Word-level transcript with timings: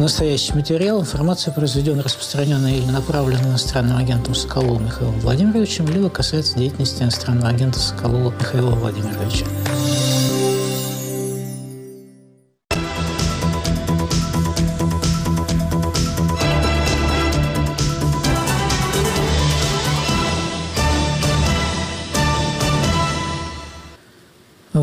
настоящий 0.00 0.54
материал, 0.54 1.00
информация, 1.00 1.52
произведенная, 1.52 2.02
распространенная 2.02 2.74
или 2.74 2.90
направленная 2.90 3.50
иностранным 3.50 3.98
агентом 3.98 4.34
Соколовым 4.34 4.86
Михаилом 4.86 5.20
Владимировичем, 5.20 5.86
либо 5.88 6.08
касается 6.08 6.58
деятельности 6.58 7.02
иностранного 7.02 7.48
агента 7.48 7.78
Соколова 7.78 8.30
Михаила 8.30 8.70
Владимировича. 8.70 9.46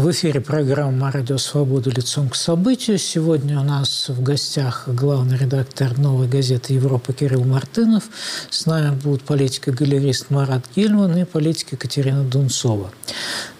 В 0.07 0.11
эфире 0.11 0.39
программа 0.39 1.11
«Радио 1.11 1.37
Свобода. 1.37 1.89
Лицом 1.89 2.29
к 2.29 2.35
событию». 2.37 2.97
Сегодня 2.97 3.59
у 3.59 3.63
нас 3.65 4.07
в 4.07 4.23
гостях 4.23 4.87
главный 4.87 5.37
редактор 5.37 5.97
«Новой 5.97 6.29
газеты 6.29 6.71
Европы» 6.71 7.11
Кирилл 7.11 7.43
Мартынов. 7.43 8.05
С 8.49 8.65
нами 8.65 8.95
будут 8.95 9.23
политико-галерист 9.23 10.29
Марат 10.29 10.63
Гельман 10.73 11.17
и 11.17 11.25
политик 11.25 11.73
Екатерина 11.73 12.23
Дунцова. 12.23 12.89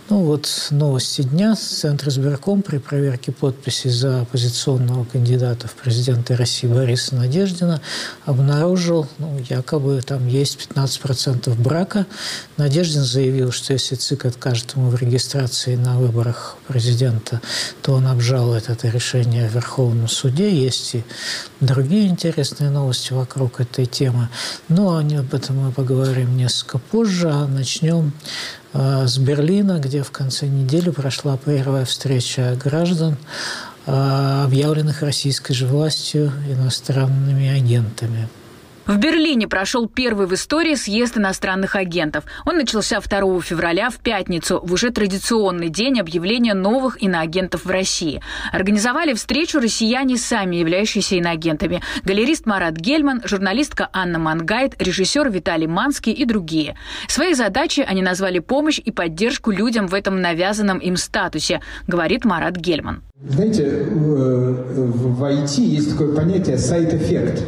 Ну 0.10 0.24
вот 0.24 0.48
новости 0.72 1.22
дня. 1.22 1.54
Центр 1.56 2.08
избирком 2.08 2.62
при 2.62 2.78
проверке 2.78 3.34
подписей 3.34 3.90
за 3.90 4.22
оппозиционного 4.22 5.04
кандидата 5.04 5.68
в 5.68 5.74
президенты 5.74 6.38
России 6.38 6.66
Бориса 6.66 7.14
Надеждина 7.14 7.82
обнаружил, 8.24 9.06
ну, 9.18 9.38
якобы 9.50 10.02
там 10.02 10.26
есть 10.26 10.70
15% 10.74 11.54
брака. 11.62 12.06
Надеждин 12.56 13.04
заявил, 13.04 13.52
что 13.52 13.74
если 13.74 13.96
ЦИК 13.96 14.28
откажет 14.28 14.76
ему 14.78 14.90
в 14.92 14.96
регистрации 14.96 15.76
на 15.76 15.98
выборах 15.98 16.56
президента, 16.68 17.42
то 17.82 17.92
он 17.92 18.08
обжалует 18.08 18.70
это 18.70 18.88
решение 18.88 19.50
в 19.50 19.56
Верховном 19.56 20.08
суде. 20.08 20.50
Есть 20.50 20.96
и 20.96 21.04
другие 21.60 22.08
интересные 22.08 22.70
новости 22.70 23.12
вокруг 23.12 23.60
этой 23.60 23.86
темы. 23.86 24.30
Но 24.70 25.00
об 25.00 25.34
этом 25.34 25.66
мы 25.66 25.74
поговорим 25.74 26.38
несколько 26.38 26.78
позже. 26.78 27.30
А 27.30 27.46
начнем 27.46 28.14
с 28.74 29.18
Берлина, 29.18 29.80
где 29.80 30.04
в 30.04 30.12
конце 30.12 30.48
недели 30.48 30.90
прошла 30.90 31.38
первая 31.38 31.86
встреча 31.86 32.58
граждан, 32.62 33.18
э, 33.86 34.44
объявленных 34.44 35.02
российской 35.02 35.54
же 35.54 35.68
властью 35.68 36.32
иностранными 36.50 37.48
агентами. 37.48 38.28
В 38.88 38.98
Берлине 39.00 39.50
прошел 39.50 39.90
первый 39.90 40.28
в 40.28 40.34
истории 40.34 40.76
съезд 40.76 41.18
иностранных 41.18 41.76
агентов. 41.76 42.24
Он 42.46 42.56
начался 42.56 43.02
2 43.02 43.42
февраля 43.42 43.90
в 43.90 43.98
пятницу, 43.98 44.62
в 44.64 44.72
уже 44.72 44.92
традиционный 44.92 45.68
день 45.68 46.00
объявления 46.00 46.54
новых 46.54 47.04
иноагентов 47.04 47.66
в 47.66 47.70
России. 47.70 48.22
Организовали 48.54 49.14
встречу 49.14 49.60
россияне, 49.60 50.16
сами 50.16 50.56
являющиеся 50.56 51.16
иноагентами. 51.16 51.82
Галерист 52.06 52.46
Марат 52.46 52.78
Гельман, 52.78 53.22
журналистка 53.26 53.90
Анна 53.92 54.20
Мангайт, 54.20 54.82
режиссер 54.82 55.30
Виталий 55.30 55.68
Манский 55.68 56.14
и 56.14 56.24
другие. 56.24 56.78
Своей 57.10 57.34
задачей 57.34 57.82
они 57.82 58.02
назвали 58.02 58.40
помощь 58.40 58.80
и 58.80 58.92
поддержку 58.92 59.52
людям 59.52 59.88
в 59.88 59.94
этом 59.94 60.22
навязанном 60.22 60.78
им 60.78 60.96
статусе, 60.96 61.60
говорит 61.88 62.24
Марат 62.24 62.56
Гельман. 62.56 63.04
Знаете, 63.22 63.86
в 63.90 65.24
IT 65.24 65.60
есть 65.60 65.92
такое 65.92 66.16
понятие 66.16 66.58
сайт-эффект 66.58 67.44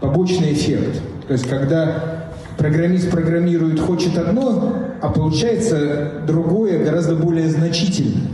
побочный 0.00 0.52
эффект. 0.52 1.00
То 1.26 1.34
есть, 1.34 1.48
когда 1.48 2.30
программист 2.58 3.10
программирует, 3.10 3.80
хочет 3.80 4.18
одно, 4.18 4.74
а 5.00 5.08
получается 5.08 6.12
другое, 6.26 6.84
гораздо 6.84 7.16
более 7.16 7.48
значительное. 7.48 8.28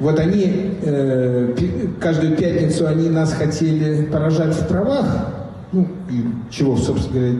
Вот 0.00 0.18
они, 0.18 0.78
э, 0.82 1.54
каждую 2.00 2.36
пятницу 2.36 2.86
они 2.88 3.08
нас 3.08 3.32
хотели 3.32 4.04
поражать 4.06 4.54
в 4.54 4.66
правах, 4.66 5.34
ну, 5.70 5.86
и 6.10 6.24
чего, 6.50 6.76
собственно 6.76 7.20
говоря, 7.20 7.38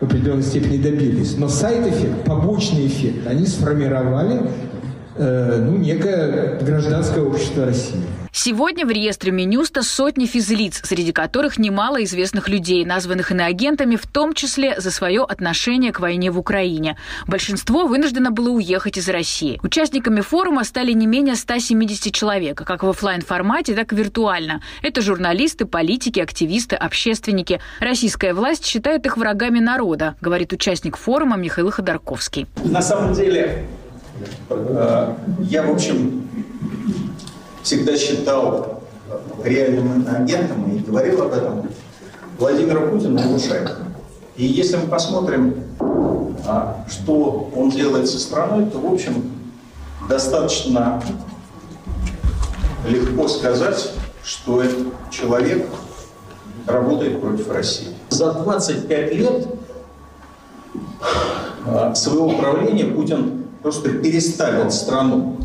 в 0.00 0.04
определенной 0.04 0.42
степени 0.42 0.78
добились. 0.78 1.36
Но 1.36 1.48
сайт-эффект, 1.48 2.24
побочный 2.24 2.86
эффект, 2.86 3.26
они 3.26 3.46
сформировали 3.46 4.40
ну, 5.18 5.76
некое 5.76 6.58
гражданское 6.60 7.22
общество 7.22 7.66
России. 7.66 8.02
Сегодня 8.38 8.84
в 8.84 8.90
реестре 8.90 9.32
Минюста 9.32 9.82
сотни 9.82 10.26
физлиц, 10.26 10.82
среди 10.84 11.10
которых 11.10 11.56
немало 11.56 12.04
известных 12.04 12.50
людей, 12.50 12.84
названных 12.84 13.32
иноагентами, 13.32 13.96
в 13.96 14.06
том 14.06 14.34
числе 14.34 14.78
за 14.78 14.90
свое 14.90 15.22
отношение 15.22 15.90
к 15.90 16.00
войне 16.00 16.30
в 16.30 16.38
Украине. 16.38 16.98
Большинство 17.26 17.86
вынуждено 17.86 18.30
было 18.30 18.50
уехать 18.50 18.98
из 18.98 19.08
России. 19.08 19.58
Участниками 19.62 20.20
форума 20.20 20.64
стали 20.64 20.92
не 20.92 21.06
менее 21.06 21.34
170 21.34 22.12
человек, 22.12 22.62
как 22.62 22.82
в 22.82 22.88
офлайн 22.90 23.22
формате 23.22 23.74
так 23.74 23.94
и 23.94 23.96
виртуально. 23.96 24.60
Это 24.82 25.00
журналисты, 25.00 25.64
политики, 25.64 26.20
активисты, 26.20 26.76
общественники. 26.76 27.58
Российская 27.80 28.34
власть 28.34 28.66
считает 28.66 29.06
их 29.06 29.16
врагами 29.16 29.60
народа, 29.60 30.14
говорит 30.20 30.52
участник 30.52 30.98
форума 30.98 31.38
Михаил 31.38 31.70
Ходорковский. 31.70 32.46
На 32.64 32.82
самом 32.82 33.14
деле, 33.14 33.64
э, 33.85 33.85
я, 35.40 35.62
в 35.62 35.70
общем, 35.70 36.28
всегда 37.62 37.96
считал 37.96 38.82
реальным 39.42 40.06
агентом 40.08 40.70
и 40.70 40.78
говорил 40.78 41.22
об 41.22 41.32
этом 41.32 41.68
Владимиру 42.38 42.88
Путину 42.88 43.20
и 43.20 43.24
Лушенко. 43.24 43.72
И 44.36 44.44
если 44.44 44.76
мы 44.76 44.86
посмотрим, 44.88 45.64
а, 46.46 46.84
что 46.88 47.50
он 47.56 47.70
делает 47.70 48.08
со 48.08 48.18
страной, 48.18 48.66
то, 48.66 48.78
в 48.78 48.92
общем, 48.92 49.32
достаточно 50.08 51.02
легко 52.86 53.26
сказать, 53.28 53.90
что 54.22 54.62
этот 54.62 54.88
человек 55.10 55.66
работает 56.66 57.20
против 57.20 57.50
России. 57.50 57.88
За 58.10 58.32
25 58.32 59.14
лет 59.14 59.46
а, 61.66 61.94
своего 61.94 62.30
правления 62.30 62.84
Путин 62.84 63.45
просто 63.66 63.90
переставил 63.90 64.70
страну 64.70 65.38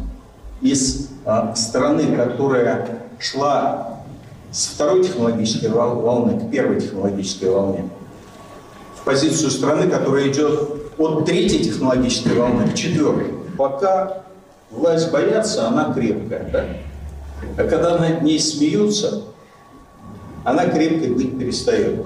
из 0.62 1.09
а, 1.26 1.56
страны, 1.56 2.16
которая 2.16 3.00
шла 3.18 3.98
с 4.52 4.68
второй 4.68 5.04
технологической 5.04 5.70
волны 5.70 6.40
к 6.40 6.52
первой 6.52 6.80
технологической 6.80 7.50
волне, 7.50 7.90
в 8.96 9.04
позицию 9.06 9.50
страны, 9.50 9.90
которая 9.90 10.31
идет 10.31 10.92
от 11.00 11.26
третьей 11.26 11.64
технологической 11.64 12.36
волны 12.36 12.70
к 12.70 12.76
четвертой. 12.76 13.34
Пока 13.58 14.22
власть 14.70 15.12
боятся, 15.12 15.68
она 15.68 15.92
крепкая. 15.92 16.48
Да? 16.54 16.66
А 17.58 17.68
когда 17.68 17.98
над 17.98 18.22
ней 18.22 18.40
смеются, 18.40 19.24
она 20.44 20.68
крепкой 20.68 21.10
быть 21.10 21.40
перестает. 21.40 22.06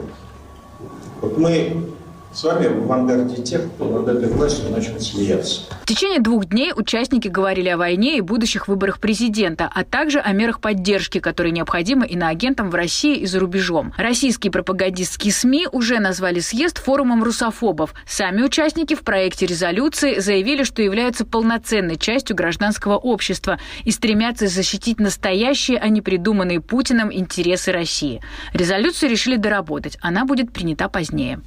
Вот 1.20 1.38
мы 1.38 1.94
с 2.36 2.44
вами 2.44 2.68
в 2.68 2.84
авангарде 2.84 3.42
тех, 3.42 3.62
кто 3.76 3.86
над 3.86 4.08
этой 4.10 4.28
властью 4.28 4.70
начал 4.70 5.00
смеяться. 5.00 5.62
В 5.82 5.86
течение 5.86 6.20
двух 6.20 6.46
дней 6.46 6.74
участники 6.76 7.30
говорили 7.30 7.70
о 7.70 7.78
войне 7.78 8.18
и 8.18 8.22
будущих 8.22 8.68
выборах 8.68 9.00
президента, 9.00 9.70
а 9.74 9.86
также 9.86 10.20
о 10.20 10.34
мерах 10.34 10.60
поддержки, 10.60 11.20
которые 11.20 11.54
необходимы 11.54 12.06
иноагентам 12.06 12.70
в 12.70 12.76
России 12.76 13.16
и 13.18 13.26
за 13.26 13.40
рубежом. 13.40 13.94
Российские 13.98 14.52
пропагандистские 14.52 15.32
СМИ 15.32 15.68
уже 15.72 16.00
назвали 16.00 16.40
съезд 16.40 16.80
форумом 16.80 17.24
русофобов. 17.24 17.94
Сами 18.06 18.42
участники 18.42 18.96
в 18.96 19.02
проекте 19.02 19.46
резолюции 19.46 20.20
заявили, 20.20 20.64
что 20.64 20.82
являются 20.82 21.26
полноценной 21.26 21.98
частью 21.98 22.36
гражданского 22.36 22.98
общества 22.98 23.60
и 23.86 23.92
стремятся 23.92 24.48
защитить 24.48 25.00
настоящие, 25.00 25.78
а 25.78 25.88
не 25.88 26.02
придуманные 26.02 26.60
Путиным 26.60 27.14
интересы 27.14 27.72
России. 27.72 28.22
Резолюцию 28.54 29.10
решили 29.10 29.38
доработать. 29.38 29.98
Она 30.02 30.26
будет 30.26 30.52
принята 30.52 30.90
позднее. 30.90 31.40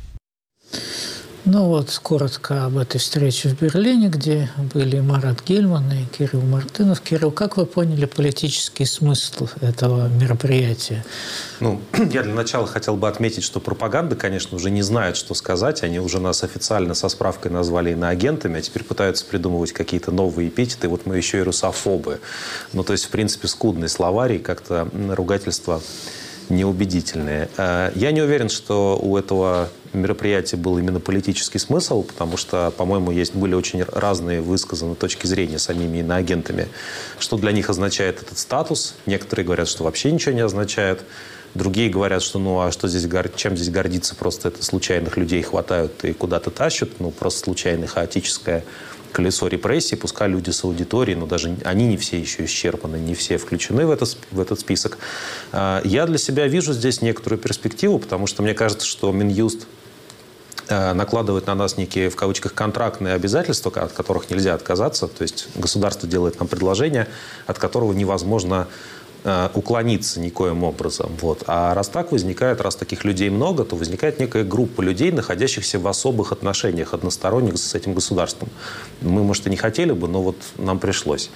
Ну 1.50 1.64
вот, 1.64 1.98
коротко 2.02 2.66
об 2.66 2.76
этой 2.76 2.98
встрече 2.98 3.48
в 3.48 3.58
Берлине, 3.58 4.08
где 4.08 4.50
были 4.74 5.00
Марат 5.00 5.42
Гельман 5.46 5.90
и 5.92 6.04
Кирилл 6.04 6.42
Мартынов. 6.42 7.00
Кирилл, 7.00 7.30
как 7.30 7.56
вы 7.56 7.64
поняли 7.64 8.04
политический 8.04 8.84
смысл 8.84 9.48
этого 9.62 10.08
мероприятия? 10.08 11.06
Ну, 11.60 11.80
я 12.12 12.22
для 12.22 12.34
начала 12.34 12.66
хотел 12.66 12.96
бы 12.96 13.08
отметить, 13.08 13.44
что 13.44 13.60
пропаганда, 13.60 14.14
конечно, 14.14 14.56
уже 14.56 14.70
не 14.70 14.82
знает, 14.82 15.16
что 15.16 15.32
сказать. 15.32 15.82
Они 15.82 16.00
уже 16.00 16.20
нас 16.20 16.44
официально 16.44 16.92
со 16.92 17.08
справкой 17.08 17.50
назвали 17.50 17.92
иноагентами, 17.92 18.58
а 18.58 18.60
теперь 18.60 18.84
пытаются 18.84 19.24
придумывать 19.24 19.72
какие-то 19.72 20.10
новые 20.10 20.50
эпитеты. 20.50 20.88
Вот 20.88 21.06
мы 21.06 21.16
еще 21.16 21.38
и 21.38 21.42
русофобы. 21.42 22.20
Ну, 22.74 22.84
то 22.84 22.92
есть, 22.92 23.06
в 23.06 23.08
принципе, 23.08 23.48
скудный 23.48 23.88
словарий, 23.88 24.38
как-то 24.38 24.86
ругательство 25.16 25.80
неубедительные. 26.50 27.48
Э, 27.56 27.90
я 27.94 28.12
не 28.12 28.22
уверен, 28.22 28.48
что 28.48 28.98
у 29.00 29.16
этого 29.16 29.68
мероприятия 29.92 30.56
был 30.56 30.78
именно 30.78 31.00
политический 31.00 31.58
смысл, 31.58 32.02
потому 32.02 32.36
что, 32.36 32.70
по-моему, 32.76 33.10
есть 33.10 33.34
были 33.34 33.54
очень 33.54 33.82
разные 33.82 34.40
высказаны 34.40 34.94
точки 34.94 35.26
зрения 35.26 35.58
самими 35.58 35.98
иноагентами, 35.98 36.68
что 37.18 37.36
для 37.36 37.52
них 37.52 37.70
означает 37.70 38.22
этот 38.22 38.38
статус. 38.38 38.94
Некоторые 39.06 39.46
говорят, 39.46 39.68
что 39.68 39.84
вообще 39.84 40.10
ничего 40.12 40.34
не 40.34 40.42
означает. 40.42 41.02
Другие 41.54 41.88
говорят, 41.88 42.22
что 42.22 42.38
ну 42.38 42.60
а 42.60 42.70
что 42.70 42.88
здесь, 42.88 43.10
чем 43.36 43.56
здесь 43.56 43.70
гордиться, 43.70 44.14
просто 44.14 44.48
это 44.48 44.62
случайных 44.62 45.16
людей 45.16 45.42
хватают 45.42 46.04
и 46.04 46.12
куда-то 46.12 46.50
тащат, 46.50 46.90
ну 46.98 47.10
просто 47.10 47.40
случайно 47.40 47.86
хаотическое 47.86 48.64
колесо 49.12 49.48
репрессий, 49.48 49.96
пускай 49.96 50.28
люди 50.28 50.50
с 50.50 50.64
аудиторией, 50.64 51.18
но 51.18 51.26
даже 51.26 51.56
они 51.64 51.86
не 51.86 51.96
все 51.96 52.18
еще 52.18 52.44
исчерпаны, 52.44 52.96
не 52.96 53.14
все 53.14 53.38
включены 53.38 53.86
в, 53.86 53.90
это, 53.90 54.06
в 54.30 54.40
этот 54.40 54.60
список. 54.60 54.98
А, 55.52 55.80
я 55.84 56.06
для 56.06 56.18
себя 56.18 56.46
вижу 56.46 56.72
здесь 56.72 57.02
некоторую 57.02 57.38
перспективу, 57.38 57.98
потому 57.98 58.26
что 58.26 58.42
мне 58.42 58.54
кажется, 58.54 58.86
что 58.86 59.10
Минюст 59.12 59.66
э, 60.68 60.92
накладывает 60.92 61.46
на 61.46 61.54
нас 61.54 61.76
некие, 61.76 62.10
в 62.10 62.16
кавычках, 62.16 62.54
контрактные 62.54 63.14
обязательства, 63.14 63.72
от 63.82 63.92
которых 63.92 64.30
нельзя 64.30 64.54
отказаться. 64.54 65.08
То 65.08 65.22
есть 65.22 65.48
государство 65.54 66.08
делает 66.08 66.38
нам 66.38 66.48
предложение, 66.48 67.08
от 67.46 67.58
которого 67.58 67.92
невозможно 67.92 68.68
уклониться 69.54 70.20
никоим 70.20 70.64
образом. 70.64 71.10
Вот. 71.20 71.44
А 71.46 71.74
раз 71.74 71.88
так 71.88 72.12
возникает, 72.12 72.60
раз 72.60 72.76
таких 72.76 73.04
людей 73.04 73.30
много, 73.30 73.64
то 73.64 73.76
возникает 73.76 74.20
некая 74.20 74.44
группа 74.44 74.80
людей, 74.80 75.10
находящихся 75.12 75.78
в 75.78 75.86
особых 75.88 76.32
отношениях, 76.32 76.94
односторонних 76.94 77.58
с 77.58 77.74
этим 77.74 77.94
государством. 77.94 78.48
Мы, 79.00 79.22
может, 79.22 79.46
и 79.46 79.50
не 79.50 79.56
хотели 79.56 79.92
бы, 79.92 80.08
но 80.08 80.22
вот 80.22 80.36
нам 80.56 80.78
пришлось. 80.78 81.30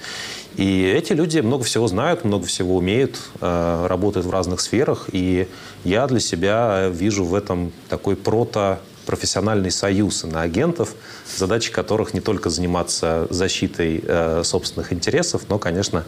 И 0.55 0.83
эти 0.83 1.13
люди 1.13 1.39
много 1.39 1.63
всего 1.63 1.87
знают, 1.87 2.25
много 2.25 2.45
всего 2.45 2.77
умеют, 2.77 3.19
э, 3.41 3.85
работают 3.87 4.25
в 4.27 4.31
разных 4.31 4.61
сферах. 4.61 5.09
И 5.11 5.47
я 5.83 6.07
для 6.07 6.19
себя 6.19 6.89
вижу 6.89 7.25
в 7.25 7.33
этом 7.33 7.71
такой 7.89 8.15
прото 8.15 8.79
профессиональный 9.05 9.71
союз 9.71 10.23
иноагентов, 10.23 10.95
задачи 11.35 11.71
которых 11.71 12.13
не 12.13 12.21
только 12.21 12.49
заниматься 12.49 13.27
защитой 13.29 14.03
э, 14.05 14.41
собственных 14.43 14.93
интересов, 14.93 15.43
но, 15.49 15.59
конечно, 15.59 16.05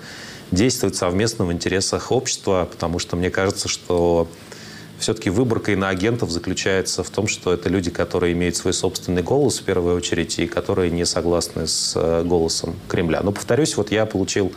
действовать 0.52 0.96
совместно 0.96 1.46
в 1.46 1.52
интересах 1.52 2.12
общества, 2.12 2.68
потому 2.72 3.00
что 3.00 3.16
мне 3.16 3.30
кажется, 3.30 3.68
что 3.68 4.28
все-таки 5.00 5.30
выборка 5.30 5.74
иноагентов 5.74 6.30
заключается 6.32 7.04
в 7.04 7.10
том, 7.10 7.28
что 7.28 7.54
это 7.54 7.70
люди, 7.70 7.92
которые 7.92 8.34
имеют 8.34 8.56
свой 8.56 8.74
собственный 8.74 9.22
голос 9.22 9.60
в 9.60 9.64
первую 9.64 9.96
очередь 9.98 10.40
и 10.40 10.48
которые 10.48 10.90
не 10.90 11.06
согласны 11.06 11.68
с 11.68 11.94
э, 11.96 12.24
голосом 12.24 12.76
Кремля. 12.88 13.22
Но, 13.22 13.32
повторюсь, 13.32 13.76
вот 13.76 13.92
я 13.92 14.06
получил 14.06 14.54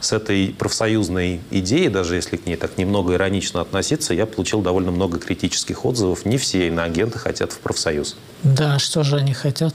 с 0.00 0.12
этой 0.12 0.54
профсоюзной 0.58 1.40
идеей, 1.50 1.88
даже 1.88 2.16
если 2.16 2.36
к 2.36 2.46
ней 2.46 2.56
так 2.56 2.78
немного 2.78 3.14
иронично 3.14 3.60
относиться, 3.60 4.14
я 4.14 4.26
получил 4.26 4.60
довольно 4.60 4.90
много 4.90 5.18
критических 5.18 5.84
отзывов. 5.84 6.24
Не 6.24 6.38
все 6.38 6.68
иноагенты 6.68 7.18
хотят 7.18 7.52
в 7.52 7.58
профсоюз. 7.58 8.16
Да, 8.42 8.78
что 8.78 9.02
же 9.02 9.16
они 9.16 9.34
хотят? 9.34 9.74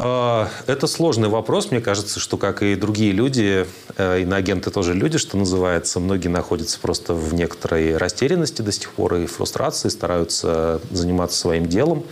А, 0.00 0.48
это 0.66 0.86
сложный 0.86 1.28
вопрос. 1.28 1.70
Мне 1.70 1.80
кажется, 1.80 2.20
что, 2.20 2.36
как 2.36 2.62
и 2.62 2.76
другие 2.76 3.12
люди, 3.12 3.66
э, 3.96 4.22
иноагенты 4.22 4.70
тоже 4.70 4.94
люди, 4.94 5.18
что 5.18 5.36
называется. 5.36 5.98
Многие 5.98 6.28
находятся 6.28 6.78
просто 6.78 7.14
в 7.14 7.34
некоторой 7.34 7.96
растерянности 7.96 8.62
до 8.62 8.70
сих 8.70 8.92
пор 8.92 9.16
и 9.16 9.26
фрустрации, 9.26 9.88
стараются 9.88 10.80
заниматься 10.90 11.38
своим 11.38 11.66
делом, 11.66 12.04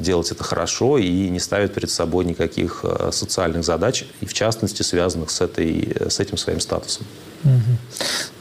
делать 0.00 0.30
это 0.30 0.44
хорошо 0.44 0.98
и 0.98 1.28
не 1.28 1.40
ставят 1.40 1.74
перед 1.74 1.90
собой 1.90 2.24
никаких 2.24 2.80
э, 2.82 3.10
социальных 3.12 3.64
задач, 3.64 4.04
и 4.20 4.26
в 4.26 4.34
частности 4.34 4.82
связанных 4.82 5.30
с, 5.30 5.40
этой, 5.40 5.96
с 6.08 6.20
этим 6.20 6.36
своим 6.36 6.60
статусом. 6.60 7.06
Угу. 7.44 7.52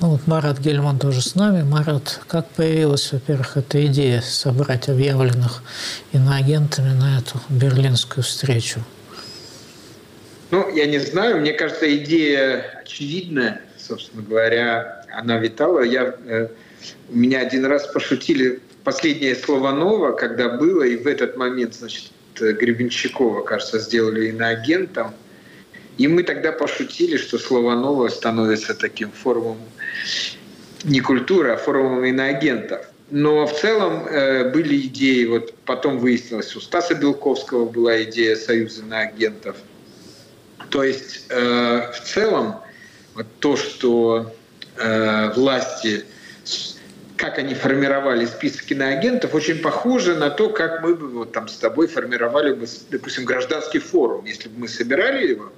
Ну 0.01 0.09
вот 0.09 0.27
Марат 0.27 0.59
Гельман 0.59 1.00
тоже 1.00 1.21
с 1.21 1.35
нами. 1.35 1.63
Марат, 1.63 2.19
как 2.27 2.50
появилась, 2.50 3.11
во-первых, 3.11 3.57
эта 3.57 3.85
идея 3.85 4.21
собрать 4.21 4.89
объявленных 4.89 5.63
иноагентами 6.11 6.94
на 6.94 7.17
эту 7.19 7.39
берлинскую 7.50 8.23
встречу? 8.23 8.81
Ну, 10.51 10.67
я 10.75 10.85
не 10.88 11.00
знаю. 11.00 11.41
Мне 11.41 11.53
кажется, 11.53 11.95
идея 11.97 12.81
очевидная, 12.81 13.61
собственно 13.77 14.23
говоря, 14.23 15.06
она 15.13 15.38
витала. 15.38 15.81
Я, 15.81 16.15
э, 16.25 16.47
у 17.09 17.15
меня 17.15 17.39
один 17.39 17.65
раз 17.65 17.88
пошутили 17.88 18.59
последнее 18.91 19.36
слово 19.36 19.71
«ново», 19.71 20.12
когда 20.12 20.50
было, 20.50 20.83
и 20.83 20.95
в 20.95 21.07
этот 21.07 21.38
момент, 21.38 21.75
значит, 21.75 22.12
Гребенщикова, 22.39 23.41
кажется, 23.41 23.80
сделали 23.80 24.30
иноагентом– 24.30 25.13
и 26.00 26.07
мы 26.07 26.24
тогда 26.24 26.53
пошутили, 26.53 27.18
что 27.18 27.38
слово 27.38 27.75
«новое» 27.75 28.09
становится 28.09 28.74
таким 28.74 29.12
форумом 29.12 29.57
не 30.86 31.01
культуры, 31.01 31.51
а 31.51 31.57
форумом 31.57 32.06
иноагентов. 32.06 32.86
Но 33.12 33.45
в 33.45 33.53
целом 33.59 34.07
э, 34.07 34.50
были 34.50 34.80
идеи, 34.88 35.25
вот 35.25 35.53
потом 35.65 36.00
выяснилось, 36.00 36.56
у 36.56 36.62
Стаса 36.62 36.95
Белковского 36.95 37.65
была 37.65 38.01
идея 38.03 38.38
союза 38.38 38.83
иноагентов. 38.83 39.57
То 40.69 40.85
есть 40.85 41.25
э, 41.27 41.92
в 41.92 42.00
целом 42.06 42.56
вот 43.15 43.27
то, 43.39 43.57
что 43.57 44.33
э, 44.77 45.33
власти 45.35 46.06
как 47.19 47.38
они 47.38 47.54
формировали 47.54 48.25
список 48.25 48.71
иноагентов, 48.71 49.36
очень 49.36 49.60
похоже 49.60 50.16
на 50.16 50.30
то, 50.30 50.50
как 50.50 50.81
мы 50.81 50.95
бы 50.95 51.10
вот 51.10 51.33
там 51.33 51.50
с 51.50 51.57
тобой 51.57 51.88
формировали 51.88 52.54
бы, 52.54 52.66
допустим, 52.89 53.25
гражданский 53.25 53.80
форум. 53.80 54.24
Если 54.24 54.48
бы 54.48 54.62
мы 54.62 54.68
собирали 54.69 55.27
его, 55.27 55.51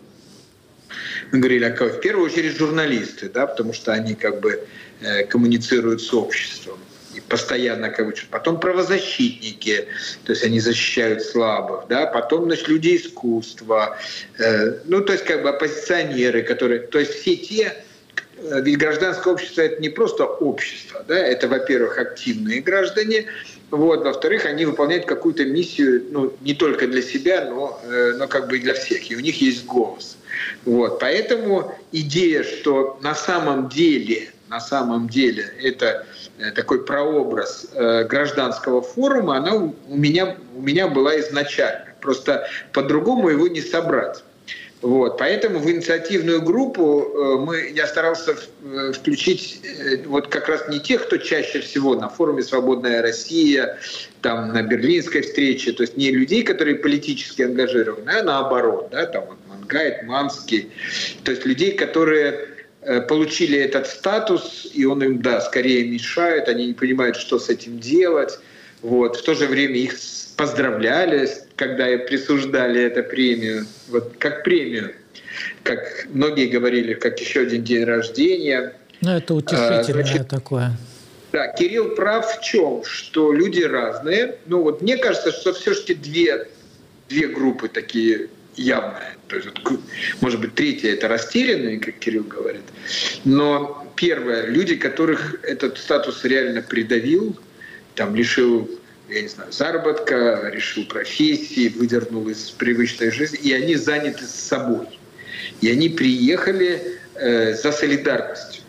мы 1.32 1.38
говорили 1.38 1.66
о 1.66 1.72
В 1.72 2.00
первую 2.00 2.26
очередь 2.26 2.58
журналисты, 2.58 3.30
да, 3.30 3.46
потому 3.46 3.74
что 3.74 3.94
они 3.94 4.16
как 4.16 4.40
бы 4.40 4.68
э, 5.02 5.24
коммуницируют 5.26 6.02
с 6.02 6.12
обществом 6.16 6.80
и 7.14 7.20
постоянно 7.20 7.92
как 7.92 8.08
бы 8.08 8.14
потом 8.32 8.60
правозащитники, 8.60 9.88
то 10.26 10.32
есть 10.32 10.44
они 10.44 10.60
защищают 10.60 11.22
слабых, 11.22 11.86
да, 11.88 12.08
потом 12.08 12.46
значит 12.46 12.70
люди 12.70 12.96
искусства, 12.96 13.98
э, 14.40 14.80
ну 14.86 15.02
то 15.02 15.14
есть 15.14 15.26
как 15.26 15.44
бы 15.44 15.50
оппозиционеры, 15.50 16.42
которые, 16.42 16.80
то 16.80 16.98
есть 16.98 17.14
все 17.14 17.36
те, 17.36 17.84
ведь 18.62 18.78
гражданское 18.78 19.34
общество 19.34 19.62
это 19.62 19.82
не 19.82 19.90
просто 19.90 20.26
общество, 20.26 21.04
да, 21.08 21.18
это 21.18 21.48
во-первых 21.48 21.98
активные 21.98 22.62
граждане, 22.62 23.28
вот, 23.72 24.04
во-вторых, 24.04 24.46
они 24.46 24.66
выполняют 24.66 25.06
какую-то 25.06 25.46
миссию, 25.46 26.04
ну 26.12 26.34
не 26.42 26.54
только 26.54 26.88
для 26.88 27.02
себя, 27.02 27.46
но, 27.46 27.80
э, 27.84 28.14
но 28.18 28.28
как 28.28 28.50
бы 28.50 28.58
и 28.58 28.62
для 28.62 28.74
всех, 28.74 29.10
и 29.10 29.16
у 29.16 29.22
них 29.22 29.42
есть 29.42 29.66
голос. 29.66 30.18
Вот, 30.66 31.00
поэтому 31.00 31.74
идея, 31.92 32.44
что 32.44 33.00
на 33.02 33.16
самом 33.16 33.70
деле, 33.70 34.30
на 34.50 34.60
самом 34.60 35.08
деле 35.08 35.46
это 35.62 36.06
э, 36.38 36.52
такой 36.52 36.86
прообраз 36.86 37.68
э, 37.74 38.04
гражданского 38.04 38.82
форума, 38.82 39.38
она 39.38 39.56
у 39.56 39.74
меня, 39.96 40.36
у 40.56 40.62
меня 40.62 40.88
была 40.88 41.18
изначально. 41.22 41.86
Просто 42.02 42.48
по-другому 42.74 43.30
его 43.30 43.48
не 43.48 43.62
собрать. 43.62 44.24
Вот, 44.82 45.20
поэтому 45.20 45.60
в 45.60 45.70
инициативную 45.70 46.42
группу 46.42 47.04
э, 47.04 47.36
мы, 47.46 47.72
я 47.76 47.86
старался 47.86 48.36
включить 48.94 49.62
вот 50.06 50.28
как 50.28 50.50
раз 50.50 50.68
не 50.70 50.80
тех, 50.80 51.06
кто 51.06 51.18
чаще 51.18 51.60
всего 51.60 51.96
на 51.96 52.10
форуме 52.10 52.42
«Свободная 52.42 53.04
Россия», 53.04 53.78
там 54.22 54.54
на 54.54 54.64
берлинской 54.64 55.22
встрече, 55.22 55.72
то 55.74 55.84
есть 55.84 55.98
не 55.98 56.10
людей, 56.12 56.42
которые 56.44 56.78
политически 56.78 57.44
ангажированы, 57.44 58.10
а 58.10 58.24
наоборот, 58.24 58.90
да, 58.92 59.06
там 59.06 59.26
вот 59.26 59.68
Гайд, 59.68 60.04
Манский, 60.04 60.72
то 61.24 61.32
есть 61.32 61.46
людей, 61.46 61.74
которые 61.74 62.48
э, 62.82 63.02
получили 63.02 63.60
этот 63.60 63.86
статус, 63.86 64.68
и 64.74 64.86
он 64.86 65.04
им, 65.04 65.22
да, 65.22 65.42
скорее 65.42 65.88
мешает, 65.88 66.48
они 66.48 66.68
не 66.68 66.74
понимают, 66.74 67.18
что 67.18 67.38
с 67.38 67.50
этим 67.50 67.80
делать. 67.80 68.40
Вот. 68.82 69.18
В 69.18 69.24
то 69.24 69.36
же 69.36 69.46
время 69.46 69.76
их 69.76 69.94
поздравляли, 70.42 71.30
когда 71.56 71.86
присуждали 72.00 72.82
эту 72.82 73.04
премию, 73.04 73.68
вот 73.90 74.16
как 74.18 74.44
премию, 74.44 74.96
как 75.62 76.08
многие 76.12 76.48
говорили, 76.48 76.96
как 76.96 77.20
еще 77.20 77.42
один 77.42 77.64
день 77.64 77.84
рождения. 77.84 78.74
Ну, 79.02 79.12
это 79.12 79.36
утешительное 79.36 79.82
а, 79.82 79.84
Значит, 79.84 80.28
такое. 80.30 80.72
Да, 81.32 81.48
Кирилл 81.50 81.90
прав 81.90 82.26
в 82.26 82.44
чем, 82.44 82.84
что 82.84 83.32
люди 83.32 83.62
разные. 83.62 84.38
Ну 84.48 84.64
вот 84.64 84.82
мне 84.82 84.98
кажется, 84.98 85.32
что 85.32 85.54
все-таки 85.54 85.94
две, 85.94 86.48
две 87.08 87.28
группы 87.28 87.68
такие 87.68 88.30
явная. 88.56 89.16
То 89.28 89.36
есть, 89.36 89.50
может 90.22 90.42
быть, 90.42 90.56
третья– 90.56 90.92
это 90.94 91.08
растерянные, 91.08 91.80
как 91.80 92.00
Кирилл 92.00 92.24
говорит. 92.24 92.64
Но 93.26 93.88
первое– 93.96 94.46
люди, 94.48 94.76
которых 94.76 95.36
этот 95.44 95.78
статус 95.78 96.26
реально 96.26 96.64
придавил, 96.64 97.38
там 97.94 98.16
лишил 98.16 98.68
я 99.12 99.22
не 99.22 99.28
знаю, 99.28 99.52
заработка, 99.52 100.50
решил 100.54 100.86
профессии, 100.86 101.70
выдернул 101.70 102.28
из 102.30 102.52
привычной 102.52 103.12
жизни, 103.12 103.40
и 103.40 103.54
они 103.54 103.76
заняты 103.76 104.26
собой. 104.26 104.88
И 105.62 105.70
они 105.70 105.90
приехали 105.90 107.00
э, 107.16 107.54
за 107.54 107.72
солидарностью. 107.72 108.64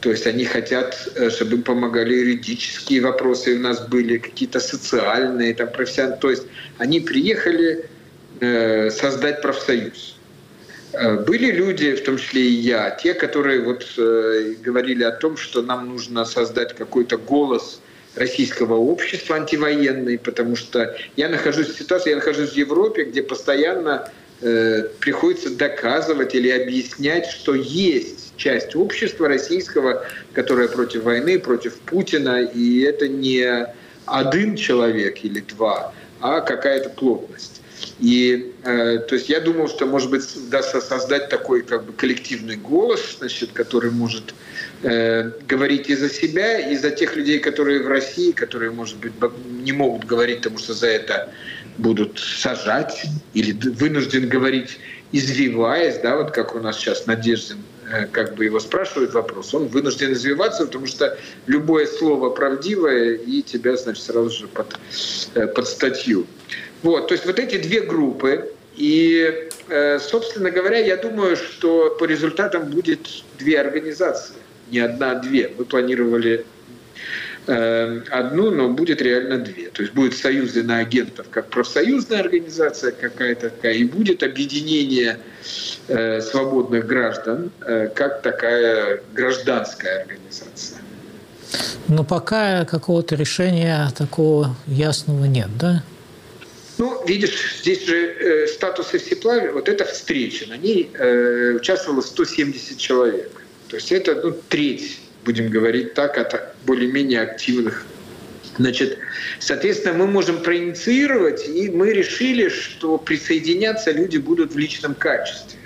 То 0.00 0.10
есть 0.10 0.26
они 0.26 0.44
хотят, 0.44 1.08
э, 1.14 1.30
чтобы 1.30 1.58
помогали 1.58 2.14
юридические 2.14 3.02
вопросы, 3.02 3.56
у 3.56 3.60
нас 3.60 3.86
были 3.86 4.18
какие-то 4.18 4.60
социальные, 4.60 5.54
там, 5.54 5.70
профессиональные. 5.70 6.20
То 6.20 6.30
есть 6.30 6.44
они 6.78 7.00
приехали 7.00 7.88
Э, 8.40 8.90
создать 8.90 9.42
профсоюз. 9.42 10.16
Э, 10.94 11.22
были 11.24 11.50
люди, 11.50 11.94
в 11.94 12.02
том 12.02 12.16
числе 12.16 12.40
и 12.40 12.52
я, 12.52 12.90
те, 12.90 13.12
которые 13.12 13.60
вот 13.60 13.86
э, 13.98 14.54
говорили 14.62 15.04
о 15.04 15.10
том, 15.10 15.36
что 15.36 15.60
нам 15.60 15.86
нужно 15.90 16.24
создать 16.24 16.74
какой-то 16.74 17.18
голос 17.18 17.82
российского 18.14 18.74
общества 18.74 19.36
антивоенный, 19.36 20.18
потому 20.18 20.56
что 20.56 20.96
я 21.16 21.28
нахожусь 21.28 21.68
в 21.68 21.78
ситуации, 21.78 22.10
я 22.10 22.16
нахожусь 22.16 22.50
в 22.50 22.56
Европе, 22.56 23.04
где 23.04 23.22
постоянно 23.22 24.10
э, 24.40 24.88
приходится 24.98 25.50
доказывать 25.50 26.34
или 26.34 26.50
объяснять, 26.50 27.26
что 27.26 27.54
есть 27.54 28.32
часть 28.36 28.74
общества 28.74 29.28
российского, 29.28 30.04
которая 30.32 30.68
против 30.68 31.04
войны, 31.04 31.38
против 31.38 31.78
Путина, 31.80 32.42
и 32.42 32.80
это 32.80 33.06
не 33.06 33.66
один 34.06 34.56
человек 34.56 35.24
или 35.24 35.40
два, 35.40 35.92
а 36.20 36.40
какая-то 36.40 36.90
плотность. 36.90 37.59
И 38.00 38.52
э, 38.64 38.98
то 38.98 39.14
есть 39.14 39.28
я 39.28 39.40
думал, 39.40 39.68
что, 39.68 39.86
может 39.86 40.10
быть, 40.10 40.24
удастся 40.34 40.80
создать 40.80 41.28
такой 41.28 41.62
как 41.62 41.84
бы 41.84 41.92
коллективный 41.92 42.56
голос, 42.56 43.16
значит, 43.18 43.50
который 43.52 43.90
может 43.90 44.34
э, 44.82 45.30
говорить 45.46 45.90
и 45.90 45.94
за 45.94 46.08
себя, 46.08 46.58
и 46.58 46.76
за 46.76 46.90
тех 46.90 47.14
людей, 47.14 47.38
которые 47.40 47.82
в 47.82 47.88
России, 47.88 48.32
которые, 48.32 48.70
может 48.70 48.96
быть, 48.96 49.12
не 49.62 49.72
могут 49.72 50.06
говорить, 50.06 50.38
потому 50.38 50.58
что 50.58 50.72
за 50.72 50.86
это 50.86 51.30
будут 51.76 52.18
сажать, 52.18 53.04
или 53.34 53.52
вынужден 53.52 54.28
говорить, 54.28 54.78
извиваясь, 55.12 55.98
да, 55.98 56.16
вот 56.16 56.30
как 56.30 56.54
у 56.54 56.60
нас 56.60 56.78
сейчас 56.78 57.06
Надеждин 57.06 57.58
как 58.12 58.34
бы 58.34 58.44
его 58.44 58.60
спрашивают 58.60 59.14
вопрос, 59.14 59.54
он 59.54 59.66
вынужден 59.68 60.12
извиваться, 60.12 60.66
потому 60.66 60.86
что 60.86 61.18
любое 61.46 61.86
слово 61.86 62.30
правдивое, 62.30 63.14
и 63.14 63.42
тебя, 63.42 63.76
значит, 63.76 64.04
сразу 64.04 64.30
же 64.30 64.48
под, 64.48 64.78
э, 65.34 65.46
под 65.46 65.66
статью. 65.66 66.26
Вот, 66.82 67.08
то 67.08 67.14
есть 67.14 67.26
вот 67.26 67.38
эти 67.38 67.58
две 67.58 67.80
группы, 67.82 68.52
и, 68.76 69.48
э, 69.68 69.98
собственно 69.98 70.50
говоря, 70.50 70.78
я 70.78 70.96
думаю, 70.96 71.36
что 71.36 71.96
по 71.98 72.04
результатам 72.04 72.70
будет 72.70 73.00
две 73.38 73.60
организации, 73.60 74.36
не 74.70 74.78
одна, 74.78 75.12
а 75.12 75.14
две. 75.16 75.52
Мы 75.58 75.64
планировали 75.64 76.46
одну, 77.50 78.50
но 78.50 78.68
будет 78.68 79.02
реально 79.02 79.38
две. 79.38 79.68
То 79.70 79.82
есть 79.82 79.94
будет 79.94 80.16
союз 80.16 80.56
иноагентов 80.56 81.26
как 81.30 81.48
профсоюзная 81.48 82.20
организация 82.20 82.92
какая-то 82.92 83.50
такая, 83.50 83.74
и 83.74 83.84
будет 83.84 84.22
объединение 84.22 85.18
Э, 85.88 86.20
свободных 86.20 86.86
граждан 86.86 87.50
э, 87.66 87.88
как 87.88 88.22
такая 88.22 89.02
гражданская 89.12 90.02
организация. 90.02 90.78
Но 91.88 92.04
пока 92.04 92.64
какого-то 92.64 93.16
решения 93.16 93.90
такого 93.96 94.54
ясного 94.68 95.24
нет, 95.24 95.48
да? 95.58 95.82
Ну, 96.78 97.04
видишь, 97.06 97.56
здесь 97.60 97.84
же 97.86 97.96
э, 97.96 98.46
статусы 98.46 98.98
всеплавия, 98.98 99.50
вот 99.50 99.68
эта 99.68 99.84
встреча, 99.84 100.46
на 100.48 100.56
ней 100.56 100.90
э, 100.94 101.54
участвовало 101.56 102.02
170 102.02 102.78
человек. 102.78 103.42
То 103.68 103.76
есть 103.76 103.90
это 103.90 104.14
ну, 104.14 104.36
треть, 104.48 105.00
будем 105.24 105.48
говорить 105.48 105.94
так, 105.94 106.18
от 106.18 106.54
более-менее 106.66 107.20
активных 107.22 107.86
Значит, 108.58 108.98
соответственно, 109.38 109.94
мы 109.94 110.06
можем 110.06 110.42
проинициировать, 110.42 111.48
и 111.48 111.70
мы 111.70 111.92
решили, 111.92 112.48
что 112.48 112.98
присоединяться 112.98 113.90
люди 113.90 114.18
будут 114.18 114.52
в 114.52 114.58
личном 114.58 114.94
качестве. 114.94 115.58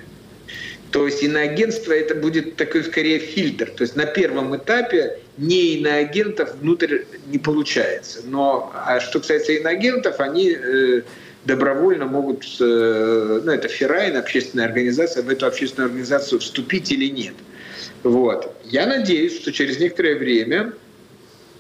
То 0.93 1.07
есть 1.07 1.25
иноагентство 1.25 1.93
это 1.93 2.15
будет 2.15 2.55
такой 2.55 2.85
скорее 2.85 3.19
фильтр. 3.19 3.69
То 3.71 3.83
есть 3.83 3.97
на 3.97 4.07
первом 4.07 4.57
этапе 4.57 5.19
не 5.37 5.79
иноагентов 5.79 6.55
внутрь 6.61 7.01
не 7.27 7.39
получается. 7.39 8.21
Но 8.27 8.73
а 8.73 9.01
что 9.01 9.19
касается 9.19 9.55
иноагентов, 9.55 10.21
они 10.21 10.53
э, 10.53 11.03
добровольно 11.45 12.07
могут, 12.07 12.45
э, 12.61 13.41
ну 13.45 13.51
это 13.51 13.67
Ферайн, 13.67 14.17
общественная 14.17 14.67
организация, 14.67 15.25
в 15.25 15.29
эту 15.29 15.47
общественную 15.47 15.89
организацию 15.89 16.39
вступить 16.39 16.93
или 16.93 17.07
нет. 17.07 17.35
Вот. 18.05 18.55
Я 18.65 18.87
надеюсь, 18.87 19.41
что 19.41 19.51
через 19.51 19.81
некоторое 19.81 20.17
время 20.17 20.75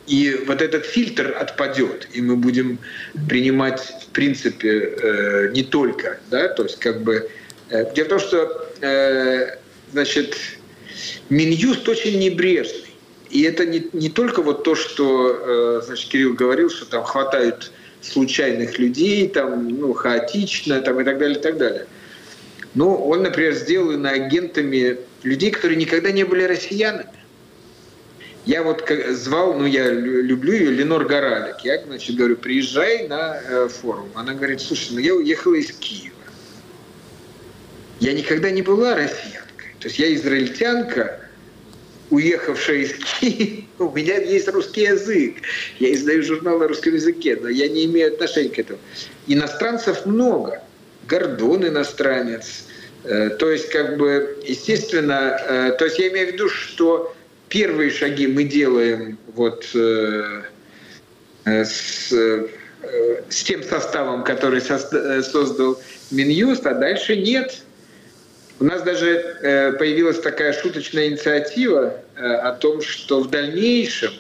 и 0.07 0.39
вот 0.47 0.61
этот 0.61 0.85
фильтр 0.85 1.35
отпадет, 1.41 2.09
и 2.13 2.21
мы 2.21 2.37
будем 2.37 2.79
принимать, 3.29 3.81
в 3.81 4.09
принципе, 4.13 4.95
э, 5.03 5.51
не 5.53 5.63
только, 5.63 6.21
да, 6.31 6.49
то 6.49 6.65
есть 6.65 6.79
как 6.79 7.03
бы... 7.03 7.31
Э, 7.71 7.91
дело 7.95 8.05
в 8.05 8.09
том, 8.11 8.19
что, 8.21 8.69
э, 8.83 9.57
значит, 9.93 10.37
Минюст 11.31 11.89
очень 11.89 12.19
небрежный. 12.19 12.95
И 13.31 13.43
это 13.43 13.65
не, 13.65 13.89
не 13.95 14.11
только 14.11 14.43
вот 14.43 14.63
то, 14.63 14.75
что, 14.75 15.81
значит, 15.85 16.09
Кирилл 16.09 16.35
говорил, 16.35 16.71
что 16.71 16.85
там 16.85 17.03
хватают 17.03 17.73
случайных 18.01 18.79
людей, 18.79 19.27
там, 19.29 19.69
ну, 19.69 19.93
хаотично, 19.93 20.81
там, 20.83 21.01
и 21.01 21.05
так 21.05 21.19
далее, 21.19 21.39
и 21.39 21.43
так 21.43 21.57
далее. 21.57 21.87
Но 22.75 22.97
он, 22.97 23.23
например, 23.23 23.55
сделал 23.55 23.93
иноагентами 23.93 24.99
людей, 25.25 25.51
которые 25.51 25.77
никогда 25.77 26.13
не 26.13 26.25
были 26.25 26.45
россиянами. 26.45 27.09
Я 28.47 28.63
вот 28.63 28.89
звал, 29.11 29.55
ну 29.55 29.65
я 29.65 29.91
люблю 29.91 30.53
ее, 30.53 30.71
Ленор 30.71 31.07
Горалик. 31.07 31.61
Я, 31.65 31.83
значит, 31.83 32.15
говорю, 32.15 32.37
приезжай 32.37 33.09
на 33.09 33.41
э, 33.43 33.69
форум. 33.69 34.11
Она 34.15 34.35
говорит, 34.35 34.61
слушай, 34.61 34.91
ну 34.93 34.99
я 34.99 35.15
уехала 35.15 35.55
из 35.55 35.73
Киева. 35.73 36.15
Я 38.01 38.13
никогда 38.13 38.51
не 38.51 38.61
была 38.61 38.95
россиянкой. 38.95 39.75
То 39.81 39.89
есть 39.89 39.99
я 39.99 40.15
израильтянка, 40.15 41.21
уехавшая 42.11 42.81
из 42.81 42.93
Киева. 42.93 43.65
У 43.79 43.91
меня 43.93 44.19
есть 44.19 44.49
русский 44.49 44.83
язык. 44.83 45.37
Я 45.79 45.95
издаю 45.95 46.23
журнал 46.23 46.59
на 46.59 46.69
русском 46.69 46.95
языке, 46.95 47.39
но 47.41 47.49
я 47.49 47.67
не 47.69 47.87
имею 47.87 48.13
отношения 48.13 48.51
к 48.51 48.59
этому. 48.59 48.79
Иностранцев 49.27 50.05
много. 50.05 50.63
Гордон 51.09 51.67
иностранец. 51.67 52.67
Э, 53.05 53.31
то 53.31 53.51
есть, 53.51 53.69
как 53.69 53.99
бы, 53.99 54.39
естественно, 54.47 55.39
э, 55.39 55.73
то 55.79 55.85
есть 55.85 55.99
я 55.99 56.09
имею 56.09 56.31
в 56.31 56.33
виду, 56.33 56.49
что 56.49 57.15
первые 57.49 57.91
шаги 57.91 58.27
мы 58.27 58.45
делаем 58.45 59.19
вот 59.35 59.67
э, 59.75 60.43
с, 61.45 62.11
с 62.11 63.43
тем 63.45 63.63
составом, 63.63 64.25
который 64.25 64.63
создал 64.63 65.81
Минюст, 66.11 66.67
а 66.67 66.75
дальше 66.75 67.17
нет. 67.17 67.59
У 68.61 68.65
нас 68.65 68.83
даже 68.83 69.75
появилась 69.79 70.21
такая 70.21 70.53
шуточная 70.53 71.09
инициатива 71.09 71.95
о 72.17 72.53
том, 72.53 72.81
что 72.81 73.21
в 73.21 73.29
дальнейшем 73.29 74.13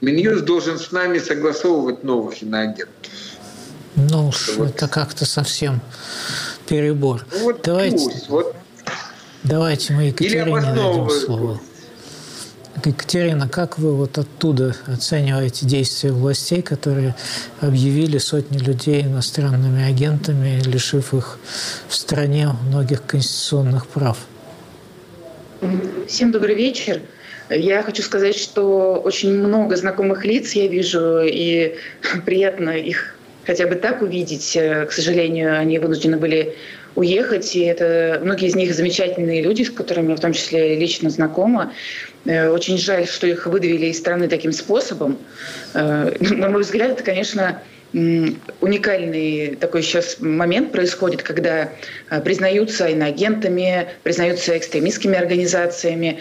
Минюст 0.00 0.44
должен 0.44 0.78
с 0.78 0.92
нами 0.92 1.18
согласовывать 1.18 2.04
новых 2.04 2.42
иноагентов. 2.42 3.12
Ну 3.96 4.28
уж 4.28 4.56
вот. 4.56 4.70
это 4.70 4.88
как-то 4.88 5.26
совсем 5.26 5.80
перебор. 6.68 7.24
Вот 7.40 7.60
давайте, 7.62 7.96
пусть, 7.96 8.28
вот. 8.28 8.56
давайте 9.42 9.92
мы 9.92 10.04
Екатерине 10.04 10.60
дадим 10.60 11.10
слово. 11.10 11.60
Екатерина, 12.84 13.48
как 13.48 13.78
вы 13.78 13.94
вот 13.94 14.18
оттуда 14.18 14.74
оцениваете 14.86 15.66
действия 15.66 16.10
властей, 16.10 16.62
которые 16.62 17.14
объявили 17.60 18.18
сотни 18.18 18.58
людей 18.58 19.02
иностранными 19.02 19.84
агентами, 19.84 20.60
лишив 20.64 21.14
их 21.14 21.38
в 21.88 21.94
стране 21.94 22.48
многих 22.66 23.04
конституционных 23.04 23.86
прав? 23.86 24.18
Всем 26.08 26.32
добрый 26.32 26.56
вечер. 26.56 27.02
Я 27.50 27.82
хочу 27.82 28.02
сказать, 28.02 28.36
что 28.36 28.94
очень 29.04 29.32
много 29.32 29.76
знакомых 29.76 30.24
лиц 30.24 30.52
я 30.52 30.66
вижу, 30.66 31.20
и 31.22 31.76
приятно 32.24 32.70
их 32.70 33.14
хотя 33.44 33.66
бы 33.66 33.74
так 33.74 34.02
увидеть. 34.02 34.52
К 34.52 34.90
сожалению, 34.90 35.58
они 35.58 35.78
вынуждены 35.78 36.16
были 36.16 36.54
уехать, 36.94 37.56
и 37.56 37.60
это 37.60 38.20
многие 38.22 38.48
из 38.48 38.54
них 38.54 38.74
замечательные 38.74 39.42
люди, 39.42 39.62
с 39.62 39.70
которыми 39.70 40.10
я 40.10 40.16
в 40.16 40.20
том 40.20 40.32
числе 40.32 40.76
лично 40.76 41.10
знакома. 41.10 41.72
Э, 42.24 42.50
очень 42.50 42.78
жаль, 42.78 43.06
что 43.06 43.26
их 43.26 43.46
выдавили 43.46 43.86
из 43.86 43.98
страны 43.98 44.28
таким 44.28 44.52
способом. 44.52 45.18
Э, 45.74 46.12
на 46.20 46.48
мой 46.48 46.62
взгляд, 46.62 46.92
это, 46.92 47.02
конечно, 47.02 47.62
уникальный 47.94 49.54
такой 49.56 49.82
сейчас 49.82 50.16
момент 50.18 50.72
происходит, 50.72 51.22
когда 51.22 51.68
э, 52.10 52.20
признаются 52.22 52.86
иноагентами, 52.88 53.86
признаются 54.02 54.56
экстремистскими 54.56 55.18
организациями, 55.18 56.18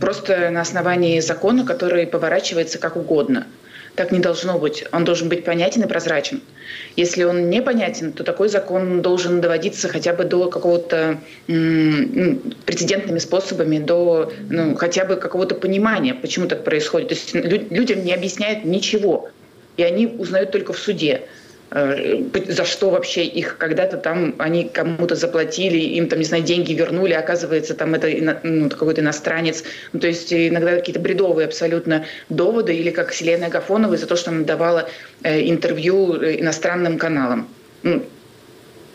просто 0.00 0.48
на 0.50 0.62
основании 0.62 1.20
закона, 1.20 1.66
который 1.66 2.06
поворачивается 2.06 2.78
как 2.78 2.96
угодно. 2.96 3.46
Так 3.98 4.12
не 4.12 4.20
должно 4.20 4.60
быть. 4.60 4.84
Он 4.92 5.04
должен 5.04 5.28
быть 5.28 5.44
понятен 5.44 5.82
и 5.82 5.88
прозрачен. 5.88 6.40
Если 6.94 7.24
он 7.24 7.50
непонятен, 7.50 8.12
то 8.12 8.22
такой 8.22 8.48
закон 8.48 9.02
должен 9.02 9.40
доводиться 9.40 9.88
хотя 9.88 10.12
бы 10.12 10.22
до 10.22 10.48
какого-то 10.48 11.18
ну, 11.48 12.38
прецедентными 12.64 13.18
способами, 13.18 13.80
до 13.80 14.32
ну, 14.50 14.76
хотя 14.76 15.04
бы 15.04 15.16
какого-то 15.16 15.56
понимания, 15.56 16.14
почему 16.14 16.46
так 16.46 16.62
происходит. 16.62 17.08
То 17.08 17.14
есть 17.16 17.34
людям 17.72 18.04
не 18.04 18.14
объясняют 18.14 18.64
ничего, 18.64 19.30
и 19.76 19.82
они 19.82 20.06
узнают 20.06 20.52
только 20.52 20.72
в 20.72 20.78
суде. 20.78 21.22
Э, 21.70 22.22
за 22.46 22.64
что 22.64 22.88
вообще 22.88 23.24
их 23.26 23.58
когда-то 23.58 23.98
там 23.98 24.34
они 24.38 24.64
кому-то 24.64 25.14
заплатили, 25.14 25.76
им 25.76 26.08
там, 26.08 26.18
не 26.18 26.24
знаю, 26.24 26.42
деньги 26.42 26.72
вернули, 26.72 27.12
оказывается, 27.12 27.74
там 27.74 27.94
это 27.94 28.08
ну, 28.42 28.70
какой-то 28.70 29.02
иностранец. 29.02 29.64
Ну, 29.92 30.00
то 30.00 30.06
есть 30.06 30.32
иногда 30.32 30.76
какие-то 30.76 31.00
бредовые 31.00 31.46
абсолютно 31.46 32.06
доводы, 32.30 32.74
или 32.74 32.90
как 32.90 33.12
Селена 33.12 33.46
Агафонова 33.46 33.96
за 33.98 34.06
то, 34.06 34.16
что 34.16 34.30
она 34.30 34.44
давала 34.44 34.88
э, 35.22 35.42
интервью 35.48 36.14
э, 36.14 36.40
иностранным 36.40 36.96
каналам. 36.96 37.48
Ну, 37.82 38.02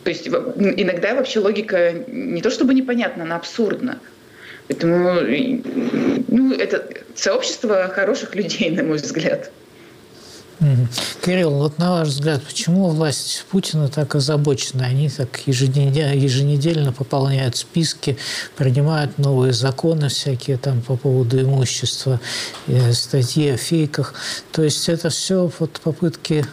то 0.02 0.10
есть 0.10 0.26
иногда 0.26 1.14
вообще 1.14 1.38
логика 1.38 1.94
не 2.08 2.42
то 2.42 2.50
чтобы 2.50 2.74
непонятна, 2.74 3.22
она 3.22 3.36
абсурдна. 3.36 4.00
Поэтому 4.66 5.20
ну, 6.28 6.52
это 6.52 6.88
сообщество 7.14 7.88
хороших 7.88 8.34
людей, 8.34 8.70
на 8.76 8.82
мой 8.82 8.96
взгляд. 8.96 9.52
Кирилл, 11.22 11.50
вот 11.50 11.78
на 11.78 11.90
ваш 11.92 12.08
взгляд, 12.08 12.42
почему 12.42 12.88
власть 12.88 13.44
Путина 13.50 13.88
так 13.88 14.14
озабочена? 14.14 14.86
Они 14.86 15.08
так 15.08 15.40
еженедельно, 15.46 16.14
еженедельно 16.14 16.92
пополняют 16.92 17.56
списки, 17.56 18.16
принимают 18.56 19.18
новые 19.18 19.52
законы 19.52 20.08
всякие 20.08 20.56
там 20.56 20.80
по 20.80 20.96
поводу 20.96 21.40
имущества, 21.40 22.20
э, 22.66 22.92
статьи 22.92 23.50
о 23.50 23.56
фейках. 23.56 24.14
То 24.52 24.62
есть 24.62 24.88
это 24.88 25.10
все 25.10 25.50
вот 25.58 25.80
попытки 25.82 26.46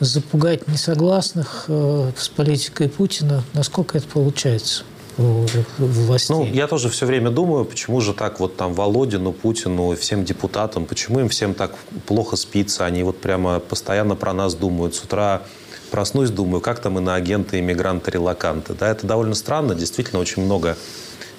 запугать 0.00 0.66
несогласных 0.68 1.66
э, 1.68 2.12
с 2.16 2.28
политикой 2.28 2.88
Путина. 2.88 3.42
Насколько 3.52 3.98
это 3.98 4.08
получается? 4.08 4.84
Властей. 5.16 6.34
Ну, 6.34 6.44
я 6.44 6.66
тоже 6.66 6.88
все 6.88 7.06
время 7.06 7.30
думаю, 7.30 7.64
почему 7.64 8.00
же 8.00 8.14
так 8.14 8.40
вот 8.40 8.56
там 8.56 8.72
Володину, 8.74 9.32
Путину, 9.32 9.94
всем 9.96 10.24
депутатам, 10.24 10.86
почему 10.86 11.20
им 11.20 11.28
всем 11.28 11.54
так 11.54 11.74
плохо 12.06 12.36
спится, 12.36 12.84
они 12.84 13.02
вот 13.02 13.20
прямо 13.20 13.60
постоянно 13.60 14.16
про 14.16 14.32
нас 14.32 14.54
думают. 14.54 14.94
С 14.94 15.04
утра 15.04 15.42
проснусь, 15.90 16.30
думаю, 16.30 16.60
как 16.60 16.80
там 16.80 16.98
и 16.98 17.02
на 17.02 17.14
агенты, 17.14 17.58
иммигранты, 17.60 18.10
релаканты. 18.10 18.74
Да, 18.74 18.90
это 18.90 19.06
довольно 19.06 19.34
странно, 19.34 19.74
действительно 19.74 20.20
очень 20.20 20.44
много 20.44 20.76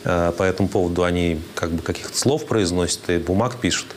э, 0.03 0.32
по 0.38 0.44
этому 0.44 0.70
поводу 0.70 1.03
они 1.03 1.42
как 1.56 1.72
бы 1.72 1.82
каких-то 1.82 2.18
слов 2.18 2.46
произносят 2.46 3.10
и 3.10 3.18
бумаг 3.18 3.56
пишут. 3.60 3.88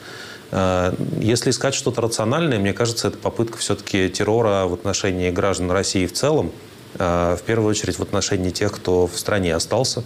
Э, 0.52 0.94
если 1.20 1.50
искать 1.50 1.74
что-то 1.74 2.00
рациональное, 2.00 2.58
мне 2.58 2.72
кажется, 2.72 3.08
это 3.08 3.18
попытка 3.18 3.58
все-таки 3.58 4.08
террора 4.08 4.66
в 4.66 4.72
отношении 4.72 5.30
граждан 5.30 5.70
России 5.70 6.06
в 6.06 6.12
целом– 6.12 6.50
в 6.94 7.40
первую 7.44 7.70
очередь 7.70 7.98
в 7.98 8.02
отношении 8.02 8.50
тех, 8.50 8.72
кто 8.72 9.06
в 9.06 9.18
стране 9.18 9.54
остался. 9.54 10.02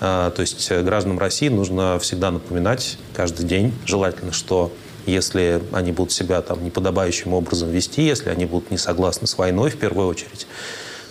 Э, 0.00 0.30
то 0.34 0.40
есть 0.40 0.70
гражданам 0.72 1.18
России 1.18 1.48
нужно 1.48 1.98
всегда 1.98 2.30
напоминать 2.30 2.98
каждый 3.14 3.46
день, 3.46 3.72
желательно, 3.86 4.32
что 4.32 4.72
если 5.06 5.62
они 5.72 5.92
будут 5.92 6.12
себя 6.12 6.40
там 6.42 6.64
неподобающим 6.64 7.34
образом 7.34 7.70
вести, 7.70 8.02
если 8.02 8.30
они 8.30 8.46
будут 8.46 8.70
не 8.70 8.78
согласны 8.78 9.26
с 9.26 9.36
войной 9.36 9.70
в 9.70 9.76
первую 9.76 10.08
очередь, 10.08 10.46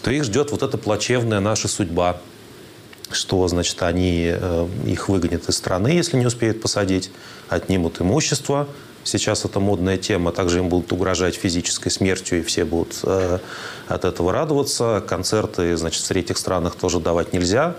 то 0.04 0.12
их 0.12 0.24
ждет 0.24 0.52
вот 0.52 0.64
эта 0.64 0.78
плачевная 0.78 1.40
наша 1.40 1.68
судьба, 1.68 2.22
что, 3.12 3.48
значит, 3.48 3.82
они 3.82 4.32
э, 4.32 4.68
их 4.86 5.10
выгонят 5.10 5.50
из 5.50 5.58
страны, 5.58 5.90
если 5.90 6.18
не 6.18 6.26
успеют 6.26 6.62
посадить, 6.62 7.12
отнимут 7.48 8.00
имущество, 8.02 8.68
Сейчас 9.10 9.44
это 9.46 9.60
модная 9.60 9.98
тема. 9.98 10.32
Также 10.32 10.60
им 10.60 10.70
будут 10.70 10.92
угрожать 10.94 11.36
физической 11.36 11.90
смертью, 11.90 12.40
и 12.40 12.44
все 12.44 12.64
будут 12.64 13.00
э, 13.04 13.40
от 13.88 14.06
этого 14.06 14.32
радоваться. 14.32 15.04
Концерты, 15.08 15.76
значит, 15.76 16.04
в 16.04 16.08
третьих 16.08 16.38
странах 16.38 16.76
тоже 16.76 17.00
давать 17.00 17.34
нельзя. 17.34 17.76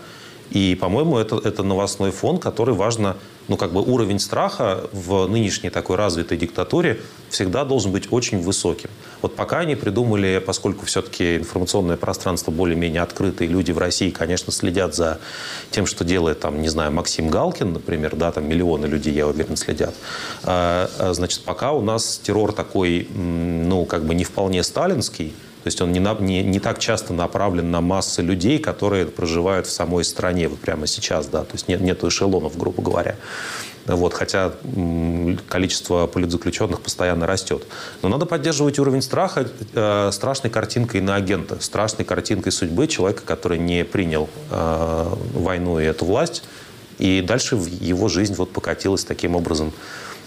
И, 0.50 0.75
по-моему, 0.75 1.18
это, 1.18 1.37
это 1.37 1.62
новостной 1.62 2.10
фон, 2.10 2.38
который 2.38 2.75
важно, 2.75 3.16
ну, 3.49 3.56
как 3.56 3.73
бы 3.73 3.80
уровень 3.80 4.18
страха 4.18 4.88
в 4.92 5.26
нынешней 5.26 5.70
такой 5.70 5.97
развитой 5.97 6.38
диктатуре 6.38 7.00
всегда 7.28 7.64
должен 7.64 7.92
быть 7.92 8.12
очень 8.12 8.40
высоким. 8.40 8.90
Вот 9.23 9.37
пока 9.37 9.59
они 9.59 9.75
придумали, 9.75 10.42
поскольку 10.44 10.87
все-таки 10.87 11.37
информационное 11.37 11.97
пространство 11.97 12.50
более-менее 12.50 13.02
открытое, 13.02 13.49
и 13.49 13.50
люди 13.50 13.73
в 13.73 13.78
России, 13.78 14.11
конечно, 14.11 14.52
следят 14.52 14.94
за 14.94 15.18
тем, 15.70 15.87
что 15.87 16.04
делает, 16.04 16.40
там, 16.40 16.61
не 16.62 16.68
знаю, 16.68 16.92
Максим 16.92 17.28
Галкин, 17.28 17.73
например, 17.73 18.16
да, 18.16 18.32
там 18.32 18.49
миллионы 18.49 18.87
людей, 18.87 19.14
я 19.14 19.26
уверен, 19.26 19.56
следят. 19.56 19.94
А, 20.44 20.90
а, 20.99 21.12
значит, 21.14 21.42
пока 21.42 21.73
у 21.73 21.82
нас 21.82 22.20
террор 22.23 22.52
такой, 22.52 23.09
ну, 23.14 23.85
как 23.85 24.04
бы 24.04 24.14
не 24.14 24.25
вполне 24.25 24.62
сталинский, 24.62 25.32
то 25.62 25.67
есть 25.67 25.81
он 25.83 25.93
не, 25.93 26.00
на, 26.00 26.14
не, 26.14 26.43
не 26.43 26.59
так 26.59 26.79
часто 26.79 27.12
направлен 27.12 27.71
на 27.71 27.81
массы 27.81 28.23
людей, 28.23 28.59
которые 28.59 29.07
проживают 29.07 29.67
в 29.67 29.71
самой 29.71 30.05
стране 30.05 30.49
вот 30.49 30.59
прямо 30.59 30.87
сейчас, 30.87 31.26
да, 31.26 31.40
то 31.43 31.52
есть 31.52 31.69
нет, 31.69 31.81
нет 31.81 32.02
эшелонов, 32.02 32.57
грубо 32.57 32.83
говоря. 32.83 33.17
Вот, 33.87 34.14
хотя 34.14 34.52
количество 35.49 36.07
политзаключенных 36.07 36.81
постоянно 36.81 37.26
растет. 37.26 37.64
Но 38.02 38.09
надо 38.09 38.26
поддерживать 38.26 38.79
уровень 38.79 39.02
страха 39.02 39.49
э, 39.75 40.11
страшной 40.12 40.50
картинкой 40.50 41.00
на 41.00 41.17
агента, 41.17 41.61
страшной 41.61 42.05
картинкой 42.05 42.52
судьбы 42.52 42.87
человека, 42.87 43.23
который 43.25 43.59
не 43.59 43.85
принял 43.85 44.29
э, 44.50 45.14
войну 45.35 45.81
и 45.81 45.85
эту 45.85 46.05
власть, 46.05 46.45
и 46.99 47.23
дальше 47.23 47.57
его 47.57 48.09
жизнь 48.09 48.35
вот 48.35 48.52
покатилась 48.52 49.05
таким 49.05 49.35
образом 49.35 49.73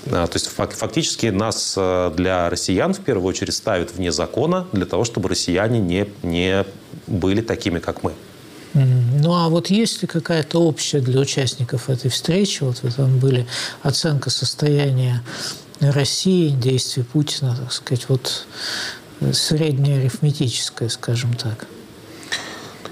то 0.05 0.29
есть 0.33 0.48
фактически 0.48 1.27
нас 1.27 1.75
э, 1.77 2.12
для 2.15 2.50
россиян 2.50 2.93
в 2.93 3.00
первую 3.00 3.27
очередь 3.29 3.53
ставят 3.53 3.93
вне 3.93 4.12
закона 4.12 4.67
для 4.74 4.86
того, 4.86 5.05
чтобы 5.05 5.29
россияне 5.29 5.79
не, 5.79 6.07
не 6.24 6.65
были 7.07 7.41
такими, 7.41 7.79
как 7.79 8.03
мы. 8.03 8.13
Ну 8.74 9.33
а 9.33 9.50
вот 9.50 9.67
есть 9.67 10.01
ли 10.01 10.07
какая-то 10.07 10.60
общая 10.60 11.00
для 11.00 11.22
участников 11.22 11.89
этой 11.89 12.10
встречи, 12.10 12.63
вот 12.63 12.81
вы 12.81 12.91
там 12.91 13.19
были, 13.19 13.48
оценка 13.81 14.29
состояния 14.29 15.23
России, 15.80 16.49
действий 16.49 17.04
Путина, 17.04 17.56
так 17.56 17.71
сказать, 17.71 18.10
вот 18.10 18.45
э, 19.21 19.32
средняя 19.32 19.99
арифметическая, 19.99 20.89
скажем 20.89 21.34
так? 21.36 21.67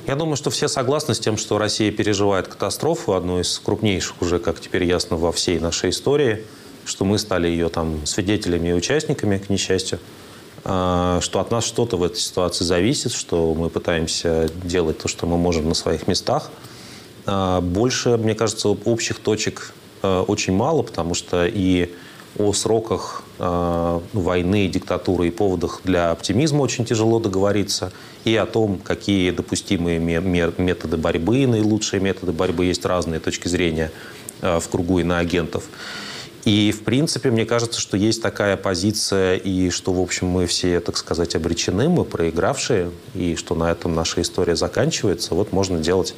Я 0.08 0.16
думаю, 0.16 0.36
что 0.36 0.50
все 0.50 0.68
согласны 0.68 1.14
с 1.14 1.20
тем, 1.20 1.38
что 1.38 1.58
Россия 1.58 1.92
переживает 1.92 2.48
катастрофу, 2.48 3.14
одну 3.14 3.40
из 3.40 3.60
крупнейших 3.60 4.22
уже, 4.22 4.40
как 4.40 4.62
теперь 4.62 4.84
ясно, 4.84 5.18
во 5.18 5.34
всей 5.34 5.60
нашей 5.60 5.90
истории– 5.90 6.46
что 6.92 7.06
мы 7.06 7.18
стали 7.18 7.48
ее 7.48 7.70
там 7.70 8.06
свидетелями 8.06 8.70
и 8.70 8.74
участниками, 8.74 9.38
к 9.38 9.50
несчастью, 9.50 10.00
а, 10.66 11.20
что 11.22 11.40
от 11.40 11.50
нас 11.50 11.64
что-то 11.64 11.96
в 11.96 12.04
этой 12.04 12.18
ситуации 12.18 12.66
зависит, 12.66 13.14
что 13.14 13.54
мы 13.54 13.70
пытаемся 13.70 14.50
делать 14.64 14.98
то, 14.98 15.08
что 15.08 15.26
мы 15.26 15.38
можем 15.38 15.70
на 15.70 15.74
своих 15.74 16.08
местах. 16.08 16.52
А, 17.26 17.62
больше, 17.62 18.18
мне 18.18 18.36
кажется, 18.36 18.68
общих 18.68 19.20
точек 19.20 19.74
а, 20.02 20.24
очень 20.24 20.54
мало, 20.54 20.82
потому 20.82 21.14
что 21.14 21.48
и 21.48 21.94
о 22.38 22.54
сроках 22.54 23.24
войны, 23.38 24.68
диктатуры 24.68 25.28
и 25.28 25.32
поводах 25.32 25.82
для 25.84 26.12
оптимизма 26.12 26.62
очень 26.62 26.86
тяжело 26.86 27.20
договориться, 27.20 27.92
и 28.24 28.36
о 28.36 28.46
том, 28.46 28.78
какие 28.78 29.32
допустимые 29.32 30.00
методы 30.00 30.96
борьбы, 30.96 31.46
наилучшие 31.48 32.00
методы 32.00 32.32
борьбы, 32.32 32.66
есть 32.66 32.86
разные 32.86 33.20
точки 33.20 33.48
зрения 33.48 33.92
в 34.42 34.64
кругу 34.70 35.00
иноагентов. 35.00 35.64
агентов. 35.64 36.11
И, 36.46 36.72
в 36.72 36.84
принципе, 36.84 37.30
мне 37.30 37.46
кажется, 37.46 37.80
что 37.80 37.98
есть 37.98 38.22
такая 38.22 38.58
позиция, 38.58 39.36
и 39.36 39.70
что, 39.70 39.94
в 39.94 40.02
общем, 40.02 40.28
мы 40.28 40.48
все, 40.48 40.80
так 40.80 40.98
сказать, 40.98 41.36
обречены, 41.36 41.88
мы 41.88 42.04
проигравшие, 42.04 42.92
и 43.14 43.36
что 43.36 43.54
на 43.54 43.72
этом 43.72 43.94
наша 43.94 44.22
история 44.22 44.56
заканчивается. 44.56 45.36
Вот 45.36 45.54
можно 45.54 45.80
делать, 45.80 46.16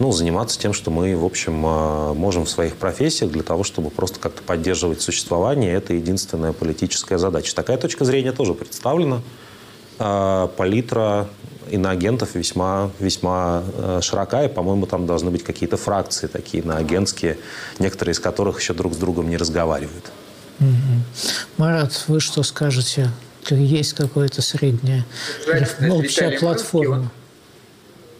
ну, 0.00 0.10
заниматься 0.10 0.58
тем, 0.58 0.72
что 0.72 0.90
мы, 0.90 1.16
в 1.16 1.24
общем, 1.24 1.62
а, 1.64 2.12
можем 2.12 2.44
в 2.44 2.50
своих 2.50 2.74
профессиях 2.74 3.30
для 3.30 3.44
того, 3.44 3.62
чтобы 3.62 3.90
просто 3.90 4.18
как-то 4.18 4.42
поддерживать 4.42 5.00
существование. 5.00 5.74
Это 5.74 5.94
единственная 5.94 6.52
политическая 6.52 7.18
задача. 7.18 7.54
Такая 7.54 7.76
точка 7.76 8.04
зрения 8.04 8.32
тоже 8.32 8.52
представлена. 8.52 9.22
А, 10.00 10.48
палитра 10.48 11.28
иноагентов 11.70 12.34
весьма, 12.34 12.90
весьма 13.00 13.64
э, 13.76 14.00
широка, 14.02 14.44
и, 14.44 14.48
по-моему, 14.48 14.86
там 14.86 15.06
должны 15.06 15.30
быть 15.30 15.44
какие-то 15.44 15.76
фракции 15.76 16.26
такие 16.26 16.62
иноагентские, 16.62 17.38
некоторые 17.78 18.12
из 18.12 18.20
которых 18.20 18.60
еще 18.60 18.74
друг 18.74 18.94
с 18.94 18.96
другом 18.96 19.28
не 19.28 19.36
разговаривают. 19.36 20.06
Угу. 20.60 20.68
Марат, 21.58 22.04
вы 22.08 22.20
что 22.20 22.42
скажете? 22.42 23.10
Есть 23.50 23.94
какое-то 23.94 24.42
среднее, 24.42 25.04
общая 25.88 26.00
Виталий 26.00 26.38
платформа? 26.38 26.96
Манский, 26.96 27.10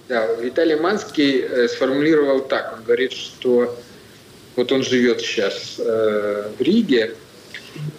да, 0.09 0.27
Виталий 0.35 0.77
Манский 0.77 1.41
э, 1.41 1.69
сформулировал 1.69 2.41
так. 2.43 2.75
Он 2.79 2.85
говорит, 2.85 3.13
что 3.13 3.77
вот 4.55 4.71
он 4.71 4.85
живет 4.85 5.21
сейчас 5.21 5.77
э, 5.79 6.51
в 6.57 6.63
Риге. 6.63 7.15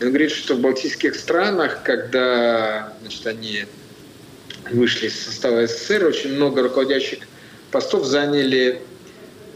Он 0.02 0.08
говорит, 0.08 0.32
что 0.32 0.56
в 0.56 0.60
балтийских 0.60 1.16
странах, 1.16 1.84
когда 1.84 2.94
значит, 3.02 3.28
они 3.28 3.66
вышли 4.72 5.08
из 5.08 5.20
состава 5.20 5.68
СССР, 5.68 6.06
очень 6.06 6.36
много 6.36 6.64
руководящих 6.64 7.20
постов 7.72 8.06
заняли 8.06 8.82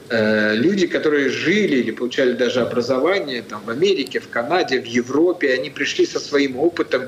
э, 0.10 0.56
люди, 0.56 0.88
которые 0.88 1.30
жили 1.30 1.78
или 1.78 1.92
получали 1.92 2.34
даже 2.34 2.62
образование 2.62 3.42
там, 3.42 3.64
в 3.66 3.70
Америке, 3.70 4.20
в 4.20 4.30
Канаде, 4.30 4.80
в 4.80 4.86
Европе. 4.86 5.54
Они 5.54 5.70
пришли 5.70 6.06
со 6.06 6.20
своим 6.20 6.58
опытом, 6.58 7.04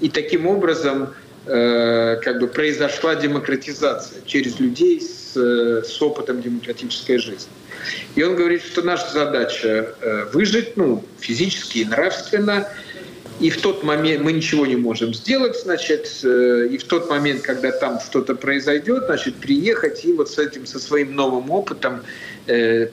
и 0.00 0.08
таким 0.08 0.46
образом 0.46 1.14
э, 1.46 2.16
как 2.22 2.40
бы 2.40 2.48
произошла 2.48 3.14
демократизация 3.14 4.22
через 4.26 4.58
людей 4.60 5.00
с, 5.00 5.36
с 5.36 6.02
опытом 6.02 6.42
демократической 6.42 7.18
жизни. 7.18 7.52
И 8.14 8.22
он 8.22 8.36
говорит, 8.36 8.62
что 8.64 8.82
наша 8.82 9.10
задача 9.12 9.94
э, 10.00 10.24
выжить 10.32 10.76
ну, 10.76 11.04
физически 11.20 11.78
и 11.78 11.84
нравственно– 11.84 12.68
и 13.40 13.50
в 13.50 13.60
тот 13.60 13.82
момент 13.82 14.22
мы 14.22 14.32
ничего 14.32 14.66
не 14.66 14.76
можем 14.76 15.12
сделать, 15.12 15.56
значит, 15.60 16.20
э, 16.24 16.68
и 16.70 16.78
в 16.78 16.84
тот 16.84 17.10
момент, 17.10 17.42
когда 17.42 17.70
там 17.70 18.00
что-то 18.00 18.34
произойдет, 18.34 19.04
значит, 19.06 19.36
приехать 19.36 20.04
и 20.04 20.12
вот 20.12 20.30
с 20.30 20.38
этим, 20.38 20.66
со 20.66 20.78
своим 20.78 21.14
новым 21.14 21.50
опытом 21.50 22.02
э, 22.46 22.88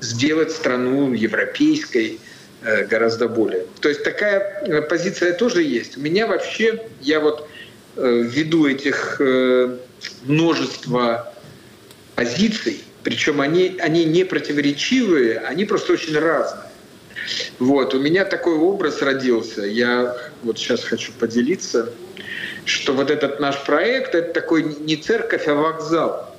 сделать 0.00 0.52
страну 0.52 1.12
европейской 1.12 2.20
э, 2.62 2.86
гораздо 2.86 3.28
более. 3.28 3.66
То 3.80 3.88
есть 3.88 4.04
такая 4.04 4.62
э, 4.62 4.82
позиция 4.82 5.32
тоже 5.32 5.62
есть. 5.62 5.96
У 5.96 6.00
меня 6.00 6.26
вообще, 6.26 6.82
я 7.00 7.18
вот 7.18 7.48
э, 7.96 8.22
ввиду 8.24 8.68
этих 8.68 9.20
э, 9.20 9.76
множества 10.24 11.34
позиций, 12.14 12.84
причем 13.02 13.40
они, 13.40 13.76
они 13.80 14.04
не 14.04 14.24
противоречивые, 14.24 15.38
они 15.38 15.64
просто 15.64 15.94
очень 15.94 16.16
разные. 16.16 16.69
Вот, 17.58 17.94
у 17.94 18.00
меня 18.00 18.24
такой 18.24 18.54
образ 18.54 19.02
родился. 19.02 19.62
Я 19.62 20.16
вот 20.42 20.58
сейчас 20.58 20.84
хочу 20.84 21.12
поделиться, 21.12 21.92
что 22.64 22.92
вот 22.94 23.10
этот 23.10 23.40
наш 23.40 23.62
проект– 23.64 24.14
это 24.14 24.32
такой 24.32 24.62
не 24.62 24.96
церковь, 24.96 25.46
а 25.46 25.54
вокзал. 25.54 26.36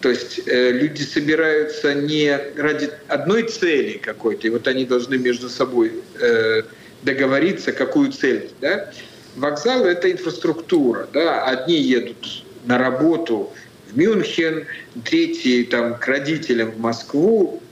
То 0.00 0.10
есть 0.10 0.42
э, 0.46 0.70
люди 0.72 1.02
собираются 1.02 1.94
не 1.94 2.38
ради 2.56 2.90
одной 3.08 3.44
цели 3.44 3.98
какой-то, 3.98 4.46
и 4.46 4.50
вот 4.50 4.68
они 4.68 4.84
должны 4.84 5.16
между 5.16 5.48
собой 5.48 5.92
э, 6.20 6.62
договориться, 7.02 7.72
какую 7.72 8.12
цель. 8.12 8.50
Да? 8.60 8.92
Вокзал– 9.36 9.84
это 9.86 10.12
инфраструктура. 10.12 11.08
Да? 11.12 11.44
Одни 11.44 11.80
едут 11.80 12.44
на 12.66 12.78
работу 12.78 13.50
в 13.90 13.96
Мюнхен, 13.96 14.66
третьи 15.04 15.62
там, 15.64 15.98
к 15.98 16.06
родителям 16.06 16.72
в 16.72 16.78
Москву, 16.78 17.62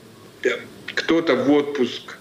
кто-то 0.94 1.35
в 1.37 1.50
отпуск 1.50 2.16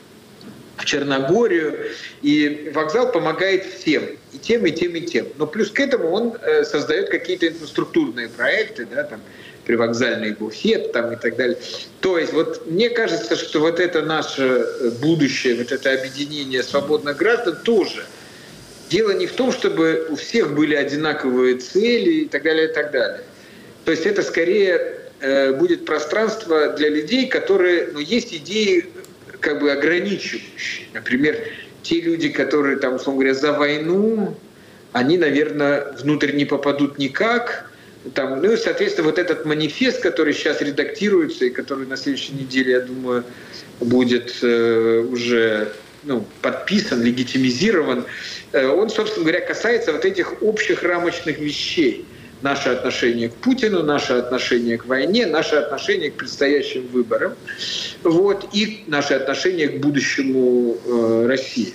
в 0.81 0.85
Черногорию. 0.85 1.91
И 2.21 2.71
вокзал 2.73 3.11
помогает 3.11 3.65
всем, 3.65 4.03
и 4.33 4.37
тем, 4.37 4.65
и 4.65 4.71
тем, 4.71 4.95
и 4.95 5.01
тем. 5.01 5.27
Но 5.37 5.47
плюс 5.47 5.71
к 5.71 5.79
этому 5.79 6.11
он 6.11 6.37
э, 6.41 6.63
создает 6.63 7.09
какие-то 7.09 7.47
инфраструктурные 7.47 8.29
проекты, 8.29 8.85
да, 8.85 9.03
там, 9.03 9.21
привокзальный 9.65 10.33
буфет 10.33 10.91
там, 10.91 11.13
и 11.13 11.15
так 11.15 11.35
далее. 11.35 11.57
То 12.01 12.17
есть 12.17 12.33
вот 12.33 12.69
мне 12.69 12.89
кажется, 12.89 13.35
что 13.35 13.59
вот 13.59 13.79
это 13.79 14.01
наше 14.01 14.43
э, 14.43 14.89
будущее, 15.01 15.55
вот 15.55 15.71
это 15.71 15.93
объединение 15.93 16.63
свободных 16.63 17.17
граждан 17.17 17.57
тоже. 17.63 18.03
Дело 18.89 19.11
не 19.11 19.25
в 19.25 19.33
том, 19.33 19.53
чтобы 19.53 20.07
у 20.09 20.15
всех 20.15 20.53
были 20.53 20.75
одинаковые 20.75 21.57
цели 21.57 22.11
и 22.11 22.25
так 22.25 22.43
далее, 22.43 22.69
и 22.69 22.73
так 22.73 22.91
далее. 22.91 23.21
То 23.85 23.91
есть 23.91 24.05
это 24.05 24.21
скорее 24.21 24.97
э, 25.21 25.53
будет 25.53 25.85
пространство 25.85 26.73
для 26.73 26.89
людей, 26.89 27.27
которые, 27.27 27.89
ну, 27.93 27.99
есть 27.99 28.33
идеи 28.33 28.89
как 29.41 29.59
бы 29.59 29.71
ограничивающие. 29.71 30.87
Например, 30.93 31.37
те 31.81 31.99
люди, 31.99 32.29
которые 32.29 32.77
там, 32.77 32.95
условно 32.95 33.21
говоря, 33.21 33.33
за 33.33 33.53
войну, 33.53 34.37
они, 34.93 35.17
наверное, 35.17 35.91
внутрь 35.99 36.33
не 36.33 36.45
попадут 36.45 36.97
никак. 36.97 37.69
Там, 38.13 38.41
ну 38.41 38.53
и, 38.53 38.57
соответственно, 38.57 39.07
вот 39.07 39.19
этот 39.19 39.45
манифест, 39.45 40.01
который 40.01 40.33
сейчас 40.33 40.61
редактируется 40.61 41.45
и 41.45 41.49
который 41.49 41.85
на 41.85 41.97
следующей 41.97 42.33
неделе, 42.33 42.71
я 42.71 42.79
думаю, 42.81 43.23
будет 43.79 44.37
э, 44.41 45.05
уже 45.09 45.71
ну, 46.03 46.25
подписан, 46.41 47.03
легитимизирован, 47.03 48.05
э, 48.53 48.65
он, 48.65 48.89
собственно 48.89 49.23
говоря, 49.23 49.45
касается 49.45 49.91
вот 49.91 50.05
этих 50.05 50.41
общих 50.41 50.81
рамочных 50.83 51.37
вещей 51.37 52.05
наше 52.41 52.69
отношение 52.69 53.29
к 53.29 53.35
Путину, 53.35 53.83
наше 53.83 54.13
отношение 54.13 54.77
к 54.77 54.85
войне, 54.85 55.25
наше 55.25 55.55
отношение 55.55 56.11
к 56.11 56.15
предстоящим 56.15 56.87
выборам, 56.87 57.35
вот, 58.03 58.45
и 58.53 58.83
наше 58.87 59.13
отношение 59.13 59.69
к 59.69 59.81
будущему 59.81 60.77
э, 60.85 61.25
России. 61.27 61.73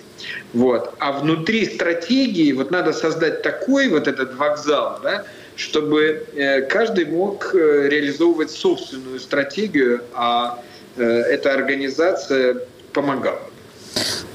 Вот. 0.53 0.95
А 0.99 1.13
внутри 1.13 1.67
стратегии 1.67 2.53
вот 2.53 2.71
надо 2.71 2.93
создать 2.93 3.43
такой 3.43 3.89
вот 3.89 4.09
этот 4.09 4.35
вокзал, 4.37 5.01
да, 5.03 5.25
чтобы 5.57 6.27
э, 6.35 6.63
каждый 6.63 7.07
мог 7.07 7.55
э, 7.55 7.89
реализовывать 7.89 8.51
собственную 8.51 9.21
стратегию, 9.21 10.03
а 10.15 10.63
э, 10.97 11.03
эта 11.03 11.53
организация 11.53 12.61
помогала. 12.93 13.43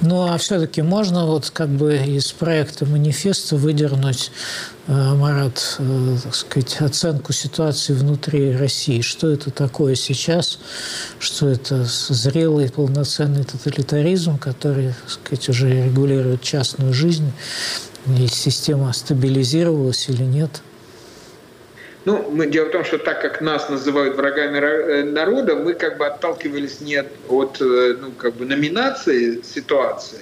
Ну 0.01 0.23
а 0.23 0.37
все-таки 0.39 0.81
можно 0.81 1.27
вот 1.27 1.51
как 1.51 1.69
бы 1.69 1.95
из 1.95 2.31
проекта 2.31 2.87
манифеста 2.87 3.55
выдернуть, 3.55 4.31
э, 4.87 5.13
Марат, 5.13 5.75
э, 5.77 6.17
так 6.23 6.33
сказать, 6.33 6.81
оценку 6.81 7.33
ситуации 7.33 7.93
внутри 7.93 8.55
России. 8.55 9.01
Что 9.01 9.29
это 9.29 9.51
такое 9.51 9.93
сейчас? 9.93 10.57
Что 11.19 11.49
это 11.49 11.85
зрелый 11.85 12.71
полноценный 12.71 13.43
тоталитаризм, 13.43 14.39
который, 14.39 14.87
так 14.87 15.09
сказать, 15.11 15.49
уже 15.49 15.85
регулирует 15.85 16.41
частную 16.41 16.93
жизнь? 16.93 17.31
И 18.17 18.25
система 18.25 18.91
стабилизировалась 18.93 20.09
или 20.09 20.23
нет? 20.23 20.63
Ну, 22.03 22.31
мы, 22.31 22.47
дело 22.47 22.65
в 22.65 22.71
том, 22.71 22.83
что 22.83 22.97
так 22.97 23.21
как 23.21 23.41
нас 23.41 23.69
называют 23.69 24.15
врагами 24.15 24.57
э, 24.57 25.03
народа, 25.03 25.55
мы 25.55 25.73
как 25.73 25.97
бы 25.97 26.07
отталкивались 26.07 26.81
не 26.81 26.95
от, 26.95 27.07
от 27.29 27.61
э, 27.61 27.95
ну, 28.01 28.11
как 28.11 28.35
бы 28.35 28.45
номинации 28.45 29.41
ситуации, 29.43 30.21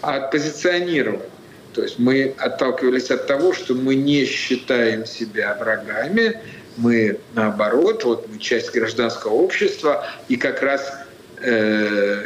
а 0.00 0.16
от 0.16 0.30
позиционирования. 0.30 1.28
То 1.74 1.82
есть 1.82 1.98
мы 1.98 2.34
отталкивались 2.38 3.10
от 3.10 3.26
того, 3.26 3.52
что 3.52 3.74
мы 3.74 3.94
не 3.94 4.24
считаем 4.24 5.04
себя 5.04 5.56
врагами, 5.58 6.40
мы 6.78 7.18
наоборот, 7.34 8.04
вот 8.04 8.28
мы 8.30 8.38
часть 8.38 8.72
гражданского 8.72 9.34
общества, 9.34 10.06
и 10.28 10.36
как 10.36 10.62
раз 10.62 10.92
э, 11.42 12.24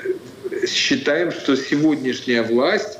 считаем, 0.68 1.32
что 1.32 1.56
сегодняшняя 1.56 2.42
власть 2.42 2.98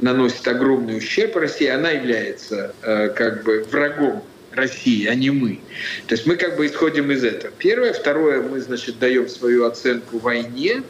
наносит 0.00 0.46
огромный 0.46 0.98
ущерб 0.98 1.36
России, 1.36 1.66
она 1.66 1.90
является 1.90 2.72
э, 2.82 3.08
как 3.08 3.42
бы 3.42 3.66
врагом 3.70 4.22
России, 4.54 5.06
а 5.06 5.14
не 5.14 5.30
мы. 5.30 5.60
То 6.06 6.14
есть 6.14 6.26
мы 6.26 6.36
как 6.36 6.56
бы 6.56 6.66
исходим 6.66 7.10
из 7.10 7.24
этого. 7.24 7.52
Первое. 7.58 7.92
Второе, 7.92 8.42
мы, 8.42 8.60
значит, 8.60 8.98
даем 8.98 9.28
свою 9.28 9.64
оценку 9.64 10.18
войне. 10.18 10.82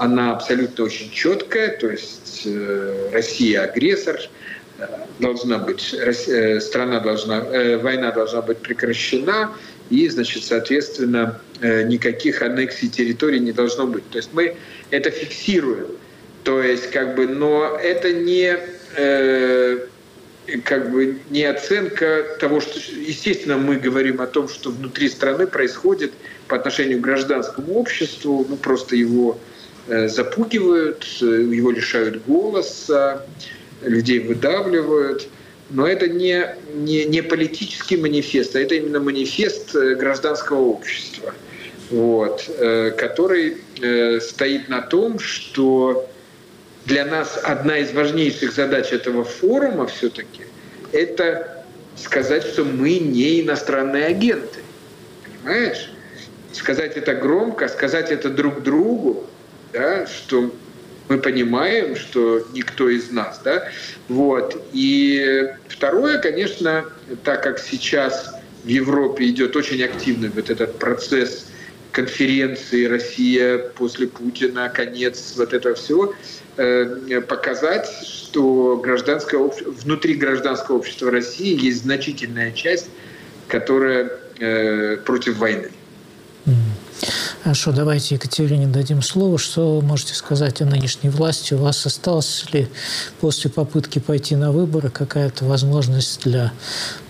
Она 0.00 0.32
абсолютно 0.32 0.84
очень 0.84 1.10
четкая, 1.10 1.76
то 1.76 1.90
есть 1.90 2.42
э, 2.46 3.10
Россия 3.12 3.64
агрессор, 3.64 4.18
э, 4.78 4.86
должна 5.18 5.58
быть, 5.58 5.92
э, 5.92 6.58
страна 6.60 7.00
должна, 7.00 7.42
война 7.82 8.10
должна 8.10 8.40
быть 8.40 8.60
прекращена, 8.60 9.52
и, 9.90 10.08
значит, 10.08 10.44
соответственно, 10.44 11.38
никаких 11.60 12.40
аннексий 12.40 12.88
территорий 12.88 13.40
не 13.40 13.52
должно 13.52 13.86
быть. 13.86 14.08
То 14.08 14.16
есть 14.16 14.30
мы 14.32 14.56
это 14.90 15.10
фиксируем. 15.10 15.88
То 16.44 16.62
есть, 16.62 16.90
как 16.92 17.14
бы, 17.14 17.26
но 17.26 17.76
это 17.82 18.10
не 18.12 18.56
как 20.64 20.90
бы 20.90 21.18
не 21.30 21.44
оценка 21.44 22.36
того, 22.38 22.60
что, 22.60 22.78
естественно, 22.78 23.56
мы 23.56 23.76
говорим 23.76 24.20
о 24.20 24.26
том, 24.26 24.48
что 24.48 24.70
внутри 24.70 25.08
страны 25.08 25.46
происходит 25.46 26.12
по 26.48 26.56
отношению 26.56 26.98
к 26.98 27.02
гражданскому 27.02 27.74
обществу, 27.74 28.44
ну 28.48 28.56
просто 28.56 28.96
его 28.96 29.38
э, 29.86 30.08
запугивают, 30.08 31.06
э, 31.22 31.24
его 31.24 31.70
лишают 31.70 32.24
голоса, 32.26 33.26
людей 33.82 34.20
выдавливают. 34.20 35.28
Но 35.70 35.86
это 35.86 36.08
не, 36.08 36.46
не, 36.74 37.04
не 37.04 37.22
политический 37.22 37.96
манифест, 37.96 38.56
а 38.56 38.60
это 38.60 38.74
именно 38.74 38.98
манифест 38.98 39.74
э, 39.76 39.94
гражданского 39.94 40.60
общества, 40.60 41.32
вот, 41.90 42.48
который 42.98 43.58
стоит 44.20 44.68
на 44.68 44.80
том, 44.80 45.18
что 45.18 46.09
для 46.90 47.04
нас 47.04 47.38
одна 47.44 47.78
из 47.78 47.92
важнейших 47.92 48.52
задач 48.52 48.92
этого 48.92 49.22
форума 49.22 49.86
все-таки– 49.86 50.42
это 50.92 51.64
сказать, 51.96 52.42
что 52.44 52.64
мы 52.64 52.98
не 52.98 53.42
иностранные 53.42 54.06
агенты. 54.06 54.58
Понимаешь? 55.24 55.92
Сказать 56.52 56.96
это 56.96 57.14
громко, 57.14 57.68
сказать 57.68 58.10
это 58.10 58.28
друг 58.28 58.64
другу, 58.64 59.24
да, 59.72 60.04
что 60.08 60.52
мы 61.08 61.18
понимаем, 61.18 61.94
что 61.94 62.44
никто 62.52 62.88
из 62.88 63.12
нас. 63.12 63.40
Да? 63.44 63.68
Вот. 64.08 64.60
И 64.72 65.48
второе, 65.68 66.18
конечно, 66.18 66.86
так 67.22 67.44
как 67.44 67.60
сейчас 67.60 68.34
в 68.64 68.68
Европе 68.68 69.28
идет 69.28 69.54
очень 69.54 69.80
активный 69.84 70.28
вот 70.28 70.50
этот 70.50 70.76
процесс 70.80 71.46
конференции 71.92 72.86
«Россия 72.86 73.58
после 73.58 74.08
Путина», 74.08 74.68
конец 74.68 75.34
вот 75.36 75.54
этого 75.54 75.76
всего– 75.76 76.14
показать, 77.28 77.88
что 78.04 78.76
гражданское 78.76 79.38
обще... 79.38 79.64
внутри 79.64 80.14
гражданского 80.14 80.76
общества 80.76 81.10
России 81.10 81.58
есть 81.58 81.82
значительная 81.82 82.52
часть, 82.52 82.88
которая 83.48 84.10
э, 84.38 84.96
против 84.98 85.38
войны. 85.38 85.70
Хорошо, 87.42 87.72
давайте 87.72 88.16
Екатерине 88.16 88.66
дадим 88.66 89.02
слово. 89.02 89.38
Что 89.38 89.76
вы 89.76 89.82
можете 89.82 90.14
сказать 90.14 90.60
о 90.60 90.66
нынешней 90.66 91.08
власти? 91.08 91.54
У 91.54 91.58
вас 91.58 91.86
осталась 91.86 92.44
ли 92.52 92.68
после 93.20 93.50
попытки 93.50 93.98
пойти 93.98 94.36
на 94.36 94.52
выборы 94.52 94.90
какая-то 94.90 95.46
возможность 95.46 96.22
для 96.24 96.52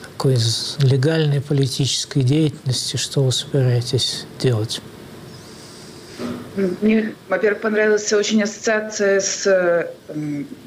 такой 0.03 0.37
легальной 0.79 1.40
политической 1.40 2.22
деятельности? 2.22 2.96
Что 2.96 3.24
вы 3.24 3.33
собираетесь 3.33 4.26
делать? 4.40 4.81
Мне, 6.81 7.14
во-первых, 7.29 7.61
понравилась 7.61 8.12
очень 8.12 8.42
ассоциация 8.42 9.20
с 9.20 9.90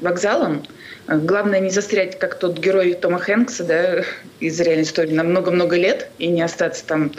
вокзалом. 0.00 0.64
Главное 1.06 1.60
не 1.60 1.70
застрять, 1.70 2.18
как 2.18 2.38
тот 2.38 2.58
герой 2.58 2.94
Тома 2.94 3.18
Хэнкса, 3.18 3.64
да, 3.64 4.04
из 4.40 4.58
реальной 4.60 4.84
истории, 4.84 5.12
на 5.12 5.22
много-много 5.22 5.76
лет 5.76 6.08
и 6.18 6.28
не 6.28 6.40
остаться 6.40 6.84
там, 6.84 7.12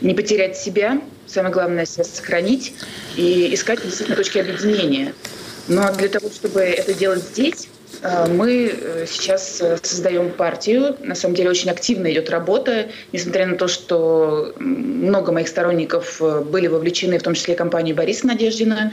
не 0.00 0.14
потерять 0.14 0.56
себя. 0.56 1.00
Самое 1.26 1.52
главное 1.52 1.86
себя 1.86 2.04
сохранить 2.04 2.74
и 3.16 3.54
искать 3.54 3.82
действительно 3.82 4.16
точки 4.16 4.38
объединения. 4.38 5.14
Но 5.68 5.92
для 5.94 6.08
того, 6.08 6.30
чтобы 6.30 6.60
это 6.60 6.94
делать 6.94 7.22
здесь, 7.22 7.68
Э, 7.68 7.77
мы 8.28 8.70
э, 8.72 9.06
сейчас 9.08 9.60
э, 9.60 9.78
создаем 9.82 10.30
партию. 10.30 10.96
На 11.00 11.14
самом 11.14 11.34
деле 11.34 11.50
очень 11.50 11.70
активно 11.70 12.10
идет 12.12 12.30
работа, 12.30 12.88
несмотря 13.12 13.46
на 13.46 13.56
то, 13.56 13.66
что 13.66 14.54
много 14.58 15.32
моих 15.32 15.48
сторонников 15.48 16.20
были 16.46 16.68
вовлечены, 16.68 17.18
в 17.18 17.22
том 17.22 17.34
числе 17.34 17.54
компанию 17.54 17.96
Бориса 17.96 18.26
Надеждина. 18.26 18.92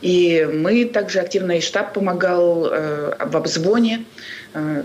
И 0.00 0.46
мы 0.52 0.84
также 0.84 1.20
активно, 1.20 1.52
и 1.52 1.60
штаб 1.60 1.94
помогал 1.94 2.68
в 2.68 3.36
обзвоне, 3.36 4.04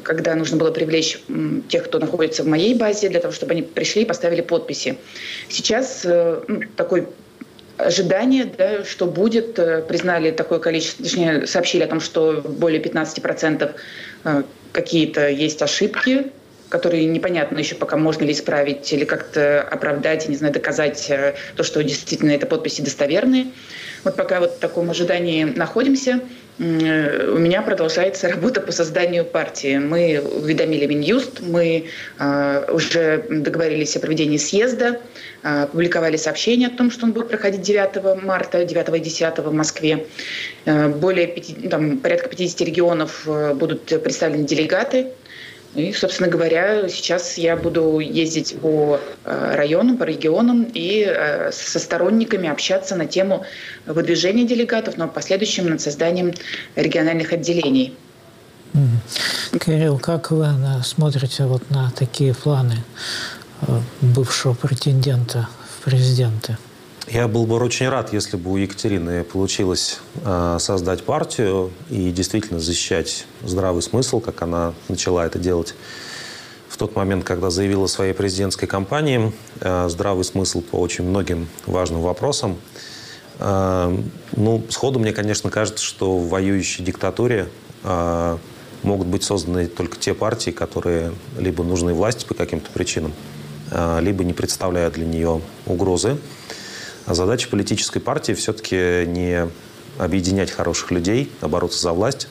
когда 0.03 0.35
нужно 0.35 0.55
было 0.55 0.71
привлечь 0.71 1.21
тех, 1.67 1.83
кто 1.83 1.99
находится 1.99 2.43
в 2.43 2.47
моей 2.47 2.75
базе, 2.75 3.09
для 3.09 3.19
того, 3.19 3.33
чтобы 3.33 3.51
они 3.51 3.61
пришли 3.61 4.03
и 4.03 4.05
поставили 4.05 4.39
подписи. 4.39 4.97
Сейчас 5.49 6.05
ну, 6.05 6.61
такой 6.77 7.07
ожидание, 7.85 8.45
да, 8.45 8.83
что 8.83 9.05
будет, 9.05 9.57
э, 9.59 9.81
признали 9.81 10.31
такое 10.31 10.59
количество, 10.59 11.03
точнее, 11.03 11.47
сообщили 11.47 11.83
о 11.83 11.87
том, 11.87 11.99
что 11.99 12.41
более 12.43 12.81
15% 12.81 13.75
э, 14.23 14.43
какие-то 14.71 15.29
есть 15.29 15.61
ошибки, 15.61 16.31
которые 16.69 17.05
непонятно 17.05 17.59
еще 17.59 17.75
пока 17.75 17.97
можно 17.97 18.23
ли 18.23 18.31
исправить 18.31 18.91
или 18.93 19.03
как-то 19.03 19.61
оправдать, 19.61 20.29
не 20.29 20.37
знаю, 20.37 20.53
доказать 20.53 21.09
э, 21.09 21.35
то, 21.55 21.63
что 21.63 21.83
действительно 21.83 22.31
это 22.31 22.47
подписи 22.47 22.81
достоверные. 22.81 23.47
Вот 24.03 24.15
пока 24.15 24.39
вот 24.39 24.53
в 24.55 24.59
таком 24.59 24.89
ожидании 24.89 25.43
находимся, 25.43 26.21
у 26.59 26.63
меня 26.63 27.61
продолжается 27.61 28.29
работа 28.29 28.61
по 28.61 28.71
созданию 28.71 29.25
партии. 29.25 29.77
Мы 29.77 30.21
уведомили 30.21 30.85
Минюст, 30.85 31.39
мы 31.41 31.85
уже 32.19 33.25
договорились 33.29 33.95
о 33.95 33.99
проведении 33.99 34.37
съезда, 34.37 34.99
опубликовали 35.41 36.17
сообщение 36.17 36.67
о 36.67 36.71
том, 36.71 36.91
что 36.91 37.05
он 37.05 37.13
будет 37.13 37.29
проходить 37.29 37.61
9 37.61 38.23
марта, 38.23 38.63
9 38.63 38.95
и 38.95 38.99
10 38.99 39.39
в 39.39 39.53
Москве. 39.53 40.05
Э, 40.65 40.87
более 40.87 41.27
5, 41.27 41.69
там, 41.69 41.97
порядка 41.97 42.29
50 42.29 42.61
регионов 42.61 43.23
э, 43.25 43.53
будут 43.53 43.85
представлены 44.03 44.45
делегаты. 44.45 45.07
И, 45.75 45.93
собственно 45.93 46.29
говоря, 46.29 46.89
сейчас 46.89 47.37
я 47.37 47.55
буду 47.55 47.99
ездить 47.99 48.57
по 48.59 48.99
э, 49.23 49.55
районам, 49.55 49.97
по 49.97 50.03
регионам 50.03 50.67
и 50.73 51.49
со 51.51 51.79
сторонниками 51.79 52.49
общаться 52.49 52.95
на 52.95 53.05
тему 53.05 53.45
выдвижения 53.85 54.45
делегатов, 54.45 54.97
но 54.97 55.07
в 55.07 55.13
последующем 55.13 55.69
над 55.69 55.79
созданием 55.79 56.33
региональных 56.75 57.31
отделений. 57.31 57.95
Кирилл, 59.65 59.97
как 59.97 60.31
вы 60.31 60.47
смотрите 60.83 61.43
вот 61.43 61.69
на 61.69 61.91
такие 61.91 62.33
планы 62.33 62.77
Э, 63.67 63.79
бывшего 64.01 64.53
претендента 64.53 65.47
в 65.69 65.83
президенты. 65.83 66.57
Я 67.13 67.27
был 67.27 67.45
бы 67.45 67.57
очень 67.57 67.89
рад, 67.89 68.13
если 68.13 68.37
бы 68.37 68.51
у 68.51 68.55
Екатерины 68.55 69.25
получилось 69.25 69.99
э, 70.23 70.57
создать 70.61 71.03
партию 71.03 71.71
и 71.89 72.09
действительно 72.09 72.61
защищать 72.61 73.25
здравый 73.43 73.81
смысл, 73.81 74.21
как 74.21 74.41
она 74.43 74.73
начала 74.87 75.25
это 75.25 75.37
делать 75.37 75.75
в 76.69 76.77
тот 76.77 76.95
момент, 76.95 77.25
когда 77.25 77.49
заявила 77.49 77.83
о 77.83 77.87
своей 77.89 78.13
президентской 78.13 78.65
кампании. 78.65 79.33
Э, 79.59 79.89
здравый 79.89 80.23
смысл 80.23 80.61
по 80.61 80.77
очень 80.77 81.03
многим 81.03 81.49
важным 81.65 81.99
вопросам. 81.99 82.55
Э, 83.39 83.93
ну, 84.37 84.63
сходу 84.69 84.97
мне, 84.99 85.11
конечно, 85.11 85.49
кажется, 85.49 85.83
что 85.83 86.17
в 86.17 86.29
воюющей 86.29 86.83
диктатуре 86.85 87.49
могут 88.83 89.07
быть 89.07 89.23
созданы 89.23 89.67
только 89.67 89.97
те 89.97 90.13
партии, 90.13 90.51
которые 90.51 91.11
либо 91.37 91.61
нужны 91.63 91.93
власти 91.93 92.25
по 92.25 92.35
каким-то 92.35 92.69
причинам, 92.71 93.11
а, 93.71 93.99
либо 93.99 94.23
не 94.23 94.33
представляют 94.33 94.93
для 94.93 95.05
нее 95.05 95.41
угрозы. 95.65 96.17
А 97.05 97.13
задача 97.13 97.49
политической 97.49 97.99
партии 97.99 98.33
все-таки 98.33 99.05
не 99.07 99.49
объединять 99.97 100.51
хороших 100.51 100.91
людей, 100.91 101.31
а 101.41 101.47
бороться 101.47 101.79
за 101.79 101.93
власть. 101.93 102.27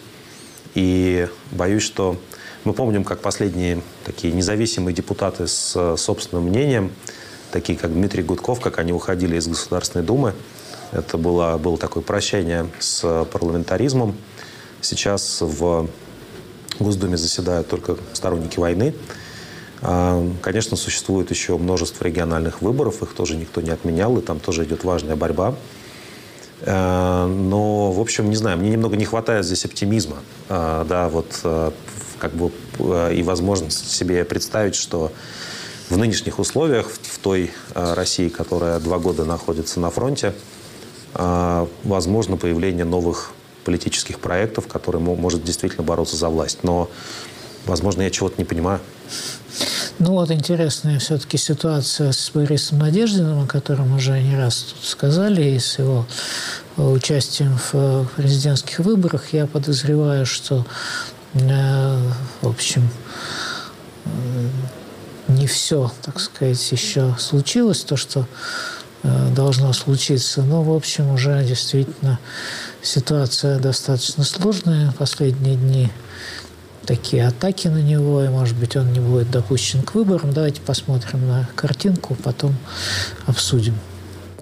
И 0.74 1.28
боюсь, 1.50 1.82
что 1.82 2.20
мы 2.64 2.72
помним, 2.72 3.04
как 3.04 3.20
последние 3.20 3.82
такие 4.04 4.32
независимые 4.32 4.94
депутаты 4.94 5.46
с 5.46 5.96
собственным 5.96 6.44
мнением, 6.44 6.92
такие 7.50 7.76
как 7.76 7.92
Дмитрий 7.92 8.22
Гудков, 8.22 8.60
как 8.60 8.78
они 8.78 8.92
уходили 8.92 9.36
из 9.36 9.48
Государственной 9.48 10.04
Думы. 10.04 10.34
Это 10.92 11.18
было, 11.18 11.56
было 11.58 11.76
такое 11.78 12.02
прощание 12.02 12.68
с 12.78 13.24
парламентаризмом. 13.32 14.16
Сейчас 14.80 15.40
в 15.40 15.88
Госдуме 16.78 17.16
заседают 17.16 17.68
только 17.68 17.96
сторонники 18.12 18.58
войны. 18.58 18.94
А, 19.82 20.26
конечно, 20.42 20.76
существует 20.76 21.30
еще 21.30 21.56
множество 21.56 22.04
региональных 22.04 22.60
выборов, 22.62 23.02
их 23.02 23.14
тоже 23.14 23.36
никто 23.36 23.60
не 23.60 23.70
отменял, 23.70 24.16
и 24.18 24.20
там 24.20 24.38
тоже 24.40 24.64
идет 24.64 24.84
важная 24.84 25.16
борьба. 25.16 25.54
А, 26.62 27.26
но, 27.26 27.90
в 27.90 28.00
общем, 28.00 28.28
не 28.28 28.36
знаю, 28.36 28.58
мне 28.58 28.70
немного 28.70 28.96
не 28.96 29.06
хватает 29.06 29.46
здесь 29.46 29.64
оптимизма, 29.64 30.18
а, 30.48 30.84
да, 30.84 31.08
вот 31.08 31.40
как 32.18 32.32
бы 32.32 32.52
и 33.12 33.22
возможность 33.22 33.90
себе 33.90 34.24
представить, 34.26 34.74
что 34.74 35.10
в 35.88 35.96
нынешних 35.96 36.38
условиях, 36.38 36.90
в 36.90 37.18
той 37.18 37.50
России, 37.74 38.28
которая 38.28 38.78
два 38.78 38.98
года 38.98 39.24
находится 39.24 39.80
на 39.80 39.90
фронте, 39.90 40.34
возможно 41.14 42.36
появление 42.36 42.84
новых 42.84 43.32
политических 43.64 44.20
проектов, 44.20 44.66
которые 44.66 45.02
может 45.02 45.42
действительно 45.42 45.82
бороться 45.82 46.16
за 46.16 46.28
власть. 46.28 46.58
Но, 46.62 46.90
возможно, 47.64 48.02
я 48.02 48.10
чего-то 48.10 48.34
не 48.36 48.44
понимаю. 48.44 48.80
Ну 49.98 50.12
вот 50.12 50.30
интересная 50.30 50.98
все-таки 50.98 51.36
ситуация 51.36 52.12
с 52.12 52.30
Борисом 52.32 52.78
Надеждиным, 52.78 53.44
о 53.44 53.46
котором 53.46 53.94
уже 53.94 54.20
не 54.20 54.34
раз 54.36 54.72
тут 54.72 54.88
сказали, 54.88 55.42
и 55.42 55.58
с 55.58 55.78
его 55.78 56.06
э, 56.76 56.82
участием 56.82 57.58
в 57.58 57.70
э, 57.74 58.04
президентских 58.16 58.78
выборах. 58.78 59.34
Я 59.34 59.46
подозреваю, 59.46 60.24
что, 60.24 60.64
э, 61.34 61.98
в 62.40 62.48
общем, 62.48 62.88
не 65.28 65.46
все, 65.46 65.92
так 66.02 66.18
сказать, 66.18 66.72
еще 66.72 67.14
случилось, 67.18 67.84
то, 67.84 67.96
что 67.96 68.26
должно 69.02 69.72
случиться. 69.72 70.42
Но, 70.42 70.62
в 70.62 70.74
общем, 70.74 71.10
уже 71.10 71.44
действительно 71.44 72.18
ситуация 72.82 73.58
достаточно 73.58 74.24
сложная 74.24 74.92
последние 74.92 75.56
дни 75.56 75.90
такие 76.90 77.24
атаки 77.24 77.68
на 77.68 77.80
него, 77.80 78.20
и, 78.24 78.28
может 78.28 78.56
быть, 78.56 78.74
он 78.74 78.92
не 78.92 78.98
будет 78.98 79.30
допущен 79.30 79.80
к 79.82 79.94
выборам. 79.94 80.32
Давайте 80.32 80.60
посмотрим 80.60 81.24
на 81.28 81.48
картинку, 81.54 82.16
потом 82.16 82.56
обсудим. 83.26 83.74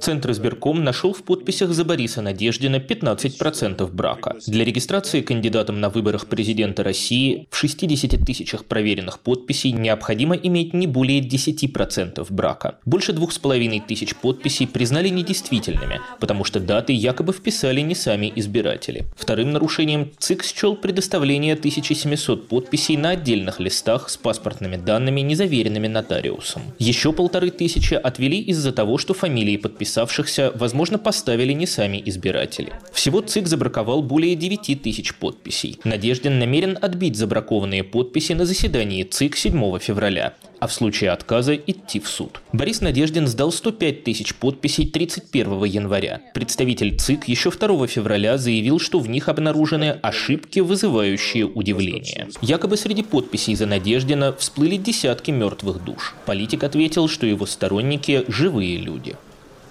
Центр 0.01 0.31
избирком 0.31 0.85
нашел 0.85 1.13
в 1.13 1.23
подписях 1.23 1.71
за 1.71 1.85
Бориса 1.85 2.23
Надеждина 2.23 2.77
15% 2.77 3.91
брака. 3.91 4.37
Для 4.47 4.65
регистрации 4.65 5.23
кандидатом 5.23 5.81
на 5.81 5.91
выборах 5.91 6.27
президента 6.27 6.85
России 6.85 7.49
в 7.51 7.57
60 7.57 8.25
тысячах 8.25 8.65
проверенных 8.65 9.19
подписей 9.19 9.73
необходимо 9.73 10.37
иметь 10.37 10.73
не 10.73 10.87
более 10.87 11.21
10% 11.21 12.25
брака. 12.31 12.79
Больше 12.85 13.13
двух 13.13 13.33
с 13.33 13.39
половиной 13.39 13.81
тысяч 13.81 14.15
подписей 14.15 14.67
признали 14.67 15.09
недействительными, 15.09 16.01
потому 16.21 16.45
что 16.45 16.61
даты 16.61 16.93
якобы 16.93 17.33
вписали 17.33 17.81
не 17.81 17.95
сами 17.95 18.33
избиратели. 18.37 19.07
Вторым 19.17 19.53
нарушением 19.53 20.13
ЦИК 20.19 20.45
счел 20.45 20.77
предоставление 20.77 21.55
1700 21.55 22.49
подписей 22.49 22.97
на 22.97 23.11
отдельных 23.11 23.59
листах 23.61 24.09
с 24.09 24.17
паспортными 24.17 24.77
данными, 24.77 25.23
незаверенными 25.23 25.89
нотариусом. 25.89 26.63
Еще 26.79 27.13
полторы 27.13 27.51
тысячи 27.51 27.95
отвели 27.95 28.41
из-за 28.41 28.73
того, 28.73 28.99
что 28.99 29.15
фамилии 29.15 29.57
подписали 29.57 29.88
подписавшихся, 29.88 30.53
возможно, 30.55 30.98
поставили 30.98 31.53
не 31.55 31.66
сами 31.66 32.03
избиратели. 32.05 32.72
Всего 32.92 33.20
ЦИК 33.22 33.46
забраковал 33.46 34.03
более 34.03 34.35
9 34.37 34.83
тысяч 34.83 35.14
подписей. 35.14 35.79
Надеждин 35.85 36.38
намерен 36.38 36.79
отбить 36.81 37.16
забракованные 37.16 37.85
подписи 37.85 38.35
на 38.35 38.44
заседании 38.44 39.05
ЦИК 39.05 39.37
7 39.37 39.79
февраля 39.79 40.35
а 40.61 40.66
в 40.66 40.72
случае 40.72 41.11
отказа 41.11 41.55
идти 41.55 42.01
в 42.01 42.09
суд. 42.09 42.40
Борис 42.53 42.81
Надеждин 42.81 43.29
сдал 43.29 43.53
105 43.53 44.03
тысяч 44.03 44.35
подписей 44.35 44.88
31 44.88 45.64
января. 45.64 46.20
Представитель 46.35 46.96
ЦИК 46.98 47.29
еще 47.29 47.51
2 47.53 47.87
февраля 47.87 48.38
заявил, 48.38 48.81
что 48.81 48.98
в 48.98 49.09
них 49.09 49.29
обнаружены 49.29 50.01
ошибки, 50.03 50.59
вызывающие 50.59 51.46
удивление. 51.46 52.27
Якобы 52.42 52.77
среди 52.77 53.05
подписей 53.05 53.55
за 53.55 53.66
Надеждина 53.66 54.33
всплыли 54.33 54.77
десятки 54.77 55.31
мертвых 55.31 55.85
душ. 55.85 56.16
Политик 56.27 56.64
ответил, 56.64 57.07
что 57.07 57.24
его 57.24 57.46
сторонники– 57.46 58.24
живые 58.29 58.79
люди 58.79 59.14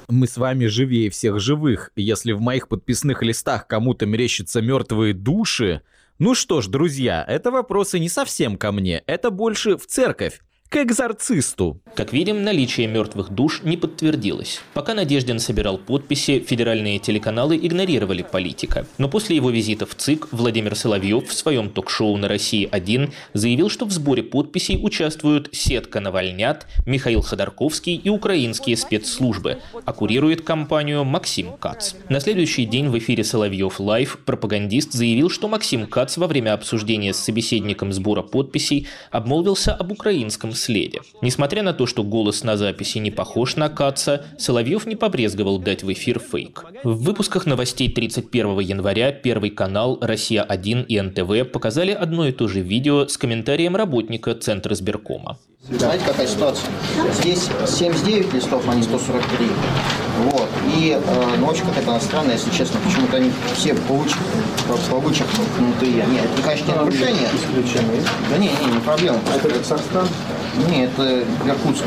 мы 0.07 0.27
с 0.27 0.37
вами 0.37 0.67
живее 0.67 1.09
всех 1.09 1.39
живых. 1.39 1.91
Если 1.95 2.31
в 2.31 2.41
моих 2.41 2.67
подписных 2.67 3.21
листах 3.23 3.67
кому-то 3.67 4.05
мерещатся 4.05 4.61
мертвые 4.61 5.13
души, 5.13 5.81
ну 6.17 6.33
что 6.33 6.61
ж, 6.61 6.67
друзья, 6.67 7.23
это 7.27 7.51
вопросы 7.51 7.99
не 7.99 8.09
совсем 8.09 8.57
ко 8.57 8.71
мне, 8.71 9.03
это 9.05 9.29
больше 9.29 9.77
в 9.77 9.85
церковь. 9.85 10.41
К 10.69 10.75
экзорцисту. 10.75 11.79
Как 11.95 12.11
видим, 12.11 12.43
наличие 12.43 12.87
мертвых 12.87 13.29
душ 13.29 13.61
не 13.63 13.77
подтвердилось. 13.77 14.59
Пока 14.73 14.93
Надеждин 14.93 15.39
собирал 15.39 15.77
подписи, 15.77 16.39
федеральные 16.39 16.99
телеканалы 16.99 17.55
игнорировали 17.55 18.21
политика. 18.21 18.85
Но 18.97 19.07
после 19.07 19.37
его 19.37 19.49
визита 19.49 19.85
в 19.85 19.95
ЦИК 19.95 20.27
Владимир 20.31 20.75
Соловьев 20.75 21.29
в 21.29 21.33
своем 21.33 21.69
ток-шоу 21.69 22.17
на 22.17 22.27
«России-1» 22.27 23.13
заявил, 23.33 23.69
что 23.69 23.85
в 23.85 23.91
сборе 23.91 24.23
подписей 24.23 24.77
участвуют 24.81 25.49
сетка 25.53 26.01
«Навальнят», 26.01 26.67
Михаил 26.85 27.21
Ходорковский 27.21 27.95
и 27.95 28.09
украинские 28.09 28.75
спецслужбы, 28.75 29.59
а 29.85 29.93
курирует 29.93 30.41
кампанию 30.41 31.05
Максим 31.05 31.53
Кац. 31.53 31.93
На 32.09 32.19
следующий 32.19 32.65
день 32.65 32.89
в 32.89 32.97
эфире 32.97 33.23
«Соловьев 33.23 33.79
Лайв» 33.79 34.19
пропагандист 34.25 34.91
заявил, 34.91 35.29
что 35.29 35.47
Максим 35.47 35.87
Кац 35.87 36.17
во 36.17 36.27
время 36.27 36.53
обсуждения 36.53 37.13
с 37.13 37.19
собеседником 37.19 37.93
сбора 37.93 38.21
подписей 38.21 38.87
обмолвился 39.11 39.73
об 39.73 39.93
украинском 39.93 40.51
следе. 40.57 41.01
Несмотря 41.21 41.63
на 41.63 41.73
то, 41.73 41.85
что 41.85 42.03
голос 42.03 42.43
на 42.43 42.57
записи 42.57 42.97
не 42.97 43.11
похож 43.11 43.55
на 43.55 43.69
Каца, 43.69 44.25
Соловьев 44.37 44.85
не 44.85 44.95
побрезговал 44.95 45.59
дать 45.59 45.83
в 45.83 45.91
эфир 45.93 46.19
фейк. 46.19 46.65
В 46.83 47.03
выпусках 47.03 47.45
новостей 47.45 47.89
31 47.89 48.59
января 48.59 49.11
Первый 49.11 49.49
канал, 49.49 49.97
Россия-1 50.01 50.85
и 50.85 51.01
НТВ 51.01 51.51
показали 51.51 51.91
одно 51.91 52.27
и 52.27 52.31
то 52.31 52.47
же 52.47 52.61
видео 52.61 53.07
с 53.07 53.17
комментарием 53.17 53.75
работника 53.75 54.35
Центра 54.35 54.75
сберкома. 54.75 55.37
Знаете, 55.69 56.05
какая 56.05 56.27
ситуация? 56.27 56.69
Здесь 57.11 57.49
79 57.67 58.33
листов, 58.33 58.63
а 58.69 58.73
не 58.73 58.83
143. 58.83 59.47
Вот. 60.31 60.47
И, 60.73 60.97
э, 60.97 61.35
ну, 61.39 61.45
очень 61.45 61.65
какая-то 61.65 61.99
странная, 61.99 62.35
если 62.35 62.49
честно. 62.51 62.79
Почему-то 62.85 63.17
они 63.17 63.33
все 63.53 63.73
вычеркнутые. 63.73 66.05
Нет, 66.09 66.23
это, 66.33 66.41
конечно, 66.41 66.71
не 66.71 66.77
нарушение. 66.77 67.27
Исключение. 67.35 68.01
Да 68.29 68.37
не, 68.37 68.47
не, 68.47 68.75
не 68.75 68.79
проблема. 68.79 69.19
Это 69.35 69.49
Казахстан? 69.49 70.07
Нет, 70.71 70.89
это 70.97 71.25
Иркутск. 71.45 71.83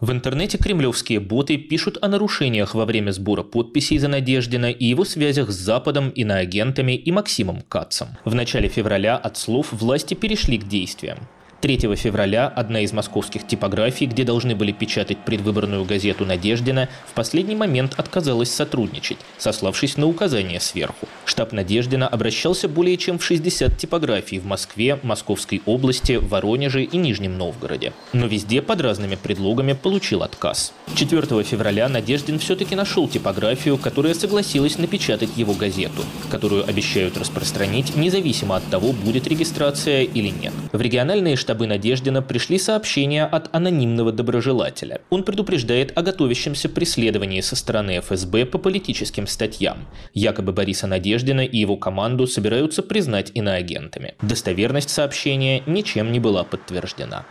В 0.00 0.10
интернете 0.10 0.58
кремлевские 0.58 1.20
боты 1.20 1.56
пишут 1.56 1.98
о 2.00 2.08
нарушениях 2.08 2.74
во 2.74 2.84
время 2.84 3.12
сбора 3.12 3.44
подписей 3.44 3.98
за 3.98 4.08
Надеждина 4.08 4.70
и 4.70 4.86
его 4.86 5.04
связях 5.04 5.50
с 5.50 5.54
Западом, 5.54 6.10
иноагентами 6.10 6.96
и 6.96 7.12
Максимом 7.12 7.62
Кацем. 7.68 8.08
В 8.24 8.34
начале 8.34 8.68
февраля 8.68 9.16
от 9.16 9.36
слов 9.36 9.68
власти 9.70 10.14
перешли 10.14 10.58
к 10.58 10.66
действиям. 10.66 11.28
3 11.60 11.94
февраля 11.94 12.48
одна 12.48 12.80
из 12.80 12.92
московских 12.92 13.46
типографий, 13.46 14.06
где 14.06 14.24
должны 14.24 14.56
были 14.56 14.72
печатать 14.72 15.18
предвыборную 15.18 15.84
газету 15.84 16.24
«Надеждина», 16.24 16.88
в 17.06 17.12
последний 17.12 17.54
момент 17.54 17.94
отказалась 17.98 18.50
сотрудничать, 18.50 19.18
сославшись 19.36 19.98
на 19.98 20.06
указания 20.06 20.58
сверху. 20.58 21.06
Штаб 21.26 21.52
«Надеждина» 21.52 22.08
обращался 22.08 22.66
более 22.66 22.96
чем 22.96 23.18
в 23.18 23.24
60 23.24 23.76
типографий 23.76 24.38
в 24.38 24.46
Москве, 24.46 24.98
Московской 25.02 25.60
области, 25.66 26.12
Воронеже 26.12 26.82
и 26.84 26.96
Нижнем 26.96 27.36
Новгороде. 27.36 27.92
Но 28.14 28.26
везде 28.26 28.62
под 28.62 28.80
разными 28.80 29.16
предлогами 29.16 29.74
получил 29.74 30.22
отказ. 30.22 30.72
4 30.94 31.44
февраля 31.44 31.88
Надеждин 31.88 32.38
все-таки 32.38 32.74
нашел 32.74 33.06
типографию, 33.06 33.76
которая 33.76 34.14
согласилась 34.14 34.78
напечатать 34.78 35.36
его 35.36 35.52
газету, 35.52 36.04
которую 36.30 36.66
обещают 36.66 37.18
распространить 37.18 37.96
независимо 37.96 38.56
от 38.56 38.64
того, 38.70 38.92
будет 38.92 39.28
регистрация 39.28 40.02
или 40.02 40.28
нет. 40.28 40.54
В 40.72 40.80
региональные 40.80 41.36
штабы 41.36 41.49
штабы 41.50 41.66
Надеждина 41.66 42.22
пришли 42.22 42.60
сообщения 42.60 43.24
от 43.24 43.52
анонимного 43.52 44.12
доброжелателя. 44.12 45.00
Он 45.10 45.24
предупреждает 45.24 45.90
о 45.98 46.02
готовящемся 46.02 46.68
преследовании 46.68 47.40
со 47.40 47.56
стороны 47.56 47.98
ФСБ 47.98 48.46
по 48.46 48.58
политическим 48.58 49.26
статьям. 49.26 49.78
Якобы 50.14 50.52
Бориса 50.52 50.86
Надеждина 50.86 51.40
и 51.40 51.58
его 51.58 51.76
команду 51.76 52.28
собираются 52.28 52.84
признать 52.84 53.32
иноагентами. 53.34 54.14
Достоверность 54.22 54.90
сообщения 54.90 55.64
ничем 55.66 56.12
не 56.12 56.20
была 56.20 56.44
подтверждена. 56.44 57.26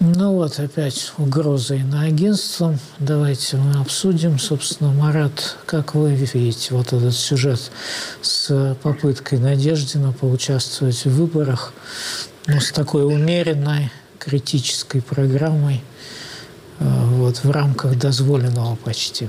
Ну 0.00 0.34
вот 0.34 0.60
опять 0.60 1.12
угроза 1.16 1.76
иноагентством. 1.76 2.78
Давайте 2.98 3.56
мы 3.56 3.80
обсудим. 3.80 4.38
Собственно, 4.38 4.92
Марат, 4.92 5.56
как 5.64 5.94
вы 5.94 6.12
видите 6.12 6.74
вот 6.74 6.92
этот 6.92 7.14
сюжет 7.14 7.70
с 8.20 8.76
попыткой 8.82 9.38
Надеждина 9.38 10.12
поучаствовать 10.12 11.06
в 11.06 11.16
выборах? 11.16 11.72
Ну, 12.48 12.60
с 12.60 12.72
такой 12.72 13.04
умеренной 13.04 13.90
критической 14.18 15.02
программой 15.02 15.82
э, 16.80 16.84
вот, 16.84 17.44
в 17.44 17.50
рамках 17.50 17.96
дозволенного 17.98 18.76
почти. 18.76 19.28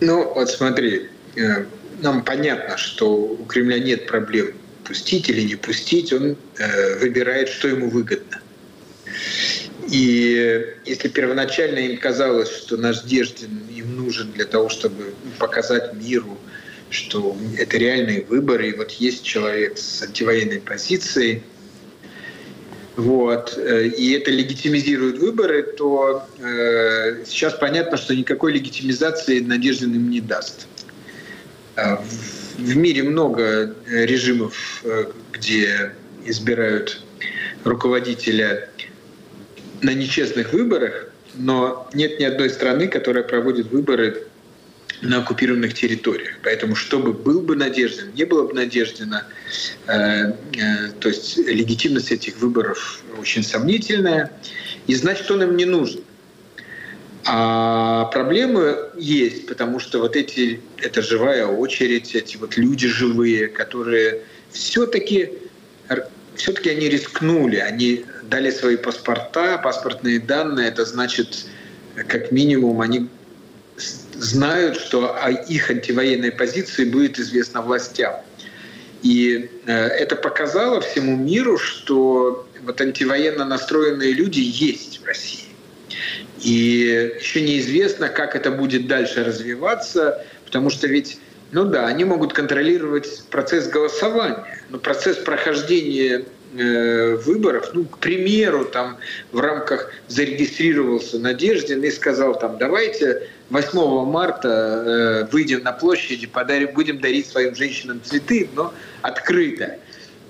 Ну, 0.00 0.34
вот 0.34 0.50
смотри, 0.50 1.08
э, 1.36 1.64
нам 2.02 2.24
понятно, 2.24 2.76
что 2.76 3.14
у 3.14 3.44
Кремля 3.44 3.78
нет 3.78 4.08
проблем 4.08 4.52
пустить 4.82 5.30
или 5.30 5.42
не 5.42 5.54
пустить, 5.54 6.12
он 6.12 6.36
э, 6.58 6.98
выбирает, 6.98 7.48
что 7.48 7.68
ему 7.68 7.88
выгодно. 7.88 8.40
И 9.88 10.74
если 10.84 11.06
первоначально 11.06 11.78
им 11.78 11.98
казалось, 11.98 12.50
что 12.50 12.76
наш 12.76 13.02
Деждин 13.02 13.62
им 13.72 13.96
нужен 13.96 14.32
для 14.32 14.44
того, 14.44 14.68
чтобы 14.68 15.14
показать 15.38 15.94
миру, 15.94 16.36
что 16.90 17.36
это 17.56 17.78
реальные 17.78 18.24
выборы, 18.24 18.70
и 18.70 18.76
вот 18.76 18.90
есть 18.92 19.22
человек 19.22 19.78
с 19.78 20.02
антивоенной 20.02 20.60
позицией– 20.60 21.44
вот, 22.96 23.58
э, 23.58 23.88
и 23.88 24.12
это 24.12 24.30
легитимизирует 24.30 25.18
выборы, 25.18 25.62
то 25.62 26.26
э, 26.38 27.24
сейчас 27.26 27.52
понятно, 27.54 27.98
что 27.98 28.16
никакой 28.16 28.52
легитимизации 28.52 29.40
Надеждин 29.40 29.94
им 29.94 30.10
не 30.10 30.22
даст. 30.22 30.66
Э, 31.76 31.96
в 32.56 32.76
мире 32.76 33.02
много 33.02 33.74
режимов, 33.86 34.80
э, 34.84 35.04
где 35.32 35.92
избирают 36.24 37.02
руководителя 37.64 38.70
на 39.82 39.92
нечестных 39.92 40.54
выборах, 40.54 41.10
но 41.34 41.90
нет 41.92 42.18
ни 42.18 42.24
одной 42.24 42.48
страны, 42.48 42.88
которая 42.88 43.24
проводит 43.24 43.66
выборы 43.66 44.26
на 45.02 45.18
оккупированных 45.18 45.74
территориях. 45.74 46.38
Поэтому, 46.42 46.74
чтобы 46.74 47.12
был 47.12 47.40
бы 47.40 47.56
Надеждин, 47.56 48.12
не 48.14 48.24
было 48.24 48.46
бы 48.46 48.54
Надеждина, 48.54 49.26
э, 49.86 49.92
э, 49.92 50.32
то 51.00 51.08
есть 51.08 51.36
легитимность 51.38 52.10
этих 52.10 52.38
выборов 52.38 53.02
очень 53.18 53.42
сомнительная, 53.42 54.32
и 54.86 54.94
значит, 54.94 55.30
он 55.30 55.42
им 55.42 55.56
не 55.56 55.64
нужен. 55.64 56.00
А 57.28 58.04
проблемы 58.06 58.90
есть, 58.96 59.46
потому 59.46 59.80
что 59.80 59.98
вот 59.98 60.14
эти, 60.14 60.60
это 60.78 61.02
живая 61.02 61.46
очередь, 61.46 62.14
эти 62.14 62.36
вот 62.36 62.56
люди 62.56 62.86
живые, 62.86 63.48
которые 63.48 64.22
все-таки 64.52 65.32
все-таки 66.36 66.70
они 66.70 66.88
рискнули, 66.88 67.56
они 67.56 68.04
дали 68.22 68.50
свои 68.50 68.76
паспорта, 68.76 69.58
паспортные 69.58 70.20
данные, 70.20 70.68
это 70.68 70.84
значит, 70.84 71.46
как 72.08 72.30
минимум, 72.30 72.80
они 72.80 73.08
знают, 74.18 74.76
что 74.78 75.16
о 75.20 75.30
их 75.30 75.70
антивоенной 75.70 76.32
позиции 76.32 76.84
будет 76.84 77.18
известно 77.18 77.62
властям. 77.62 78.14
И 79.02 79.50
э, 79.66 79.72
это 79.72 80.16
показало 80.16 80.80
всему 80.80 81.16
миру, 81.16 81.58
что 81.58 82.48
вот 82.62 82.80
антивоенно 82.80 83.44
настроенные 83.44 84.12
люди 84.12 84.40
есть 84.40 85.00
в 85.00 85.06
России. 85.06 85.44
И 86.42 87.12
еще 87.20 87.40
неизвестно, 87.40 88.08
как 88.08 88.34
это 88.34 88.50
будет 88.50 88.86
дальше 88.86 89.24
развиваться, 89.24 90.24
потому 90.44 90.70
что 90.70 90.86
ведь, 90.86 91.18
ну 91.52 91.64
да, 91.64 91.86
они 91.86 92.04
могут 92.04 92.32
контролировать 92.32 93.24
процесс 93.30 93.68
голосования, 93.68 94.44
но 94.70 94.78
процесс 94.78 95.16
прохождения 95.16 96.24
Э, 96.58 97.16
выборов, 97.16 97.70
ну, 97.74 97.84
к 97.84 97.98
примеру, 97.98 98.64
там 98.64 98.96
в 99.30 99.40
рамках 99.40 99.92
зарегистрировался 100.08 101.18
Надеждин 101.18 101.82
и 101.84 101.90
сказал 101.90 102.38
там, 102.38 102.56
давайте 102.56 103.28
8 103.50 104.04
марта 104.10 104.48
э, 104.48 105.24
выйдем 105.30 105.62
на 105.62 105.72
площади, 105.72 106.26
подарим, 106.26 106.72
будем 106.74 107.00
дарить 107.00 107.26
своим 107.26 107.54
женщинам 107.54 108.00
цветы, 108.04 108.48
но 108.54 108.74
открыто 109.02 109.76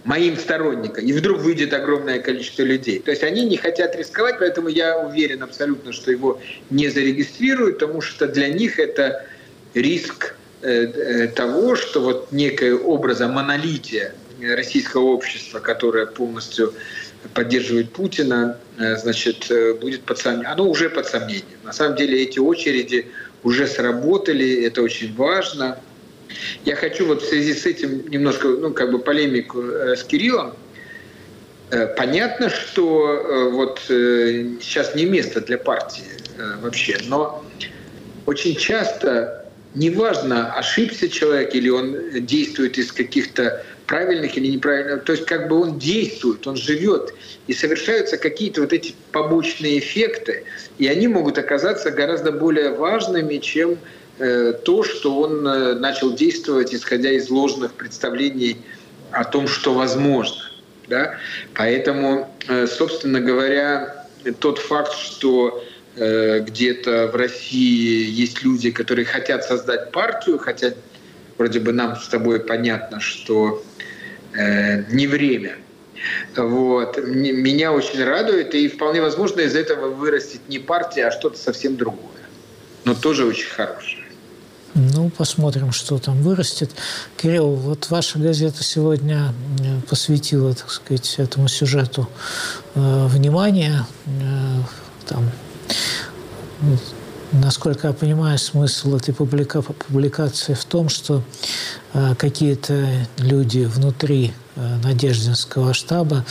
моим 0.05 0.37
сторонникам. 0.37 1.05
И 1.05 1.12
вдруг 1.12 1.40
выйдет 1.40 1.72
огромное 1.72 2.20
количество 2.20 2.62
людей. 2.62 3.00
То 3.00 3.11
есть 3.11 3.22
они 3.22 3.44
не 3.46 3.57
хотят 3.57 3.96
рисковать, 3.96 4.38
поэтому 4.38 4.68
я 4.68 4.98
уверен 4.98 5.42
абсолютно, 5.42 5.92
что 5.92 6.11
его 6.11 6.40
не 6.70 6.88
зарегистрируют, 6.88 7.79
потому 7.79 8.00
что 8.00 8.29
для 8.29 8.48
них 8.48 8.79
это 8.79 9.26
риск 9.74 10.37
э, 10.62 10.68
э, 10.68 11.29
того, 11.29 11.74
что 11.74 12.00
вот 12.00 12.33
некое 12.33 12.74
образа 12.74 13.29
монолития 13.29 14.14
российского 14.40 15.05
общества, 15.05 15.59
которое 15.61 16.05
полностью 16.05 16.74
поддерживает 17.35 17.93
Путина, 17.93 18.59
э, 18.79 18.97
значит, 18.97 19.51
э, 19.51 19.75
будет 19.75 20.03
под 20.03 20.19
сомнением. 20.19 20.53
Оно 20.53 20.69
уже 20.69 20.91
под 20.91 21.07
сомнением. 21.07 21.59
На 21.65 21.73
самом 21.73 21.97
деле 21.97 22.23
эти 22.23 22.39
очереди 22.39 23.07
уже 23.43 23.67
сработали, 23.67 24.65
это 24.65 24.83
очень 24.83 25.15
важно. 25.15 25.79
Я 26.65 26.77
хочу 26.77 27.07
вот 27.07 27.23
в 27.23 27.29
связи 27.29 27.55
с 27.55 27.67
этим 27.67 28.09
немножко, 28.09 28.49
ну, 28.49 28.73
как 28.73 28.91
бы 28.91 28.99
полемику 28.99 29.62
э, 29.62 29.97
с 29.97 30.05
Кириллом. 30.05 30.55
Понятно, 31.97 32.49
что 32.49 33.51
вот 33.53 33.81
сейчас 33.89 34.95
не 34.95 35.05
место 35.05 35.41
для 35.41 35.59
партии 35.59 36.05
вообще, 36.62 36.97
но 37.09 37.45
очень 38.25 38.55
часто 38.55 39.47
неважно, 39.75 40.53
ошибся 40.55 41.09
человек 41.09 41.55
или 41.57 41.69
он 41.69 42.25
действует 42.25 42.79
из 42.79 42.93
каких-то 42.93 43.65
правильных 43.87 44.37
или 44.37 44.49
неправильных. 44.49 45.05
То 45.05 45.12
есть 45.12 45.27
как 45.27 45.49
бы 45.49 45.61
он 45.61 45.79
действует, 45.79 46.46
он 46.46 46.57
живет, 46.57 47.14
и 47.46 47.55
совершаются 47.55 48.16
какие-то 48.16 48.62
вот 48.62 48.72
эти 48.72 48.94
побочные 49.12 49.79
эффекты, 49.79 50.44
и 50.79 50.87
они 50.88 51.09
могут 51.09 51.38
оказаться 51.38 51.90
гораздо 51.90 52.33
более 52.33 52.70
важными, 52.70 53.38
чем 53.38 53.79
э, 54.18 54.53
то, 54.64 54.83
что 54.83 55.20
он 55.20 55.46
э, 55.46 55.75
начал 55.75 56.14
действовать, 56.14 56.75
исходя 56.75 57.11
из 57.11 57.31
ложных 57.31 57.72
представлений 57.72 58.59
о 59.12 59.25
том, 59.25 59.46
что 59.46 59.75
возможно. 59.75 60.42
Да? 60.88 61.18
Поэтому, 61.55 62.35
э, 62.49 62.66
собственно 62.66 63.20
говоря, 63.20 64.07
тот 64.41 64.59
факт, 64.59 64.93
что 64.93 65.62
где-то 65.99 67.09
в 67.11 67.16
России 67.16 68.11
есть 68.11 68.45
люди, 68.45 68.70
которые 68.70 69.07
хотят 69.07 69.45
создать 69.45 69.93
партию, 69.93 70.37
хотят, 70.37 70.74
вроде 71.39 71.61
бы 71.61 71.72
нам 71.72 71.97
с 71.97 72.09
тобой 72.09 72.41
понятно, 72.41 73.01
что 73.01 73.62
э, 74.32 74.82
не 74.93 75.07
время. 75.07 75.57
Вот. 76.37 76.99
Меня 76.99 77.72
очень 77.72 78.05
радует, 78.05 78.55
и 78.55 78.68
вполне 78.68 79.01
возможно 79.01 79.41
из 79.41 79.55
этого 79.55 79.89
вырастет 79.89 80.41
не 80.49 80.59
партия, 80.59 81.07
а 81.07 81.11
что-то 81.11 81.39
совсем 81.39 81.76
другое. 81.76 82.01
Но 82.84 82.95
тоже 82.95 83.24
очень 83.24 83.49
хорошее. 83.49 84.03
Ну, 84.74 85.09
посмотрим, 85.09 85.72
что 85.72 85.99
там 85.99 86.20
вырастет. 86.20 86.70
Кирилл, 87.16 87.49
вот 87.49 87.89
ваша 87.89 88.18
газета 88.18 88.62
сегодня 88.62 89.32
э, 89.59 89.80
посвятила, 89.89 90.55
так 90.55 90.70
сказать, 90.70 91.14
этому 91.16 91.49
сюжету 91.49 92.11
э, 92.74 93.07
внимание. 93.07 93.87
Э, 94.07 94.61
там, 95.09 95.30
насколько 97.37 97.89
я 97.89 97.93
понимаю, 97.93 98.39
смысл 98.39 98.97
этой 98.97 99.14
публика 99.14 99.62
публикации 99.62 100.55
в 100.55 100.64
том, 100.64 100.89
что 100.89 101.22
э, 101.93 102.14
какие-то 102.16 102.89
люди 103.18 103.61
внутри 103.61 104.32
э, 104.55 104.76
Надеждинского 104.82 105.74
штаба 105.74 106.24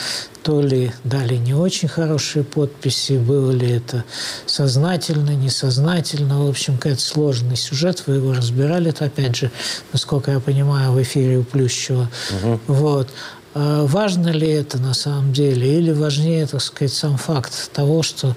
то 0.44 0.62
ли 0.62 0.92
дали 1.04 1.38
не 1.38 1.54
очень 1.54 1.88
хорошие 1.88 2.44
подписи, 2.44 3.14
было 3.14 3.52
ли 3.52 3.72
это 3.72 4.04
сознательно, 4.46 5.32
несознательно. 5.32 6.46
В 6.46 6.50
общем, 6.50 6.78
какой-то 6.78 7.02
сложный 7.02 7.56
сюжет, 7.56 8.04
вы 8.06 8.16
его 8.16 8.34
разбирали, 8.34 8.90
это 8.90 9.06
опять 9.06 9.36
же, 9.36 9.52
насколько 9.92 10.32
я 10.32 10.40
понимаю, 10.40 10.92
в 10.92 11.02
эфире 11.02 11.40
у 11.40 11.44
Плющева. 11.44 12.10
Угу. 12.44 12.60
Вот. 12.68 13.10
А 13.56 13.86
важно 13.86 14.28
ли 14.28 14.50
это 14.50 14.78
на 14.80 14.94
самом 14.94 15.32
деле? 15.32 15.78
Или 15.78 15.92
важнее, 15.92 16.46
так 16.46 16.62
сказать, 16.62 16.94
сам 16.94 17.18
факт 17.18 17.72
того, 17.72 18.04
что 18.04 18.36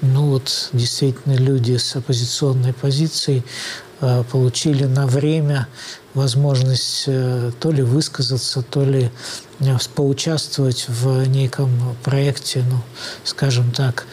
ну 0.00 0.30
вот 0.30 0.70
действительно 0.72 1.34
люди 1.34 1.76
с 1.76 1.96
оппозиционной 1.96 2.72
позицией 2.72 3.42
э, 4.00 4.22
получили 4.30 4.84
на 4.84 5.06
время 5.06 5.66
возможность 6.14 7.04
э, 7.06 7.50
то 7.58 7.70
ли 7.70 7.82
высказаться, 7.82 8.62
то 8.62 8.84
ли 8.84 9.10
э, 9.60 9.76
поучаствовать 9.94 10.86
в 10.88 11.26
неком 11.28 11.70
проекте, 12.04 12.64
ну, 12.68 12.80
скажем 13.24 13.72
так, 13.72 14.06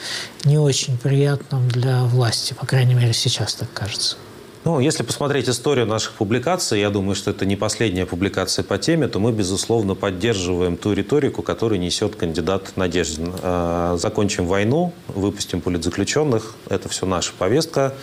не 0.43 0.57
очень 0.57 0.97
приятном 0.97 1.67
для 1.69 2.03
власти, 2.03 2.53
по 2.53 2.65
крайней 2.65 2.95
мере, 2.95 3.13
сейчас 3.13 3.53
так 3.55 3.71
кажется. 3.73 4.17
Ну, 4.65 4.79
если 4.79 5.03
посмотреть 5.03 5.47
историю 5.47 5.85
наших 5.85 6.13
публикаций, 6.13 6.79
я 6.79 6.89
думаю, 6.89 7.13
что 7.13 7.29
это 7.29 7.45
не 7.45 7.55
последняя 7.55 8.07
публикация 8.07 8.63
по 8.63 8.79
теме, 8.79 9.07
то 9.07 9.19
мы, 9.19 9.31
безусловно, 9.31 9.93
поддерживаем 9.93 10.75
ту 10.75 10.93
риторику, 10.93 11.43
которую 11.43 11.79
несет 11.79 12.15
кандидат 12.15 12.75
Надеждин. 12.75 13.31
А, 13.43 13.95
закончим 13.97 14.47
войну, 14.47 14.91
выпустим 15.07 15.61
политзаключенных. 15.61 16.55
Это 16.67 16.89
все 16.89 17.05
наша 17.05 17.31
повестка. 17.37 17.93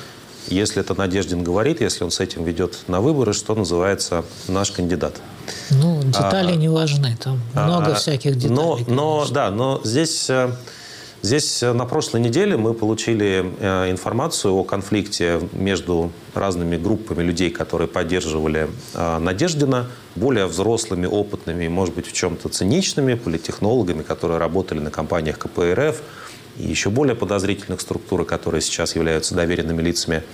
Если 0.47 0.81
это 0.81 0.95
Надеждин 0.95 1.43
говорит, 1.43 1.81
если 1.81 2.05
он 2.05 2.13
с 2.13 2.21
этим 2.21 2.45
ведет 2.45 2.79
на 2.87 3.01
выборы, 3.01 3.33
что 3.33 3.57
называется 3.57 4.25
наш 4.47 4.71
кандидат. 4.71 5.15
Ну, 5.71 6.01
детали 6.05 6.53
а, 6.53 6.57
не 6.57 6.69
важны, 6.69 7.17
там 7.21 7.41
а, 7.55 7.67
много 7.67 7.95
всяких 7.97 8.37
деталей. 8.37 8.55
Но, 8.55 8.79
но, 8.87 9.27
да, 9.29 9.51
но 9.51 9.81
здесь 9.83 10.31
э, 10.31 10.53
Здесь 11.23 11.63
э, 11.63 11.73
на 11.73 11.87
прошлой 11.87 12.21
неделе 12.21 12.57
мы 12.57 12.75
получили 12.75 13.55
э, 13.61 13.91
информацию 13.93 14.55
о 14.55 14.65
конфликте 14.65 15.41
между 15.53 16.11
разными 16.35 16.77
группами 16.77 17.23
людей, 17.23 17.49
которые 17.49 17.87
поддерживали 17.87 18.69
э, 18.95 19.19
Надеждина, 19.19 19.87
более 20.17 20.47
взрослыми, 20.47 21.07
опытными, 21.07 21.69
может 21.69 21.95
быть, 21.95 22.09
в 22.09 22.13
чем-то 22.13 22.49
циничными 22.49 23.15
политтехнологами, 23.15 24.03
которые 24.03 24.39
работали 24.39 24.81
на 24.81 24.91
компаниях 24.91 25.39
КПРФ, 25.39 26.03
и 26.59 26.65
еще 26.65 26.91
более 26.91 27.15
подозрительных 27.15 27.81
структур, 27.81 28.25
которые 28.25 28.61
сейчас 28.61 28.97
являются 28.97 29.37
доверенными 29.37 29.81
лицами 29.81 30.25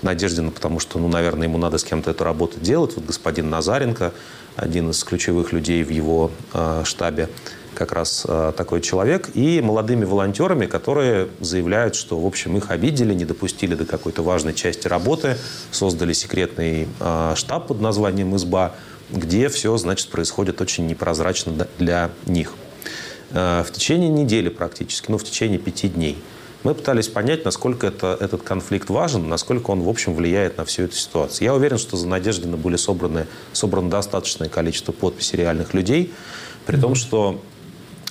Надеждина, 0.00 0.50
потому 0.50 0.80
что, 0.80 0.98
ну, 0.98 1.08
наверное, 1.08 1.48
ему 1.48 1.58
надо 1.58 1.76
с 1.76 1.84
кем-то 1.84 2.12
эту 2.12 2.24
работу 2.24 2.58
делать. 2.58 2.96
Вот 2.96 3.04
господин 3.04 3.50
Назаренко, 3.50 4.12
один 4.56 4.90
из 4.90 5.04
ключевых 5.04 5.52
людей 5.52 5.84
в 5.84 5.90
его 5.90 6.30
э, 6.54 6.82
штабе, 6.84 7.28
как 7.74 7.92
раз 7.92 8.24
э, 8.28 8.52
такой 8.56 8.80
человек, 8.80 9.30
и 9.34 9.60
молодыми 9.60 10.04
волонтерами, 10.04 10.66
которые 10.66 11.28
заявляют, 11.40 11.94
что, 11.94 12.18
в 12.18 12.26
общем, 12.26 12.56
их 12.56 12.70
обидели, 12.70 13.14
не 13.14 13.24
допустили 13.24 13.74
до 13.74 13.84
какой-то 13.84 14.22
важной 14.22 14.54
части 14.54 14.88
работы, 14.88 15.36
создали 15.70 16.12
секретный 16.12 16.88
э, 16.98 17.32
штаб 17.36 17.68
под 17.68 17.80
названием 17.80 18.34
«Изба», 18.36 18.74
где 19.10 19.48
все, 19.48 19.76
значит, 19.76 20.08
происходит 20.08 20.60
очень 20.60 20.86
непрозрачно 20.86 21.66
для 21.78 22.10
них. 22.26 22.54
Э, 23.30 23.64
в 23.66 23.72
течение 23.72 24.08
недели 24.08 24.48
практически, 24.48 25.10
ну, 25.10 25.18
в 25.18 25.24
течение 25.24 25.58
пяти 25.58 25.88
дней– 25.88 26.18
мы 26.62 26.74
пытались 26.74 27.08
понять, 27.08 27.44
насколько 27.44 27.86
это, 27.86 28.16
этот 28.20 28.42
конфликт 28.42 28.90
важен, 28.90 29.28
насколько 29.28 29.70
он, 29.70 29.80
в 29.80 29.88
общем, 29.88 30.14
влияет 30.14 30.58
на 30.58 30.64
всю 30.64 30.82
эту 30.82 30.94
ситуацию. 30.94 31.46
Я 31.46 31.54
уверен, 31.54 31.78
что 31.78 31.96
за 31.96 32.06
Надеждина 32.06 32.56
были 32.58 32.76
собраны, 32.76 33.26
собрано 33.52 33.88
достаточное 33.88 34.48
количество 34.48 34.92
подписей 34.92 35.38
реальных 35.38 35.72
людей, 35.72 36.12
при 36.66 36.78
том, 36.78 36.94
что 36.94 37.40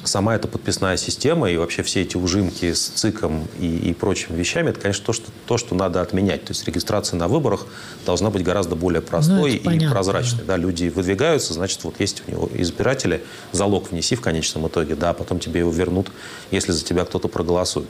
сама 0.03 0.35
эта 0.35 0.47
подписная 0.47 0.97
система 0.97 1.49
и 1.49 1.57
вообще 1.57 1.83
все 1.83 2.01
эти 2.01 2.17
ужимки 2.17 2.73
с 2.73 2.87
ЦИКом 2.87 3.47
и, 3.59 3.89
и 3.89 3.93
прочими 3.93 4.35
вещами, 4.35 4.69
это, 4.69 4.79
конечно, 4.79 5.05
то 5.05 5.13
что, 5.13 5.31
то, 5.45 5.57
что 5.57 5.75
надо 5.75 6.01
отменять. 6.01 6.45
То 6.45 6.51
есть 6.51 6.65
регистрация 6.65 7.17
на 7.17 7.27
выборах 7.27 7.67
должна 8.05 8.29
быть 8.29 8.43
гораздо 8.43 8.75
более 8.75 9.01
простой 9.01 9.35
ну, 9.35 9.47
и 9.47 9.59
понятно, 9.59 9.91
прозрачной. 9.91 10.43
Да. 10.45 10.57
люди 10.57 10.89
выдвигаются, 10.89 11.53
значит, 11.53 11.83
вот 11.83 11.99
есть 11.99 12.23
у 12.27 12.31
него 12.31 12.49
избиратели, 12.53 13.23
залог 13.51 13.91
внеси 13.91 14.15
в 14.15 14.21
конечном 14.21 14.67
итоге, 14.67 14.95
да, 14.95 15.13
потом 15.13 15.39
тебе 15.39 15.59
его 15.59 15.71
вернут, 15.71 16.11
если 16.51 16.71
за 16.71 16.83
тебя 16.83 17.05
кто-то 17.05 17.27
проголосует. 17.27 17.89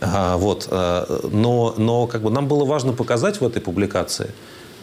А, 0.00 0.36
вот, 0.36 0.68
а, 0.70 1.28
но, 1.30 1.74
но 1.76 2.06
как 2.06 2.22
бы 2.22 2.30
нам 2.30 2.48
было 2.48 2.64
важно 2.64 2.92
показать 2.92 3.40
в 3.40 3.46
этой 3.46 3.60
публикации, 3.60 4.30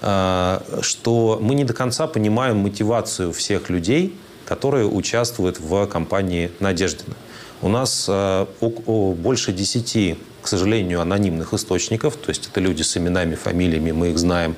а, 0.02 0.64
что 0.82 1.40
мы 1.42 1.56
не 1.56 1.64
до 1.64 1.74
конца 1.74 2.08
понимаем 2.08 2.58
мотивацию 2.58 3.34
всех 3.34 3.70
людей, 3.70 4.16
которые 4.50 4.88
участвуют 4.88 5.60
в 5.60 5.86
кампании 5.86 6.50
«Надеждина». 6.60 7.16
У 7.62 7.70
нас 7.70 8.08
э, 8.10 8.48
больше 8.60 9.54
десяти, 9.54 10.18
к 10.42 10.48
сожалению, 10.48 11.02
анонимных 11.02 11.54
источников, 11.54 12.16
то 12.16 12.30
есть 12.30 12.48
это 12.48 12.60
люди 12.60 12.82
с 12.82 12.98
именами, 12.98 13.36
фамилиями, 13.36 13.92
мы 13.92 14.10
их 14.10 14.18
знаем. 14.18 14.56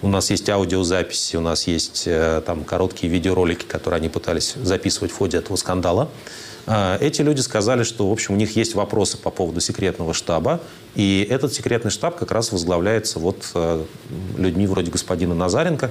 У 0.00 0.06
нас 0.06 0.30
есть 0.30 0.48
аудиозаписи, 0.48 1.34
у 1.34 1.40
нас 1.40 1.66
есть 1.66 2.04
э, 2.06 2.40
там 2.46 2.62
короткие 2.62 3.12
видеоролики, 3.12 3.64
которые 3.64 3.98
они 3.98 4.08
пытались 4.08 4.54
записывать 4.62 5.10
в 5.10 5.16
ходе 5.16 5.38
этого 5.38 5.56
скандала. 5.56 6.08
Э, 6.68 6.98
эти 7.00 7.22
люди 7.22 7.40
сказали, 7.40 7.82
что, 7.82 8.08
в 8.08 8.12
общем, 8.12 8.34
у 8.34 8.36
них 8.36 8.54
есть 8.54 8.76
вопросы 8.76 9.18
по 9.18 9.30
поводу 9.30 9.60
секретного 9.60 10.14
штаба, 10.14 10.60
и 10.94 11.26
этот 11.28 11.52
секретный 11.52 11.90
штаб 11.90 12.16
как 12.16 12.30
раз 12.30 12.52
возглавляется 12.52 13.18
вот 13.18 13.44
людьми 14.38 14.68
вроде 14.68 14.92
господина 14.92 15.34
Назаренко, 15.34 15.90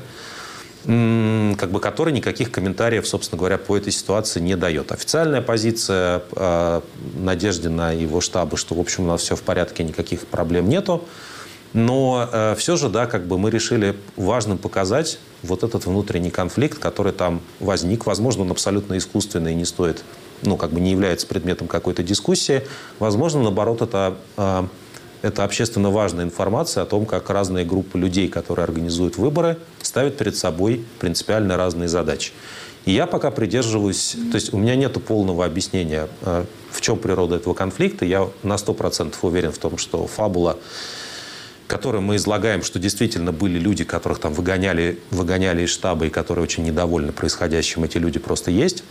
как 0.85 1.71
бы 1.71 1.79
который 1.79 2.13
никаких 2.13 2.51
комментариев, 2.51 3.07
собственно 3.07 3.39
говоря, 3.39 3.57
по 3.57 3.75
этой 3.75 3.91
ситуации 3.91 4.39
не 4.39 4.55
дает. 4.55 4.91
Официальная 4.91 5.41
позиция 5.41 6.21
э, 6.35 6.81
Надеждина 7.15 7.95
и 7.95 8.03
его 8.03 8.21
штаба, 8.21 8.55
что, 8.55 8.75
в 8.75 8.79
общем, 8.79 9.05
у 9.05 9.07
нас 9.07 9.21
все 9.21 9.35
в 9.35 9.41
порядке, 9.41 9.83
никаких 9.83 10.27
проблем 10.27 10.69
нету. 10.69 11.03
Но 11.73 12.29
э, 12.31 12.55
все 12.55 12.77
же, 12.77 12.89
да, 12.89 13.07
как 13.07 13.25
бы 13.25 13.39
мы 13.39 13.49
решили 13.49 13.95
важным 14.15 14.59
показать 14.59 15.19
вот 15.41 15.63
этот 15.63 15.87
внутренний 15.87 16.29
конфликт, 16.29 16.77
который 16.77 17.13
там 17.13 17.41
возник. 17.59 18.05
Возможно, 18.05 18.43
он 18.43 18.51
абсолютно 18.51 18.97
искусственный 18.97 19.53
и 19.53 19.55
не 19.55 19.65
стоит, 19.65 20.03
ну, 20.43 20.55
как 20.55 20.71
бы 20.71 20.79
не 20.79 20.91
является 20.91 21.25
предметом 21.25 21.67
какой-то 21.67 22.03
дискуссии. 22.03 22.61
Возможно, 22.99 23.41
наоборот, 23.41 23.81
это 23.81 24.15
э, 24.37 24.63
это 25.25 25.43
общественно 25.43 25.89
важная 25.89 26.23
информация 26.23 26.83
о 26.83 26.85
том, 26.85 27.07
как 27.07 27.31
разные 27.31 27.65
группы 27.65 27.97
людей, 27.97 28.27
которые 28.27 28.63
организуют 28.63 29.17
выборы, 29.17 29.57
ставят 29.81 30.17
перед 30.17 30.37
собой 30.37 30.85
принципиально 30.99 31.57
разные 31.57 31.89
задачи. 31.89 32.31
И 32.85 32.91
я 32.91 33.07
пока 33.07 33.31
придерживаюсь, 33.31 34.15
то 34.31 34.35
есть 34.35 34.53
у 34.53 34.57
меня 34.59 34.75
нет 34.75 35.03
полного 35.03 35.43
объяснения, 35.43 36.07
э, 36.21 36.45
в 36.69 36.79
чем 36.81 36.99
природа 36.99 37.37
этого 37.37 37.55
конфликта. 37.55 38.05
Я 38.05 38.29
на 38.43 38.57
100% 38.57 39.15
уверен 39.23 39.51
в 39.51 39.57
том, 39.57 39.79
что 39.79 40.05
фабула, 40.05 40.59
которую 41.65 42.03
мы 42.03 42.17
излагаем, 42.17 42.61
что 42.61 42.77
действительно 42.77 43.31
были 43.31 43.57
люди, 43.57 43.83
которых 43.83 44.19
там 44.19 44.31
выгоняли, 44.31 44.99
выгоняли 45.09 45.63
из 45.63 45.69
штаба 45.71 46.05
и 46.05 46.11
которые 46.11 46.43
очень 46.43 46.63
недовольны 46.63 47.11
происходящим, 47.11 47.83
эти 47.83 47.97
люди 47.97 48.19
просто 48.19 48.51
есть. 48.51 48.83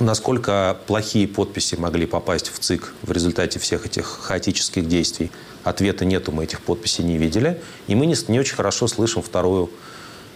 Насколько 0.00 0.76
плохие 0.86 1.28
подписи 1.28 1.76
могли 1.76 2.06
попасть 2.06 2.48
в 2.52 2.58
ЦИК 2.58 2.92
в 3.02 3.12
результате 3.12 3.60
всех 3.60 3.86
этих 3.86 4.06
хаотических 4.06 4.88
действий, 4.88 5.30
ответа 5.62 6.04
нету, 6.04 6.32
мы 6.32 6.44
этих 6.44 6.60
подписей 6.62 7.04
не 7.04 7.16
видели. 7.16 7.60
И 7.86 7.94
мы 7.94 8.06
не, 8.06 8.16
не 8.28 8.40
очень 8.40 8.56
хорошо 8.56 8.88
слышим 8.88 9.22
вторую 9.22 9.70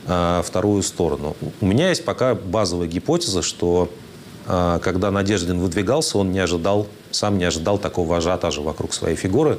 э, 0.07 0.43
вторую 0.45 0.83
сторону. 0.83 1.37
У 1.61 1.67
меня 1.67 1.89
есть 1.89 2.05
пока 2.05 2.37
базовая 2.37 2.87
гипотеза, 2.87 3.43
что 3.43 3.91
э, 4.47 4.79
когда 4.81 5.11
Надеждин 5.11 5.59
выдвигался, 5.59 6.19
он 6.19 6.31
не 6.31 6.39
ожидал, 6.39 6.87
сам 7.11 7.37
не 7.37 7.45
ожидал 7.45 7.79
такого 7.79 8.17
ажиотажа 8.17 8.61
вокруг 8.61 8.95
своей 8.95 9.17
фигуры. 9.17 9.59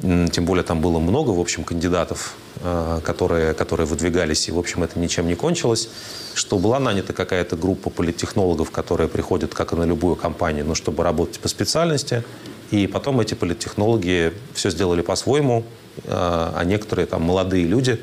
Тем 0.00 0.44
более 0.44 0.62
там 0.62 0.80
было 0.80 0.98
много, 1.00 1.30
в 1.30 1.40
общем, 1.40 1.64
кандидатов, 1.64 2.34
э, 2.60 3.00
которые, 3.04 3.54
которые 3.54 3.86
выдвигались, 3.86 4.48
и, 4.48 4.52
в 4.52 4.58
общем, 4.58 4.84
это 4.84 4.98
ничем 4.98 5.26
не 5.26 5.34
кончилось. 5.34 5.88
Что 6.34 6.58
была 6.58 6.78
нанята 6.78 7.12
какая-то 7.12 7.56
группа 7.56 7.90
политтехнологов, 7.90 8.70
которые 8.70 9.08
приходят, 9.08 9.54
как 9.54 9.72
и 9.72 9.76
на 9.76 9.84
любую 9.84 10.14
компанию, 10.14 10.64
ну, 10.64 10.74
чтобы 10.76 11.02
работать 11.02 11.40
по 11.40 11.48
специальности. 11.48 12.22
И 12.70 12.86
потом 12.86 13.20
эти 13.20 13.34
политтехнологи 13.34 14.32
все 14.54 14.70
сделали 14.70 15.02
по-своему, 15.02 15.64
э, 15.96 16.02
а 16.08 16.62
некоторые 16.64 17.06
там 17.06 17.22
молодые 17.22 17.64
люди 17.64 18.00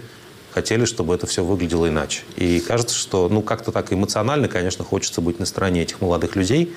хотели, 0.53 0.85
чтобы 0.85 1.15
это 1.15 1.27
все 1.27 1.43
выглядело 1.45 1.87
иначе. 1.87 2.23
И 2.35 2.59
кажется, 2.59 2.95
что 2.95 3.29
ну, 3.29 3.41
как-то 3.41 3.71
так 3.71 3.93
эмоционально, 3.93 4.47
конечно, 4.49 4.83
хочется 4.83 5.21
быть 5.21 5.39
на 5.39 5.45
стороне 5.45 5.83
этих 5.83 6.01
молодых 6.01 6.35
людей. 6.35 6.73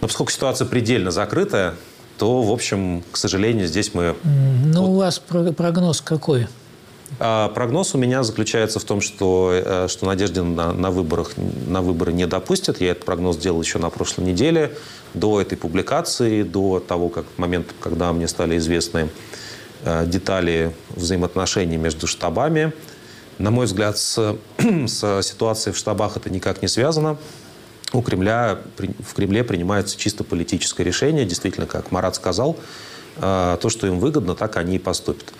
Но 0.00 0.08
поскольку 0.08 0.30
ситуация 0.30 0.66
предельно 0.66 1.10
закрытая, 1.10 1.74
то, 2.18 2.42
в 2.42 2.50
общем, 2.50 3.02
к 3.12 3.16
сожалению, 3.16 3.66
здесь 3.66 3.94
мы... 3.94 4.16
Ну, 4.24 4.82
вот... 4.82 4.88
у 4.88 4.94
вас 4.96 5.18
прогноз 5.18 6.00
какой? 6.00 6.46
А 7.18 7.48
прогноз 7.50 7.94
у 7.94 7.98
меня 7.98 8.22
заключается 8.22 8.80
в 8.80 8.84
том, 8.84 9.00
что, 9.00 9.52
э, 9.52 9.88
что 9.88 10.06
Надеждин 10.06 10.54
на, 10.54 10.72
на, 10.72 10.90
выборах, 10.90 11.32
на 11.66 11.80
выборы 11.80 12.12
не 12.12 12.26
допустит. 12.26 12.80
Я 12.80 12.92
этот 12.92 13.04
прогноз 13.04 13.36
делал 13.36 13.60
еще 13.62 13.78
на 13.78 13.90
прошлой 13.90 14.24
неделе, 14.24 14.76
до 15.14 15.40
этой 15.40 15.56
публикации, 15.56 16.42
до 16.42 16.80
того 16.80 17.08
как, 17.08 17.24
момента, 17.36 17.72
когда 17.80 18.12
мне 18.12 18.26
стали 18.28 18.58
известны 18.58 19.08
э, 19.84 20.04
детали 20.06 20.74
взаимоотношений 20.90 21.76
между 21.76 22.06
штабами. 22.06 22.72
На 23.38 23.50
мой 23.50 23.66
взгляд, 23.66 23.98
с, 23.98 24.36
с 24.58 25.22
ситуацией 25.22 25.74
в 25.74 25.78
штабах 25.78 26.16
это 26.16 26.28
никак 26.28 26.60
не 26.60 26.68
связано 26.68 27.18
у 27.92 28.02
Кремля, 28.02 28.58
в 28.78 29.14
Кремле 29.14 29.44
принимается 29.44 29.96
чисто 29.98 30.24
политическое 30.24 30.84
решение. 30.84 31.24
Действительно, 31.24 31.66
как 31.66 31.92
Марат 31.92 32.16
сказал, 32.16 32.56
э, 33.16 33.58
то, 33.60 33.68
что 33.68 33.86
им 33.86 33.98
выгодно, 33.98 34.34
так 34.34 34.56
они 34.56 34.76
и 34.76 34.78
поступят. 34.78 35.32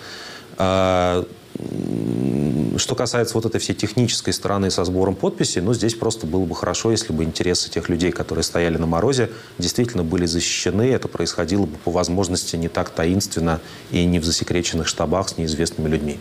Что 2.77 2.93
касается 2.93 3.33
вот 3.33 3.45
этой 3.45 3.59
всей 3.59 3.73
технической 3.73 4.33
стороны 4.33 4.69
со 4.69 4.85
сбором 4.85 5.15
подписей, 5.15 5.61
ну, 5.61 5.73
здесь 5.73 5.95
просто 5.95 6.27
было 6.27 6.45
бы 6.45 6.55
хорошо, 6.55 6.91
если 6.91 7.11
бы 7.11 7.23
интересы 7.23 7.71
тех 7.71 7.89
людей, 7.89 8.11
которые 8.11 8.43
стояли 8.43 8.77
на 8.77 8.85
морозе, 8.85 9.31
действительно 9.57 10.03
были 10.03 10.25
защищены. 10.27 10.83
Это 10.83 11.07
происходило 11.07 11.65
бы 11.65 11.75
по 11.77 11.91
возможности 11.91 12.55
не 12.55 12.67
так 12.67 12.91
таинственно 12.91 13.59
и 13.89 14.05
не 14.05 14.19
в 14.19 14.25
засекреченных 14.25 14.87
штабах 14.87 15.29
с 15.29 15.37
неизвестными 15.37 15.89
людьми. 15.89 16.19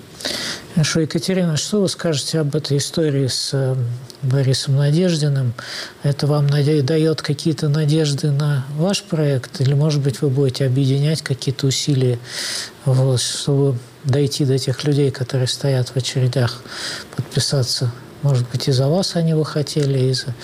Хорошо, 0.74 1.00
Екатерина, 1.00 1.56
что 1.56 1.80
вы 1.80 1.88
скажете 1.88 2.40
об 2.40 2.54
этой 2.56 2.78
истории 2.78 3.26
с 3.26 3.50
э, 3.52 3.74
Борисом 4.22 4.76
Надеждиным? 4.76 5.54
Это 6.02 6.26
вам 6.26 6.48
дает 6.48 7.22
какие-то 7.22 7.68
надежды 7.68 8.30
на 8.30 8.66
ваш 8.76 9.02
проект? 9.02 9.60
Или, 9.60 9.74
может 9.74 10.02
быть, 10.02 10.22
вы 10.22 10.30
будете 10.30 10.66
объединять 10.66 11.22
какие-то 11.22 11.66
усилия, 11.66 12.18
вот, 12.84 13.20
чтобы 13.20 13.78
дойти 14.06 14.44
до 14.44 14.58
тех 14.58 14.82
людей, 14.84 15.10
которые 15.10 15.48
стоят 15.48 15.88
в 15.88 15.96
очередях, 15.96 16.62
подписаться. 17.14 17.92
Может 18.22 18.48
быть, 18.48 18.68
и 18.68 18.72
за 18.72 18.88
вас 18.88 19.16
они 19.16 19.34
бы 19.34 19.44
хотели, 19.44 19.98
и 19.98 20.12
за, 20.12 20.34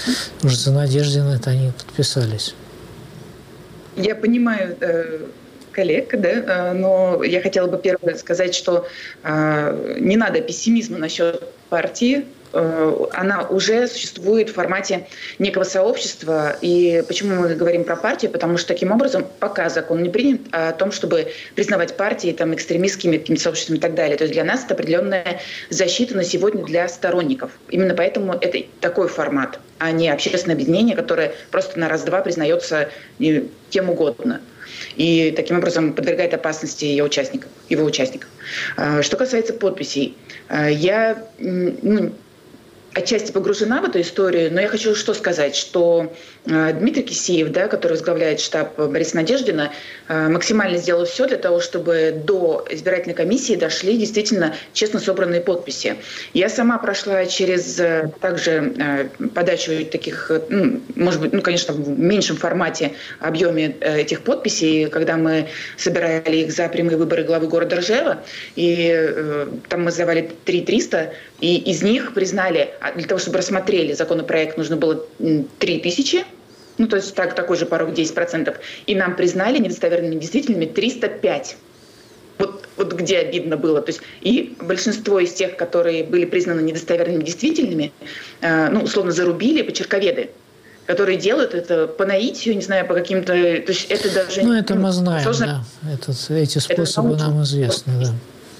уж 0.42 0.54
за 0.54 0.72
Надеждина 0.72 1.36
это 1.36 1.50
они 1.50 1.72
подписались. 1.72 2.54
Я 3.96 4.14
понимаю 4.14 4.76
э, 4.80 5.26
коллег, 5.72 6.14
да, 6.20 6.28
э, 6.28 6.72
но 6.72 7.22
я 7.24 7.40
хотела 7.40 7.66
бы 7.66 7.78
первое 7.78 8.16
сказать, 8.16 8.54
что 8.54 8.86
э, 9.22 9.96
не 10.00 10.16
надо 10.16 10.40
пессимизма 10.40 10.98
насчет 10.98 11.42
партии, 11.68 12.26
она 12.52 13.46
уже 13.48 13.88
существует 13.88 14.50
в 14.50 14.54
формате 14.54 15.06
некого 15.38 15.64
сообщества. 15.64 16.56
И 16.60 17.02
почему 17.06 17.40
мы 17.40 17.54
говорим 17.54 17.84
про 17.84 17.96
партию? 17.96 18.30
Потому 18.30 18.58
что 18.58 18.68
таким 18.68 18.92
образом 18.92 19.26
пока 19.40 19.68
закон 19.68 20.02
не 20.02 20.10
принят 20.10 20.40
о 20.52 20.72
том, 20.72 20.92
чтобы 20.92 21.28
признавать 21.54 21.96
партии 21.96 22.32
там, 22.32 22.54
экстремистскими 22.54 23.16
какими-то 23.16 23.42
сообществами 23.42 23.78
и 23.78 23.80
так 23.80 23.94
далее. 23.94 24.16
То 24.16 24.24
есть 24.24 24.34
для 24.34 24.44
нас 24.44 24.64
это 24.64 24.74
определенная 24.74 25.40
защита 25.70 26.16
на 26.16 26.24
сегодня 26.24 26.64
для 26.64 26.88
сторонников. 26.88 27.50
Именно 27.70 27.94
поэтому 27.94 28.34
это 28.34 28.58
такой 28.80 29.08
формат, 29.08 29.58
а 29.78 29.90
не 29.90 30.08
общественное 30.10 30.54
объединение, 30.54 30.96
которое 30.96 31.34
просто 31.50 31.78
на 31.78 31.88
раз-два 31.88 32.20
признается 32.20 32.88
кем 33.70 33.90
угодно 33.90 34.40
и 34.96 35.32
таким 35.34 35.58
образом 35.58 35.92
подвергает 35.92 36.34
опасности 36.34 36.84
ее 36.84 37.04
участников, 37.04 37.50
его 37.68 37.84
участников. 37.84 38.28
Э, 38.76 39.02
что 39.02 39.16
касается 39.16 39.52
подписей, 39.52 40.16
э, 40.48 40.72
я 40.72 41.24
ну, 41.38 42.12
отчасти 42.94 43.32
погружена 43.32 43.80
в 43.80 43.84
эту 43.84 44.00
историю, 44.00 44.52
но 44.52 44.60
я 44.60 44.68
хочу 44.68 44.94
что 44.94 45.14
сказать, 45.14 45.56
что 45.56 46.12
э, 46.46 46.72
Дмитрий 46.74 47.02
Кисеев, 47.02 47.50
да, 47.50 47.68
который 47.68 47.92
возглавляет 47.92 48.40
штаб 48.40 48.76
Бориса 48.78 49.16
Надеждина, 49.16 49.72
э, 50.08 50.28
максимально 50.28 50.78
сделал 50.78 51.06
все 51.06 51.26
для 51.26 51.38
того, 51.38 51.60
чтобы 51.60 52.22
до 52.24 52.66
избирательной 52.70 53.14
комиссии 53.14 53.54
дошли 53.54 53.96
действительно 53.96 54.54
честно 54.72 55.00
собранные 55.00 55.40
подписи. 55.40 55.96
Я 56.34 56.48
сама 56.48 56.78
прошла 56.78 57.24
через 57.26 57.78
э, 57.80 58.10
также 58.20 59.08
подачу 59.34 59.72
таких, 59.86 60.30
ну, 60.48 60.80
может 60.94 61.20
быть, 61.20 61.32
ну, 61.32 61.40
конечно, 61.40 61.74
в 61.74 61.98
меньшем 61.98 62.36
формате, 62.36 62.92
объеме 63.20 63.76
этих 63.80 64.22
подписей, 64.22 64.88
когда 64.88 65.16
мы 65.16 65.48
собирали 65.76 66.36
их 66.36 66.52
за 66.52 66.68
прямые 66.68 66.96
выборы 66.96 67.24
главы 67.24 67.48
города 67.48 67.76
Ржева, 67.76 68.22
и 68.56 69.46
там 69.68 69.84
мы 69.84 69.90
сдавали 69.90 70.30
3 70.44 70.62
300, 70.62 71.12
и 71.40 71.56
из 71.56 71.82
них 71.82 72.14
признали 72.14 72.70
для 72.94 73.06
того, 73.06 73.18
чтобы 73.18 73.38
рассмотрели 73.38 73.92
законопроект, 73.92 74.56
нужно 74.56 74.76
было 74.76 75.04
3 75.18 75.80
тысячи, 75.80 76.24
ну, 76.78 76.86
то 76.88 76.96
есть 76.96 77.14
так, 77.14 77.34
такой 77.34 77.56
же 77.56 77.66
порог 77.66 77.90
10%. 77.90 78.56
И 78.86 78.94
нам 78.94 79.14
признали 79.14 79.58
недостоверными 79.58 80.18
действительными 80.18 80.64
305. 80.64 81.56
Вот, 82.38 82.68
вот 82.76 82.92
где 82.94 83.18
обидно 83.18 83.56
было. 83.56 83.82
То 83.82 83.90
есть 83.90 84.00
и 84.22 84.56
большинство 84.60 85.20
из 85.20 85.32
тех, 85.32 85.56
которые 85.56 86.02
были 86.02 86.24
признаны 86.24 86.60
недостоверными 86.60 87.22
действительными, 87.22 87.92
э, 88.40 88.68
ну, 88.70 88.80
условно, 88.80 89.12
зарубили 89.12 89.62
почерковеды 89.62 90.30
которые 90.84 91.16
делают 91.16 91.54
это 91.54 91.86
по 91.86 92.04
наитию, 92.04 92.56
не 92.56 92.60
знаю, 92.60 92.84
по 92.88 92.92
каким-то... 92.92 93.32
То 93.32 93.68
есть 93.68 93.86
это 93.88 94.12
даже... 94.12 94.42
Ну, 94.42 94.52
это 94.52 94.74
мы 94.74 94.90
знаем, 94.90 95.22
сложно... 95.22 95.64
да. 95.82 95.92
Этот, 95.92 96.16
эти 96.28 96.58
способы 96.58 97.14
это 97.14 97.28
нам 97.28 97.42
известны, 97.44 97.92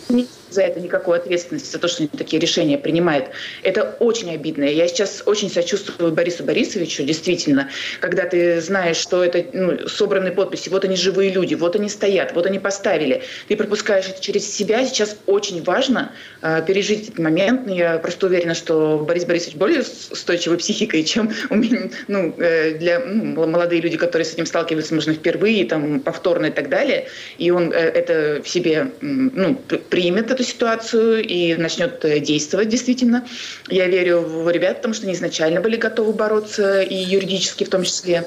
да 0.08 0.24
за 0.52 0.62
это 0.62 0.80
никакой 0.80 1.18
ответственности, 1.18 1.70
за 1.70 1.78
то, 1.78 1.88
что 1.88 2.02
они 2.02 2.08
такие 2.08 2.40
решения 2.40 2.78
принимают. 2.78 3.26
Это 3.62 3.96
очень 3.98 4.32
обидно. 4.34 4.64
Я 4.64 4.88
сейчас 4.88 5.22
очень 5.26 5.50
сочувствую 5.50 6.12
Борису 6.12 6.44
Борисовичу, 6.44 7.04
действительно, 7.04 7.68
когда 8.00 8.26
ты 8.26 8.60
знаешь, 8.60 8.96
что 8.96 9.24
это 9.24 9.44
ну, 9.52 9.88
собранные 9.88 10.32
подписи, 10.32 10.68
вот 10.68 10.84
они 10.84 10.96
живые 10.96 11.30
люди, 11.30 11.54
вот 11.54 11.76
они 11.76 11.88
стоят, 11.88 12.34
вот 12.34 12.46
они 12.46 12.58
поставили. 12.58 13.22
Ты 13.48 13.56
пропускаешь 13.56 14.06
это 14.08 14.20
через 14.20 14.50
себя. 14.50 14.84
Сейчас 14.84 15.16
очень 15.26 15.62
важно 15.62 16.12
э, 16.42 16.62
пережить 16.66 17.04
этот 17.04 17.18
момент. 17.18 17.68
Я 17.68 17.98
просто 17.98 18.26
уверена, 18.26 18.54
что 18.54 19.04
Борис 19.06 19.24
Борисович 19.24 19.56
более 19.56 19.80
устойчивой 19.80 20.58
психикой, 20.58 21.04
чем 21.04 21.30
у 21.50 21.56
меня, 21.56 21.90
ну, 22.08 22.34
э, 22.38 22.74
для 22.78 23.00
ну, 23.00 23.46
молодые 23.46 23.80
люди, 23.80 23.96
которые 23.96 24.24
с 24.24 24.32
этим 24.32 24.46
сталкиваются, 24.46 24.94
можно 24.94 25.14
впервые, 25.14 25.64
там, 25.66 26.00
повторно 26.00 26.46
и 26.46 26.50
так 26.50 26.68
далее. 26.68 27.06
И 27.38 27.50
он 27.50 27.72
э, 27.72 27.76
это 27.76 28.42
в 28.42 28.48
себе 28.48 28.92
ну, 29.00 29.54
примет, 29.90 30.30
эту 30.30 30.41
ситуацию 30.42 31.22
и 31.24 31.54
начнет 31.54 32.04
э, 32.04 32.20
действовать 32.20 32.68
действительно. 32.68 33.26
Я 33.68 33.86
верю 33.86 34.20
в 34.20 34.50
ребят, 34.50 34.78
потому 34.78 34.94
что 34.94 35.04
они 35.06 35.14
изначально 35.14 35.60
были 35.60 35.76
готовы 35.76 36.12
бороться, 36.12 36.82
и 36.82 36.94
юридически 36.94 37.64
в 37.64 37.68
том 37.68 37.84
числе. 37.84 38.26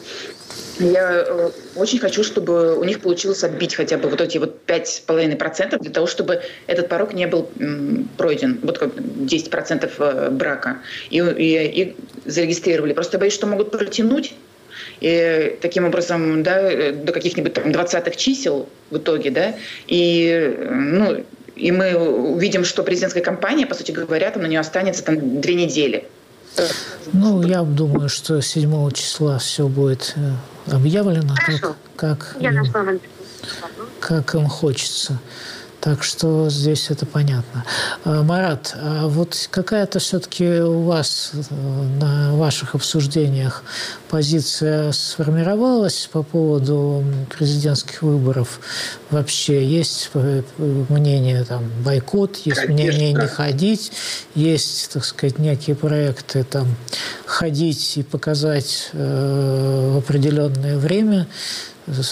Я 0.80 1.24
э, 1.26 1.52
очень 1.76 2.00
хочу, 2.00 2.24
чтобы 2.24 2.78
у 2.78 2.84
них 2.84 3.00
получилось 3.00 3.44
отбить 3.44 3.76
хотя 3.76 3.98
бы 3.98 4.10
вот 4.10 4.20
эти 4.20 4.38
вот 4.38 4.60
5,5% 4.68 5.80
для 5.80 5.92
того, 5.92 6.08
чтобы 6.08 6.42
этот 6.68 6.90
порог 6.90 7.14
не 7.14 7.28
был 7.28 7.50
пройден, 8.18 8.60
вот 8.62 8.78
как 8.78 8.96
10% 8.96 9.92
э, 9.98 10.30
брака, 10.32 10.80
и, 11.10 11.18
и, 11.18 11.82
и 11.82 11.96
зарегистрировали. 12.26 12.94
Просто 12.94 13.18
боюсь, 13.18 13.34
что 13.34 13.48
могут 13.48 13.72
протянуть, 13.72 14.34
и 15.00 15.58
таким 15.62 15.86
образом 15.86 16.44
да, 16.44 16.92
до 16.92 17.12
каких-нибудь 17.12 17.54
там 17.54 17.72
20 17.72 18.18
чисел 18.18 18.70
в 18.90 18.98
итоге, 18.98 19.32
да, 19.32 19.56
и 19.88 20.58
ну, 20.70 21.24
и 21.56 21.72
мы 21.72 21.96
увидим, 21.96 22.66
что 22.66 22.84
президентская 22.84 23.24
кампания, 23.24 23.66
по 23.66 23.76
сути 23.76 23.92
говоря, 23.92 24.30
там 24.32 24.44
на 24.44 24.48
нее 24.48 24.60
останется 24.60 25.04
там 25.04 25.42
две 25.42 25.56
недели. 25.56 26.08
Ну, 27.14 27.42
я 27.44 27.64
думаю, 27.64 28.10
что 28.10 28.42
7 28.42 28.92
числа 28.92 29.40
все 29.40 29.68
будет 29.68 30.16
э, 30.16 30.74
объявлено, 30.74 31.36
как, 31.36 31.76
как, 31.96 32.38
им, 32.40 33.00
как 34.00 34.36
им 34.36 34.48
хочется. 34.48 35.20
Так 35.86 36.04
что 36.04 36.50
здесь 36.50 36.90
это 36.90 37.06
понятно. 37.06 37.64
А, 38.06 38.24
Марат, 38.24 38.76
а 38.76 39.08
вот 39.08 39.48
какая-то 39.52 40.00
все-таки 40.00 40.62
у 40.62 40.82
вас 40.82 41.32
на 42.02 42.34
ваших 42.34 42.74
обсуждениях 42.74 43.62
позиция 44.10 44.92
сформировалась 44.94 46.10
по 46.12 46.24
поводу 46.24 47.04
президентских 47.30 48.02
выборов? 48.02 48.62
Вообще 49.12 49.64
есть 49.64 50.10
мнение 50.90 51.44
там 51.44 51.70
бойкот, 51.84 52.38
есть 52.38 52.62
Конечно. 52.62 52.74
мнение 52.74 53.14
не 53.14 53.28
ходить, 53.28 53.92
есть, 54.34 54.90
так 54.92 55.06
сказать, 55.06 55.38
некие 55.38 55.76
проекты 55.76 56.44
там 56.44 56.66
ходить 57.28 57.98
и 57.98 58.02
показать 58.02 58.90
э, 58.94 59.92
в 59.94 60.00
определенное 60.00 60.80
время 60.80 61.28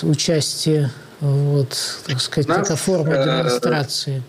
участие, 0.03 0.91
вот, 1.23 1.69
так 2.05 2.19
сказать, 2.19 2.49
нас, 2.49 2.67
как 2.67 2.77
форма 2.77 3.13
э, 3.13 3.23
демонстрации. 3.23 4.21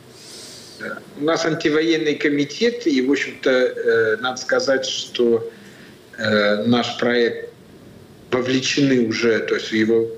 У 1.18 1.24
нас 1.24 1.45
антивоенный 1.45 2.14
комитет, 2.14 2.86
и, 2.86 3.03
в 3.03 3.11
общем-то, 3.11 3.51
э, 3.51 4.16
надо 4.18 4.40
сказать, 4.40 4.86
что 4.86 5.51
э, 6.16 6.64
наш 6.66 6.97
проект 6.99 7.51
вовлечены 8.30 9.09
уже, 9.09 9.40
то 9.40 9.55
есть 9.55 9.70
его 9.70 10.09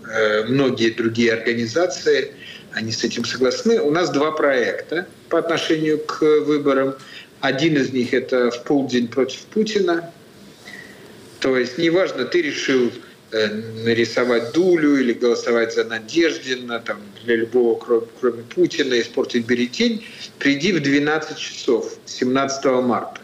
многие 0.49 0.89
другие 0.89 1.35
организации, 1.35 2.33
они 2.73 2.91
с 2.91 3.05
этим 3.05 3.27
согласны. 3.27 3.79
У 3.81 3.91
нас 3.91 4.09
два 4.09 4.31
проекта 4.33 5.07
по 5.29 5.39
отношению 5.39 5.99
к 5.99 6.23
выборам. 6.23 6.95
Один 7.41 7.77
из 7.77 7.93
них 7.93 8.15
это 8.15 8.51
в 8.51 8.63
полдень 8.65 9.09
против 9.09 9.41
Путина. 9.53 10.11
То 11.41 11.59
есть 11.59 11.77
неважно, 11.77 12.25
ты 12.25 12.41
решил 12.41 12.91
Э, 12.91 13.06
нарисовать 13.33 14.53
Дулю 14.53 14.97
или 14.97 15.13
голосовать 15.13 15.75
за 15.75 15.85
Надеждина, 15.85 16.81
там, 16.81 16.99
для 17.25 17.37
любого, 17.37 17.79
кроме, 17.79 18.07
кроме 18.21 18.43
Путина, 18.45 19.01
испортить 19.01 19.47
бюллетень, 19.47 20.07
приди 20.39 20.73
в 20.73 20.81
12 20.81 21.37
часов 21.37 21.99
17 22.07 22.65
марта. 22.83 23.21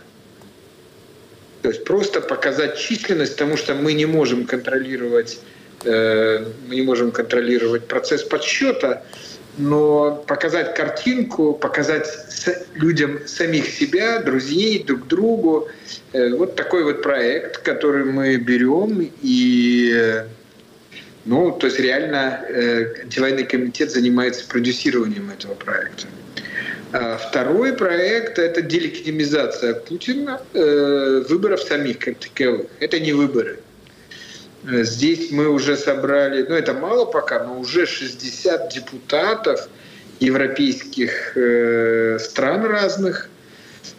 То 1.62 1.68
есть 1.68 1.84
просто 1.84 2.20
показать 2.20 2.78
численность, 2.78 3.32
потому 3.34 3.56
что 3.56 3.74
мы 3.74 3.92
не 3.92 4.06
можем 4.06 4.46
контролировать, 4.46 5.38
э, 5.84 6.44
мы 6.66 6.74
не 6.74 6.82
можем 6.82 7.12
контролировать 7.12 7.86
процесс 7.86 8.24
подсчета, 8.24 9.04
но 9.58 10.24
показать 10.26 10.74
картинку, 10.74 11.54
показать 11.54 12.08
людям 12.74 13.20
самих 13.26 13.66
себя, 13.68 14.20
друзей, 14.20 14.82
друг 14.82 15.06
другу. 15.06 15.68
Э, 16.12 16.30
вот 16.30 16.56
такой 16.56 16.84
вот 16.84 17.02
проект, 17.02 17.58
который 17.58 18.04
мы 18.04 18.36
берем 18.36 19.10
и 19.22 19.92
э, 19.94 20.26
ну, 21.24 21.52
то 21.52 21.66
есть 21.66 21.78
реально 21.78 22.44
э, 22.48 23.02
антивоенный 23.02 23.44
комитет 23.44 23.90
занимается 23.90 24.46
продюсированием 24.48 25.30
этого 25.30 25.54
проекта. 25.54 26.06
А 26.92 27.16
второй 27.16 27.74
проект– 27.74 28.38
это 28.38 28.60
делегитимизация 28.60 29.72
Путина 29.74 30.42
выборов 30.52 31.62
самих 31.62 31.98
как 31.98 32.18
таковых. 32.18 32.66
Это 32.80 33.00
не 33.00 33.14
выборы. 33.14 33.60
Э, 34.64 34.84
здесь 34.84 35.30
мы 35.30 35.48
уже 35.48 35.76
собрали, 35.76 36.44
ну 36.48 36.54
это 36.54 36.72
мало 36.72 37.04
пока, 37.04 37.44
но 37.44 37.58
уже 37.58 37.86
60 37.86 38.72
депутатов 38.72 39.68
европейских 40.20 41.36
э, 41.36 42.18
стран 42.20 42.64
разных 42.64 43.28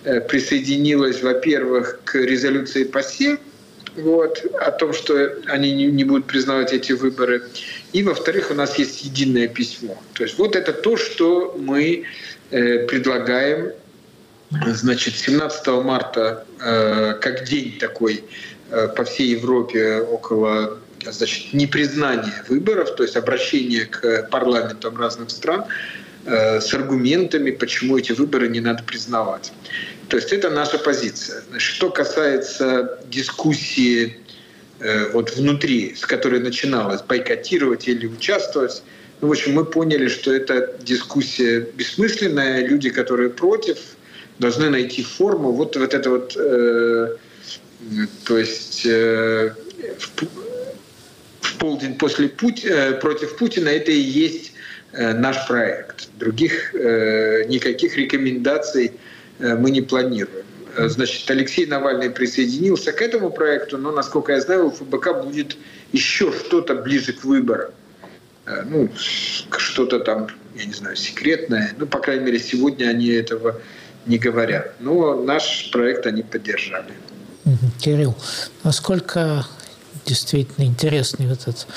э, 0.05 0.21
присоединилось, 0.21 1.21
во-первых, 1.21 1.99
к 2.05 2.15
резолюции 2.15 2.85
ПАСЕ, 2.85 3.37
вот, 3.97 4.43
о 4.59 4.71
том, 4.71 4.93
что 4.93 5.35
они 5.47 5.71
не, 5.71 6.03
будут 6.03 6.25
признавать 6.25 6.73
эти 6.73 6.93
выборы. 6.93 7.43
И, 7.91 8.01
во-вторых, 8.01 8.49
у 8.49 8.55
нас 8.55 8.79
есть 8.79 9.03
единое 9.03 9.47
письмо. 9.47 10.01
То 10.13 10.23
есть 10.23 10.39
вот 10.39 10.55
это 10.55 10.73
то, 10.73 10.97
что 10.97 11.55
мы 11.59 12.05
предлагаем. 12.49 13.71
Значит, 14.65 15.15
17 15.15 15.67
марта, 15.83 16.45
как 16.57 17.43
день 17.43 17.77
такой 17.79 18.23
по 18.69 19.03
всей 19.03 19.29
Европе 19.29 19.99
около 19.99 20.79
значит, 21.11 21.53
непризнания 21.53 22.43
выборов, 22.47 22.95
то 22.95 23.03
есть 23.03 23.15
обращение 23.15 23.85
к 23.85 24.27
парламентам 24.31 24.97
разных 24.97 25.29
стран 25.29 25.65
э, 26.25 26.61
с 26.61 26.73
аргументами, 26.73 27.51
почему 27.51 27.97
эти 27.97 28.13
выборы 28.13 28.47
не 28.47 28.59
надо 28.59 28.83
признавать. 28.83 29.51
То 30.09 30.17
есть 30.17 30.31
это 30.31 30.49
наша 30.49 30.77
позиция. 30.77 31.43
Что 31.57 31.89
касается 31.89 32.99
дискуссии 33.09 34.17
э, 34.79 35.11
вот 35.11 35.35
внутри, 35.35 35.95
с 35.95 36.05
которой 36.05 36.39
начиналось 36.39 37.01
бойкотировать 37.01 37.87
или 37.87 38.07
участвовать, 38.07 38.83
ну, 39.21 39.29
в 39.29 39.31
общем, 39.31 39.53
мы 39.53 39.63
поняли, 39.63 40.09
что 40.09 40.33
это 40.33 40.75
дискуссия 40.81 41.61
бессмысленная. 41.75 42.67
Люди, 42.67 42.89
которые 42.89 43.29
против, 43.29 43.77
должны 44.37 44.69
найти 44.69 45.01
форму. 45.01 45.53
Вот, 45.53 45.77
вот 45.77 45.93
это 45.93 46.09
вот 46.09 46.35
э, 46.35 47.15
то 48.25 48.37
есть 48.37 48.85
э, 48.85 49.53
в, 49.97 50.23
в 51.41 51.57
полдень 51.57 51.97
после 51.97 52.29
Пути, 52.29 52.67
э, 52.67 52.93
против 52.93 53.37
Путина 53.37 53.69
это 53.69 53.91
и 53.91 53.99
есть 53.99 54.53
э, 54.93 55.13
наш 55.13 55.47
проект. 55.47 56.09
Других 56.17 56.73
никаких 56.73 57.97
рекомендаций 57.97 58.91
мы 59.39 59.71
не 59.71 59.81
планируем. 59.81 60.45
Значит, 60.77 61.29
Алексей 61.29 61.65
Навальный 61.65 62.09
присоединился 62.09 62.91
к 62.91 63.01
этому 63.01 63.29
проекту, 63.29 63.77
но, 63.77 63.91
насколько 63.91 64.31
я 64.31 64.41
знаю, 64.41 64.67
у 64.67 64.71
ФБК 64.71 65.23
будет 65.23 65.57
еще 65.91 66.31
что-то 66.31 66.75
ближе 66.75 67.13
к 67.13 67.23
выборам. 67.23 67.71
Ну, 68.65 68.89
что-то 69.57 69.99
там, 69.99 70.29
я 70.55 70.65
не 70.65 70.73
знаю, 70.73 70.95
секретное. 70.95 71.73
Ну, 71.77 71.85
по 71.85 71.99
крайней 71.99 72.25
мере, 72.25 72.39
сегодня 72.39 72.87
они 72.87 73.09
этого 73.09 73.59
не 74.05 74.17
говорят. 74.17 74.73
Но 74.79 75.21
наш 75.21 75.69
проект 75.71 76.07
они 76.07 76.23
поддержали. 76.23 76.93
Кирилл, 77.79 78.15
насколько 78.63 79.45
действительно 80.05 80.65
интересный 80.65 81.31
этот 81.31 81.67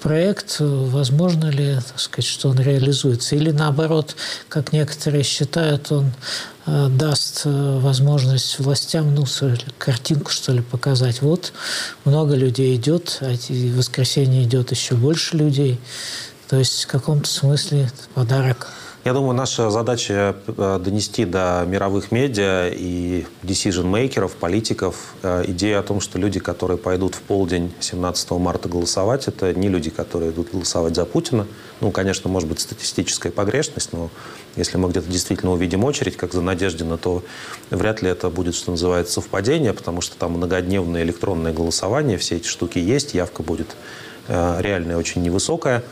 проект, 0.00 0.56
возможно 0.60 1.46
ли, 1.46 1.76
так 1.76 1.98
сказать, 1.98 2.28
что 2.28 2.48
он 2.48 2.60
реализуется? 2.60 3.36
Или 3.36 3.50
наоборот, 3.50 4.16
как 4.48 4.72
некоторые 4.72 5.24
считают, 5.24 5.90
он 5.90 6.12
э, 6.66 6.88
даст 6.90 7.42
э, 7.44 7.78
возможность 7.80 8.58
властям, 8.58 9.14
ну, 9.14 9.24
картинку, 9.78 10.30
что 10.30 10.52
ли, 10.52 10.62
показать. 10.62 11.22
Вот 11.22 11.52
много 12.04 12.34
людей 12.34 12.76
идет, 12.76 13.18
а 13.20 13.34
в 13.34 13.76
воскресенье 13.76 14.44
идет 14.44 14.70
еще 14.70 14.94
больше 14.94 15.36
людей. 15.36 15.80
То 16.48 16.56
есть 16.56 16.84
в 16.84 16.86
каком-то 16.86 17.28
смысле 17.28 17.90
подарок 18.14 18.68
я 19.04 19.12
думаю, 19.12 19.34
наша 19.34 19.70
задача 19.70 20.36
э, 20.46 20.80
донести 20.82 21.24
до 21.24 21.64
мировых 21.66 22.10
медиа 22.10 22.68
и 22.68 23.26
decision-мейкеров, 23.42 24.32
политиков 24.36 25.14
э, 25.22 25.44
идею 25.48 25.78
о 25.78 25.82
том, 25.82 26.00
что 26.00 26.18
люди, 26.18 26.40
которые 26.40 26.78
пойдут 26.78 27.14
в 27.14 27.22
полдень 27.22 27.72
17 27.80 28.30
марта 28.32 28.68
голосовать, 28.68 29.28
это 29.28 29.54
не 29.54 29.68
люди, 29.68 29.90
которые 29.90 30.32
идут 30.32 30.50
голосовать 30.52 30.96
за 30.96 31.04
Путина. 31.04 31.46
Ну, 31.80 31.92
конечно, 31.92 32.28
может 32.28 32.48
быть 32.48 32.60
статистическая 32.60 33.30
погрешность, 33.30 33.92
но 33.92 34.10
если 34.56 34.76
мы 34.78 34.90
где-то 34.90 35.08
действительно 35.08 35.52
увидим 35.52 35.84
очередь, 35.84 36.16
как 36.16 36.32
за 36.32 36.42
Надеждина, 36.42 36.98
то 36.98 37.22
вряд 37.70 38.02
ли 38.02 38.10
это 38.10 38.28
будет, 38.30 38.56
что 38.56 38.72
называется, 38.72 39.14
совпадение, 39.14 39.72
потому 39.72 40.00
что 40.00 40.16
там 40.16 40.32
многодневное 40.32 41.04
электронное 41.04 41.52
голосование, 41.52 42.18
все 42.18 42.36
эти 42.36 42.48
штуки 42.48 42.78
есть, 42.78 43.14
явка 43.14 43.44
будет 43.44 43.76
э, 44.26 44.56
реальная 44.60 44.96
очень 44.96 45.22
невысокая. 45.22 45.84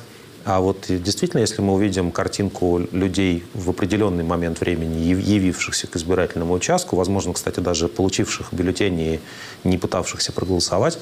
А 0.46 0.60
вот 0.60 0.86
действительно, 0.88 1.40
если 1.40 1.60
мы 1.60 1.74
увидим 1.74 2.12
картинку 2.12 2.80
людей 2.92 3.42
в 3.52 3.68
определенный 3.68 4.22
момент 4.22 4.60
времени, 4.60 5.00
явившихся 5.00 5.88
к 5.88 5.96
избирательному 5.96 6.54
участку, 6.54 6.94
возможно, 6.94 7.32
кстати, 7.32 7.58
даже 7.58 7.88
получивших 7.88 8.52
бюллетени 8.52 9.20
и 9.64 9.68
не 9.68 9.76
пытавшихся 9.76 10.30
проголосовать, 10.30 11.00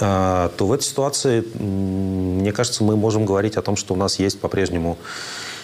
а, 0.00 0.50
то 0.56 0.66
в 0.66 0.72
этой 0.72 0.82
ситуации, 0.82 1.44
мне 1.60 2.50
кажется, 2.50 2.82
мы 2.82 2.96
можем 2.96 3.26
говорить 3.26 3.56
о 3.56 3.62
том, 3.62 3.76
что 3.76 3.94
у 3.94 3.96
нас 3.96 4.18
есть 4.18 4.40
по-прежнему 4.40 4.98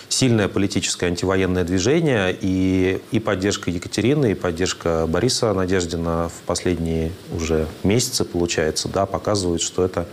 сильное 0.09 0.47
политическое 0.47 1.07
антивоенное 1.07 1.65
движение, 1.65 2.37
и, 2.41 3.01
и 3.11 3.19
поддержка 3.19 3.73
Екатерины, 3.73 4.33
и 4.33 4.35
поддержка 4.35 5.07
Бориса 5.09 5.53
Надеждина 5.53 6.29
в 6.29 6.47
последние 6.47 7.11
уже 7.35 7.67
месяцы, 7.83 8.25
получается, 8.25 8.89
да, 8.89 9.05
показывают, 9.05 9.63
что 9.63 9.85
это 9.85 10.07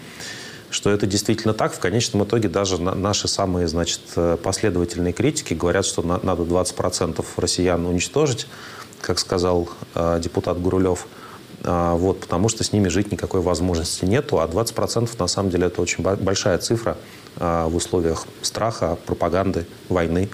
что 0.70 0.90
это 0.90 1.06
действительно 1.06 1.54
так. 1.54 1.74
В 1.74 1.80
конечном 1.80 2.24
итоге 2.24 2.50
даже 2.50 2.82
наши 2.82 3.28
самые 3.28 3.68
значит, 3.68 4.02
э, 4.16 4.38
последовательные 4.42 5.14
критики 5.14 5.54
говорят, 5.54 5.86
что 5.86 6.02
надо 6.02 6.44
20% 6.44 7.26
россиян 7.38 7.86
уничтожить, 7.86 8.48
как 9.02 9.20
сказал 9.20 9.70
э, 9.96 10.20
депутат 10.22 10.60
Гурулев. 10.60 11.08
А, 11.64 11.96
вот, 11.96 12.22
потому 12.22 12.50
что 12.50 12.64
с 12.64 12.72
ними 12.72 12.88
жить 12.88 13.12
никакой 13.12 13.42
возможности 13.42 14.06
нету. 14.06 14.40
А 14.40 14.48
20% 14.48 15.10
на 15.20 15.28
самом 15.28 15.50
деле 15.50 15.68
это 15.68 15.82
очень 15.82 16.04
большая 16.04 16.58
цифра 16.58 16.98
а, 17.38 17.68
в 17.68 17.76
условиях 17.76 18.26
страха, 18.42 18.98
пропаганды, 19.06 19.66
войны, 19.90 20.30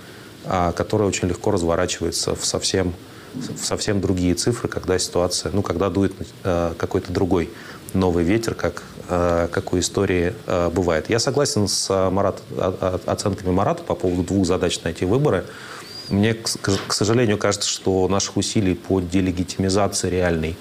а, 0.46 0.72
которая 0.72 1.08
очень 1.08 1.28
легко 1.28 1.52
разворачивается 1.52 2.36
в 2.36 2.46
совсем, 2.46 2.94
в 3.34 3.66
совсем 3.66 4.02
другие 4.02 4.36
цифры, 4.36 4.68
когда 4.68 5.00
ситуация, 5.00 5.52
ну, 5.52 5.62
когда 5.62 5.90
дует 5.90 6.14
э, 6.44 6.74
какой-то 6.78 7.12
другой 7.12 7.50
новый 7.94 8.24
ветер, 8.24 8.56
как, 8.56 8.84
как 9.08 9.74
у 9.74 9.80
истории 9.80 10.34
э, 10.48 10.70
бывает. 10.70 11.10
Я 11.10 11.20
согласен 11.20 11.68
с 11.68 12.10
Марат, 12.10 12.42
оценками 13.06 13.52
Марата 13.52 13.84
по 13.84 13.96
поводу 13.96 14.24
двух 14.24 14.46
задач 14.46 14.82
на 14.84 14.90
эти 14.90 15.04
выборы. 15.04 15.46
Мне, 16.10 16.34
к 16.36 16.94
сожалению, 16.94 17.38
кажется, 17.38 17.68
что 17.68 18.08
наших 18.08 18.38
усилий 18.38 18.76
по 18.76 19.00
делегитимизации 19.00 20.10
реальной 20.10 20.56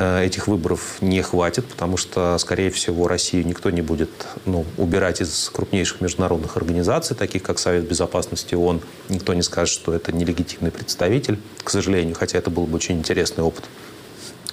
Э, 0.00 0.24
этих 0.24 0.46
выборов 0.46 0.98
не 1.00 1.20
хватит, 1.22 1.64
потому 1.66 1.96
что, 1.96 2.38
скорее 2.38 2.70
всего, 2.70 3.08
Россию 3.08 3.44
никто 3.44 3.68
не 3.70 3.82
будет 3.82 4.10
ну, 4.44 4.64
убирать 4.76 5.20
из 5.20 5.50
крупнейших 5.52 6.00
международных 6.00 6.56
организаций, 6.56 7.16
таких 7.16 7.42
как 7.42 7.58
Совет 7.58 7.88
Безопасности 7.88 8.54
ООН. 8.54 8.80
Никто 9.08 9.34
не 9.34 9.42
скажет, 9.42 9.74
что 9.74 9.92
это 9.92 10.12
нелегитимный 10.12 10.70
представитель, 10.70 11.40
к 11.64 11.70
сожалению, 11.70 12.14
хотя 12.14 12.38
это 12.38 12.48
был 12.48 12.66
бы 12.66 12.76
очень 12.76 12.96
интересный 12.96 13.42
опыт. 13.42 13.64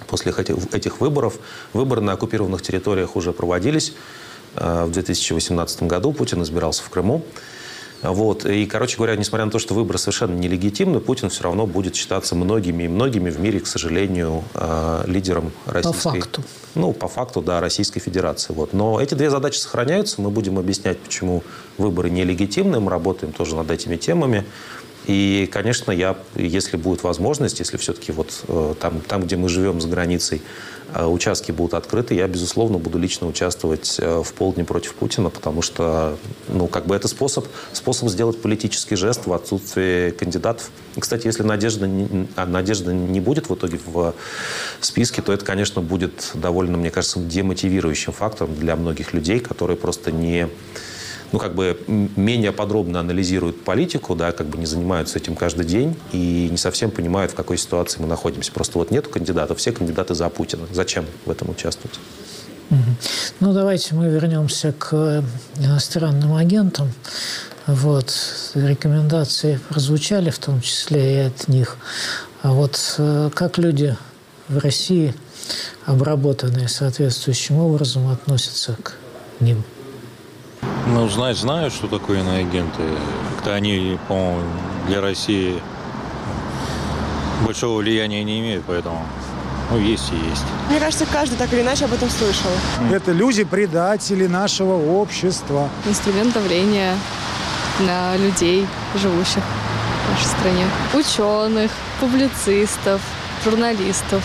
После 0.08 0.32
этих 0.32 1.00
выборов 1.00 1.36
выборы 1.74 2.02
на 2.02 2.14
оккупированных 2.14 2.62
территориях 2.62 3.16
уже 3.16 3.32
проводились. 3.32 3.94
Э, 4.56 4.86
в 4.86 4.92
2018 4.92 5.84
году 5.84 6.14
Путин 6.14 6.44
избирался 6.44 6.84
в 6.84 6.90
Крыму. 6.90 7.24
Вот. 8.02 8.46
И, 8.46 8.66
короче 8.66 8.98
говоря, 8.98 9.16
несмотря 9.16 9.46
на 9.46 9.52
то, 9.52 9.60
что 9.60 9.74
выборы 9.74 9.98
совершенно 9.98 10.36
нелегитимны, 10.36 11.00
Путин 11.00 11.30
все 11.30 11.44
равно 11.44 11.66
будет 11.66 11.96
считаться 11.96 12.36
многими 12.36 12.84
и 12.84 12.88
многими 12.88 13.30
в 13.30 13.40
мире, 13.40 13.60
к 13.60 13.68
сожалению, 13.68 14.44
э, 14.54 15.04
лидером 15.08 15.52
российской... 15.66 16.04
По 16.04 16.12
факту. 16.12 16.44
Ну, 16.76 16.94
по 16.94 17.08
факту, 17.08 17.42
да, 17.42 17.62
Российской 17.62 18.00
Федерации. 18.00 18.54
Вот. 18.54 18.74
Но 18.74 19.00
эти 19.00 19.14
две 19.14 19.30
задачи 19.30 19.58
сохраняются. 19.58 20.22
Мы 20.22 20.30
будем 20.30 20.60
объяснять, 20.60 21.00
почему 21.00 21.44
выборы 21.78 22.10
нелегитимны. 22.10 22.80
Мы 22.80 22.92
работаем 22.92 23.32
тоже 23.32 23.56
над 23.56 23.72
этими 23.72 23.96
темами. 23.96 24.46
И, 25.08 25.48
конечно, 25.52 25.92
я, 25.92 26.18
если 26.36 26.78
будет 26.78 27.04
возможность, 27.04 27.60
если 27.60 27.78
все-таки 27.78 28.12
вот 28.12 28.44
э, 28.48 28.74
там, 28.80 29.02
там, 29.02 29.24
где 29.24 29.36
мы 29.36 29.50
живем 29.50 29.80
за 29.80 29.88
границей, 29.88 30.42
э, 30.94 31.06
участки 31.06 31.52
будут 31.52 31.76
открыты, 31.76 32.16
я, 32.16 32.28
безусловно, 32.28 32.80
буду 32.80 32.98
лично 32.98 33.28
участвовать 33.28 33.98
э, 34.00 34.24
в 34.24 34.34
полдне 34.34 34.64
против 34.64 34.96
Путина, 34.96 35.30
потому 35.30 35.62
что, 35.62 36.18
ну, 36.48 36.68
как 36.68 36.88
бы 36.88 36.96
это 36.96 37.08
способ, 37.08 37.46
способ 37.72 38.10
сделать 38.10 38.42
политический 38.42 38.96
жест 38.96 39.28
в 39.28 39.34
отсутствии 39.34 40.10
кандидатов. 40.10 40.72
И, 40.96 41.00
кстати, 41.00 41.28
если 41.28 41.44
Надежда, 41.44 41.88
Надежда 42.48 42.92
не 42.92 43.20
будет 43.20 43.50
в 43.50 43.54
итоге 43.54 43.80
в 43.86 44.16
списке, 44.80 45.22
то 45.22 45.32
это, 45.32 45.46
конечно, 45.46 45.82
будет 45.82 46.32
довольно, 46.34 46.78
мне 46.78 46.90
кажется, 46.90 47.20
демотивирующим 47.20 48.12
фактором 48.12 48.56
для 48.56 48.76
многих 48.76 49.14
людей, 49.14 49.40
которые 49.40 49.78
просто 49.78 50.12
не 50.12 50.50
ну, 51.36 51.40
как 51.40 51.54
бы 51.54 51.78
менее 51.88 52.54
подробно 52.54 53.02
анализируют 53.02 53.66
политику, 53.66 54.16
да, 54.16 54.32
как 54.32 54.48
бы 54.48 54.58
не 54.58 54.66
занимаются 54.66 55.20
этим 55.20 55.36
каждый 55.36 55.66
день 55.66 55.98
и 56.14 56.48
не 56.50 56.56
совсем 56.56 56.92
понимают, 56.92 57.34
в 57.34 57.36
какой 57.36 57.58
ситуации 57.58 58.00
мы 58.00 58.08
находимся. 58.08 58.54
Просто 58.54 58.78
вот 58.78 58.90
нету 58.90 59.10
кандидатов, 59.10 59.58
все 59.58 59.74
кандидаты 59.74 60.16
за 60.16 60.30
Путина. 60.30 60.66
Зачем 60.72 61.06
в 61.26 61.30
этом 61.30 61.50
участвовать? 61.50 62.00
Ну, 63.42 63.52
давайте 63.52 63.96
мы 63.96 64.08
вернемся 64.08 64.72
к 64.72 65.26
иностранным 65.60 66.36
агентам. 66.36 66.94
Вот, 67.68 68.14
рекомендации 68.54 69.60
прозвучали, 69.68 70.30
в 70.30 70.40
том 70.40 70.62
числе 70.62 71.16
и 71.16 71.20
от 71.28 71.50
них. 71.50 71.76
А 72.44 72.54
вот 72.54 72.96
э, 72.98 73.30
как 73.34 73.58
люди 73.58 73.98
в 74.48 74.60
России, 74.60 75.14
обработанные 75.86 76.70
соответствующим 76.70 77.58
образом, 77.58 78.08
относятся 78.08 78.78
к 78.82 78.94
ним? 79.42 79.66
Ну, 80.88 81.10
знать 81.10 81.38
знаю, 81.38 81.72
что 81.72 81.88
такое 81.88 82.20
иноагенты. 82.22 82.84
Как-то 83.36 83.56
они, 83.56 83.98
по-моему, 84.08 84.44
для 84.88 85.02
России 85.02 85.62
большого 87.46 87.80
влияния 87.80 88.24
не 88.24 88.40
имеют, 88.40 88.64
поэтому 88.68 89.04
ну, 89.72 89.80
есть 89.80 90.12
и 90.12 90.30
есть. 90.30 90.44
Мне 90.70 90.80
кажется, 90.80 91.06
каждый 91.12 91.38
так 91.38 91.52
или 91.54 91.62
иначе 91.62 91.86
об 91.86 91.94
этом 91.94 92.10
слышал. 92.10 92.52
Это 92.92 93.12
люди-предатели 93.12 94.28
нашего 94.28 94.74
общества. 94.74 95.70
Инструмент 95.88 96.34
давления 96.34 96.96
на 97.80 98.16
людей, 98.18 98.68
живущих 98.96 99.44
в 100.08 100.12
нашей 100.12 100.28
стране. 100.28 100.66
Ученых, 100.94 101.72
публицистов, 102.00 103.02
журналистов 103.44 104.24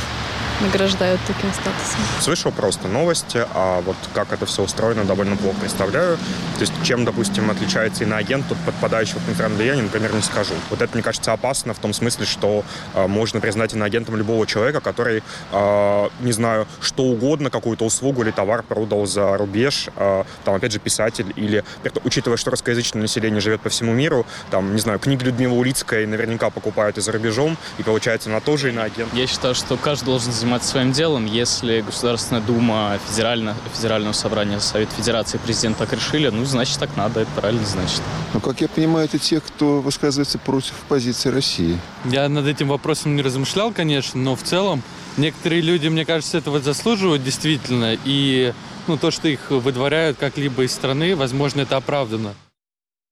награждают 0.61 1.21
таким 1.27 1.53
статусом. 1.53 2.01
Слышал 2.21 2.53
просто 2.53 2.89
новости, 2.89 3.45
а 3.55 3.81
вот 3.83 3.97
как 4.15 4.33
это 4.33 4.47
все 4.47 4.63
устроено, 4.63 5.05
довольно 5.05 5.37
плохо 5.37 5.57
представляю. 5.61 6.17
То 6.17 6.61
есть 6.61 6.73
чем, 6.83 7.05
допустим, 7.05 7.51
отличается 7.51 8.05
иноагент 8.05 8.51
от 8.51 8.59
подпадающего 8.59 9.19
под 9.19 9.29
иностранное 9.29 9.57
влияние, 9.59 9.85
например, 9.85 10.15
не 10.15 10.23
скажу. 10.23 10.55
Вот 10.71 10.83
это, 10.83 10.93
мне 10.95 11.03
кажется, 11.03 11.33
опасно 11.33 11.75
в 11.75 11.79
том 11.79 11.93
смысле, 11.93 12.27
что 12.27 12.65
э, 12.95 13.07
можно 13.07 13.41
признать 13.41 13.75
иноагентом 13.75 14.17
любого 14.17 14.47
человека, 14.47 14.81
который, 14.81 15.23
э, 15.53 16.09
не 16.21 16.33
знаю, 16.33 16.67
что 16.81 17.05
угодно, 17.05 17.51
какую-то 17.51 17.85
услугу 17.85 18.23
или 18.23 18.31
товар 18.31 18.63
продал 18.63 19.07
за 19.07 19.37
рубеж, 19.37 19.89
э, 19.97 20.25
там, 20.45 20.55
опять 20.55 20.73
же, 20.73 20.79
писатель 20.79 21.33
или, 21.37 21.65
учитывая, 22.05 22.37
что 22.37 22.51
русскоязычное 22.51 23.03
население 23.03 23.41
живет 23.41 23.61
по 23.61 23.69
всему 23.69 23.93
миру, 23.93 24.27
там, 24.51 24.75
не 24.75 24.81
знаю, 24.81 24.99
книги 24.99 25.25
Людмилы 25.25 25.57
Улицкой 25.57 26.07
наверняка 26.07 26.51
покупают 26.51 26.99
и 26.99 27.01
за 27.01 27.13
рубежом, 27.13 27.57
и 27.79 27.83
получается, 27.83 28.31
она 28.31 28.41
тоже 28.41 28.71
иноагент. 28.71 29.13
Я 29.15 29.27
считаю, 29.27 29.55
что 29.55 29.77
каждый 29.77 30.07
должен 30.07 30.33
заниматься 30.33 30.50
заниматься 30.51 30.69
своим 30.71 30.91
делом. 30.93 31.27
Если 31.27 31.81
Государственная 31.81 32.43
Дума, 32.43 32.99
федерально, 33.09 33.55
Федерального 33.73 34.13
собрания, 34.13 34.59
Совет 34.59 34.89
Федерации, 34.91 35.39
президент 35.39 35.79
так 35.79 35.93
решили, 35.93 36.29
ну, 36.29 36.45
значит, 36.45 36.79
так 36.81 36.97
надо, 36.97 37.21
это 37.21 37.31
правильно 37.37 37.65
значит. 37.65 38.03
Ну, 38.35 38.41
как 38.41 38.61
я 38.61 38.67
понимаю, 38.69 39.05
это 39.05 39.19
те, 39.19 39.41
кто 39.41 39.81
высказывается 39.81 40.39
против 40.39 40.75
позиции 40.89 41.29
России. 41.29 41.79
Я 42.05 42.29
над 42.29 42.47
этим 42.47 42.67
вопросом 42.67 43.15
не 43.15 43.23
размышлял, 43.23 43.71
конечно, 43.73 44.21
но 44.21 44.35
в 44.35 44.43
целом 44.43 44.83
некоторые 45.17 45.61
люди, 45.61 45.87
мне 45.87 46.05
кажется, 46.05 46.39
этого 46.39 46.59
заслуживают 46.59 47.23
действительно. 47.23 47.97
И 48.05 48.53
ну, 48.89 48.97
то, 48.97 49.13
что 49.13 49.29
их 49.29 49.51
выдворяют 49.51 50.19
как-либо 50.19 50.65
из 50.65 50.73
страны, 50.73 51.15
возможно, 51.15 51.61
это 51.61 51.77
оправдано. 51.77 52.35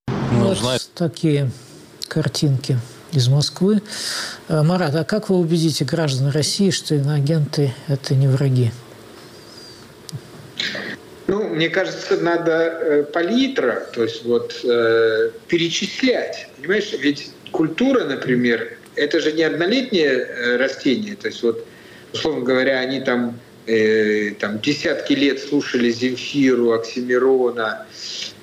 Ну, 0.09 0.49
вот 0.49 0.59
знать... 0.59 0.91
такие 0.95 1.53
картинки 2.09 2.81
из 3.13 3.29
Москвы. 3.29 3.83
Э, 4.49 4.63
Марат, 4.63 4.95
а 4.95 5.05
как 5.05 5.29
вы 5.29 5.37
убедите 5.37 5.85
граждан 5.85 6.31
России, 6.31 6.71
что 6.71 6.95
иноагенты– 6.95 7.75
это 7.89 8.15
не 8.15 8.29
враги? 8.29 8.71
Ну, 11.27 11.45
мне 11.45 11.69
кажется, 11.69 12.17
надо 12.17 12.53
э, 12.53 13.03
палитра, 13.05 13.87
то 13.93 14.03
есть 14.03 14.25
вот 14.25 14.61
э, 14.65 15.31
перечислять. 15.47 16.49
Понимаешь, 16.57 16.93
ведь 16.99 17.31
культура, 17.53 18.05
например, 18.05 18.79
это 18.97 19.21
же 19.21 19.33
не 19.33 19.43
однолетнее 19.43 20.09
э, 20.09 20.57
растение. 20.57 21.17
То 21.17 21.29
есть 21.29 21.43
вот, 21.43 21.67
условно 22.15 22.45
говоря, 22.45 22.79
они 22.79 23.01
там, 23.01 23.39
э, 23.67 24.31
там 24.41 24.61
десятки 24.61 25.13
лет 25.13 25.39
слушали 25.41 25.91
Земфиру, 25.91 26.73
Оксимирона, 26.73 27.87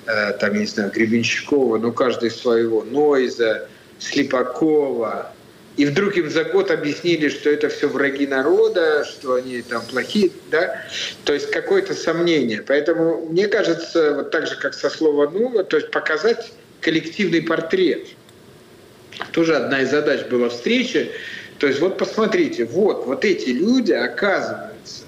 э, 0.06 0.32
там, 0.34 0.54
я 0.54 0.60
не 0.60 0.66
знаю, 0.66 0.92
Гребенщикова, 0.92 1.78
ну, 1.78 1.92
каждый 1.92 2.30
своего, 2.30 2.84
Нойза, 2.84 3.68
Слепакова. 3.98 5.32
И 5.76 5.84
вдруг 5.84 6.16
им 6.16 6.30
за 6.30 6.44
год 6.44 6.70
объяснили, 6.70 7.28
что 7.28 7.50
это 7.50 7.68
все 7.68 7.86
враги 7.86 8.26
народа, 8.26 9.04
что 9.04 9.34
они 9.34 9.60
там 9.60 9.82
плохие, 9.84 10.30
да? 10.50 10.82
То 11.24 11.34
есть 11.34 11.50
какое-то 11.50 11.94
сомнение. 11.94 12.62
Поэтому 12.66 13.26
мне 13.26 13.46
кажется, 13.46 14.14
вот 14.14 14.30
так 14.30 14.46
же, 14.46 14.56
как 14.56 14.72
со 14.72 14.88
слова 14.88 15.30
«ну», 15.30 15.62
то 15.64 15.76
есть 15.76 15.90
показать 15.90 16.52
коллективный 16.80 17.42
портрет. 17.42 18.08
Тоже 19.32 19.54
одна 19.56 19.82
из 19.82 19.90
задач 19.90 20.26
была 20.26 20.48
встречи. 20.48 21.10
То 21.58 21.66
есть 21.66 21.80
вот 21.80 21.98
посмотрите, 21.98 22.64
вот, 22.64 23.06
вот 23.06 23.24
эти 23.24 23.50
люди, 23.50 23.92
оказывается, 23.92 25.04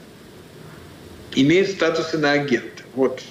имеют 1.34 1.70
статус 1.70 2.12
иноагента. 2.14 2.82
Вот 2.94 3.22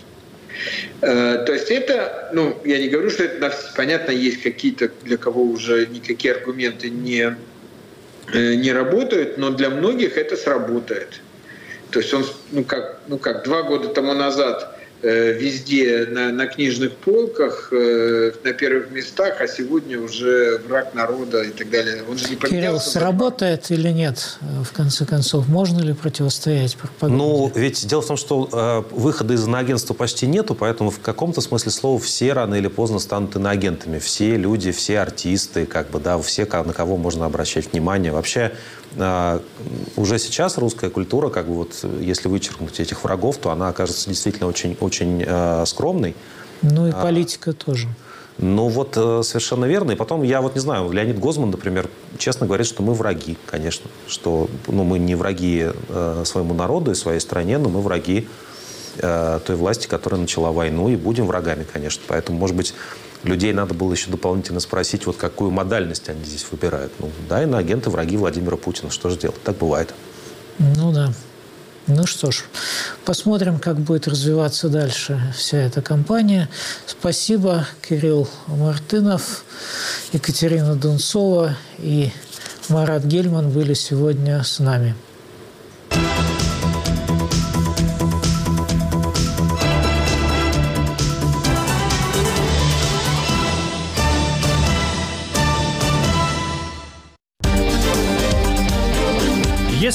то 1.01 1.53
есть 1.53 1.69
это, 1.69 2.29
ну, 2.33 2.57
я 2.65 2.79
не 2.79 2.87
говорю, 2.87 3.09
что 3.09 3.23
это, 3.23 3.53
понятно, 3.75 4.11
есть 4.11 4.41
какие-то, 4.41 4.89
для 5.03 5.17
кого 5.17 5.43
уже 5.43 5.85
никакие 5.87 6.33
аргументы 6.33 6.89
не, 6.89 7.35
э, 8.33 8.53
не 8.55 8.71
работают, 8.71 9.37
но 9.37 9.51
для 9.51 9.69
многих 9.69 10.17
это 10.17 10.35
сработает. 10.35 11.21
То 11.91 11.99
есть 11.99 12.13
он, 12.13 12.25
ну 12.51 12.63
как, 12.63 13.01
ну 13.07 13.17
как 13.17 13.43
два 13.43 13.63
года 13.63 13.89
тому 13.89 14.13
назад 14.13 14.76
Э, 14.76 14.76
везде 15.03 16.07
на, 16.09 16.31
на 16.31 16.47
книжных 16.47 16.93
полках, 16.93 17.69
э, 17.71 18.31
на 18.43 18.53
первых 18.53 18.89
местах, 18.91 19.39
а 19.39 19.47
сегодня 19.47 19.99
уже 19.99 20.59
враг 20.67 20.93
народа 20.95 21.43
и 21.43 21.51
так 21.51 21.69
далее. 21.69 22.03
Он 22.09 22.17
же 22.17 22.29
не 22.29 22.35
Кирилл, 22.35 22.79
сработает 22.79 23.69
или 23.69 23.89
нет, 23.89 24.39
в 24.63 24.73
конце 24.73 25.05
концов? 25.05 25.47
Можно 25.47 25.81
ли 25.81 25.93
противостоять 25.93 26.75
пропаганде? 26.75 27.23
Ну, 27.23 27.51
ведь 27.53 27.85
дело 27.87 28.01
в 28.01 28.07
том, 28.07 28.17
что 28.17 28.49
э, 28.51 28.95
выхода 28.95 29.35
из 29.35 29.45
иноагентства 29.45 29.93
почти 29.93 30.25
нету, 30.25 30.55
поэтому 30.55 30.89
в 30.89 30.99
каком-то 30.99 31.41
смысле 31.41 31.71
слова 31.71 31.99
все 31.99 32.33
рано 32.33 32.55
или 32.55 32.67
поздно 32.67 32.99
станут 32.99 33.35
иноагентами. 33.35 33.99
Все 33.99 34.35
люди, 34.35 34.71
все 34.71 34.99
артисты, 34.99 35.65
как 35.65 35.91
бы, 35.91 35.99
да, 35.99 36.19
все, 36.19 36.45
на 36.45 36.73
кого 36.73 36.97
можно 36.97 37.25
обращать 37.25 37.71
внимание. 37.71 38.11
Вообще, 38.11 38.51
э, 38.86 38.86
уже 39.95 40.19
сейчас 40.19 40.57
русская 40.57 40.89
культура, 40.89 41.29
как 41.29 41.47
бы 41.47 41.53
вот, 41.53 41.85
если 41.99 42.27
вычеркнуть 42.27 42.79
этих 42.79 43.03
врагов, 43.03 43.37
то 43.37 43.51
она 43.51 43.69
окажется 43.69 44.09
действительно 44.09 44.47
очень 44.47 44.75
очень 44.79 45.23
э, 45.25 45.65
скромный. 45.65 46.15
Ну 46.61 46.87
и 46.87 46.91
а, 46.91 47.01
политика 47.01 47.51
а, 47.51 47.53
тоже. 47.53 47.87
Ну 48.37 48.67
вот 48.67 48.95
э, 48.97 49.21
совершенно 49.23 49.65
верно. 49.65 49.91
И 49.91 49.95
потом 49.95 50.21
я 50.23 50.41
вот 50.41 50.55
не 50.55 50.61
знаю, 50.61 50.91
Леонид 50.91 51.19
Гозман, 51.19 51.49
например, 51.49 51.89
честно 52.17 52.45
говорит, 52.45 52.67
что 52.67 52.83
мы 52.83 52.93
враги, 52.93 53.37
конечно. 53.45 53.89
Что 54.07 54.47
ну, 54.67 54.83
мы 54.83 54.99
не 54.99 55.15
враги 55.15 55.71
э, 55.89 56.23
своему 56.25 56.53
народу 56.53 56.91
и 56.91 56.95
своей 56.95 57.19
стране, 57.19 57.57
но 57.57 57.69
мы 57.69 57.81
враги 57.81 58.27
э, 58.97 59.39
той 59.45 59.55
власти, 59.55 59.87
которая 59.87 60.21
начала 60.21 60.51
войну, 60.51 60.89
и 60.89 60.95
будем 60.95 61.25
врагами, 61.25 61.65
конечно. 61.71 62.03
Поэтому, 62.07 62.37
может 62.37 62.55
быть, 62.55 62.75
людей 63.23 63.53
надо 63.53 63.73
было 63.73 63.91
еще 63.93 64.09
дополнительно 64.09 64.59
спросить, 64.59 65.05
вот 65.05 65.17
какую 65.17 65.51
модальность 65.51 66.09
они 66.09 66.23
здесь 66.23 66.45
выбирают. 66.51 66.91
Ну, 66.99 67.11
да, 67.29 67.43
иноагенты 67.43 67.89
враги 67.89 68.17
Владимира 68.17 68.57
Путина. 68.57 68.91
Что 68.91 69.09
же 69.09 69.17
делать? 69.17 69.41
Так 69.43 69.57
бывает. 69.57 69.93
Ну 70.59 70.91
да. 70.91 71.13
Ну 71.87 72.05
что 72.05 72.31
ж, 72.31 72.43
посмотрим, 73.05 73.59
как 73.59 73.77
будет 73.77 74.09
развиваться 74.09 74.67
дальше 74.67 75.21
вся 75.33 75.57
эта 75.57 75.81
кампания. 75.81 76.49
Спасибо, 76.85 77.65
Кирилл 77.87 78.27
Мартынов, 78.47 79.45
Екатерина 80.11 80.75
Дунцова 80.75 81.55
и 81.77 82.11
Марат 82.67 83.05
Гельман 83.05 83.49
были 83.51 83.73
сегодня 83.73 84.43
с 84.43 84.59
нами. 84.59 84.95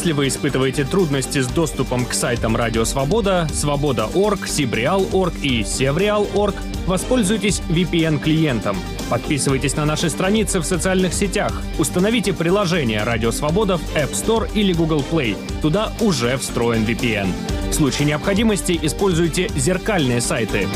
Если 0.02 0.14
вы 0.14 0.26
испытываете 0.26 0.82
трудности 0.82 1.38
с 1.38 1.46
доступом 1.46 2.04
к 2.04 2.12
сайтам 2.12 2.56
Радио 2.56 2.84
Свобода, 2.84 3.46
Свобода.орг, 3.52 4.48
Сибреал.орг 4.48 5.32
и 5.42 5.62
Севреал.орг, 5.62 6.56
воспользуйтесь 6.88 7.62
VPN-клиентом. 7.68 8.76
Подписывайтесь 9.08 9.76
на 9.76 9.84
наши 9.84 10.10
страницы 10.10 10.58
в 10.58 10.64
социальных 10.64 11.14
сетях. 11.14 11.62
Установите 11.78 12.32
приложение 12.32 13.04
Радио 13.04 13.30
Свобода 13.30 13.76
в 13.76 13.82
App 13.94 14.10
Store 14.10 14.50
или 14.52 14.72
Google 14.72 15.04
Play. 15.08 15.36
Туда 15.60 15.92
уже 16.00 16.36
встроен 16.36 16.82
VPN. 16.82 17.28
В 17.70 17.72
случае 17.72 18.08
необходимости 18.08 18.76
используйте 18.82 19.50
зеркальные 19.54 20.20
сайты. 20.20 20.66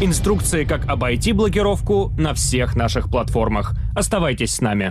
Инструкции, 0.00 0.64
как 0.64 0.88
обойти 0.88 1.32
блокировку 1.32 2.12
на 2.18 2.34
всех 2.34 2.74
наших 2.74 3.10
платформах. 3.10 3.76
Оставайтесь 3.94 4.56
с 4.56 4.60
нами. 4.60 4.90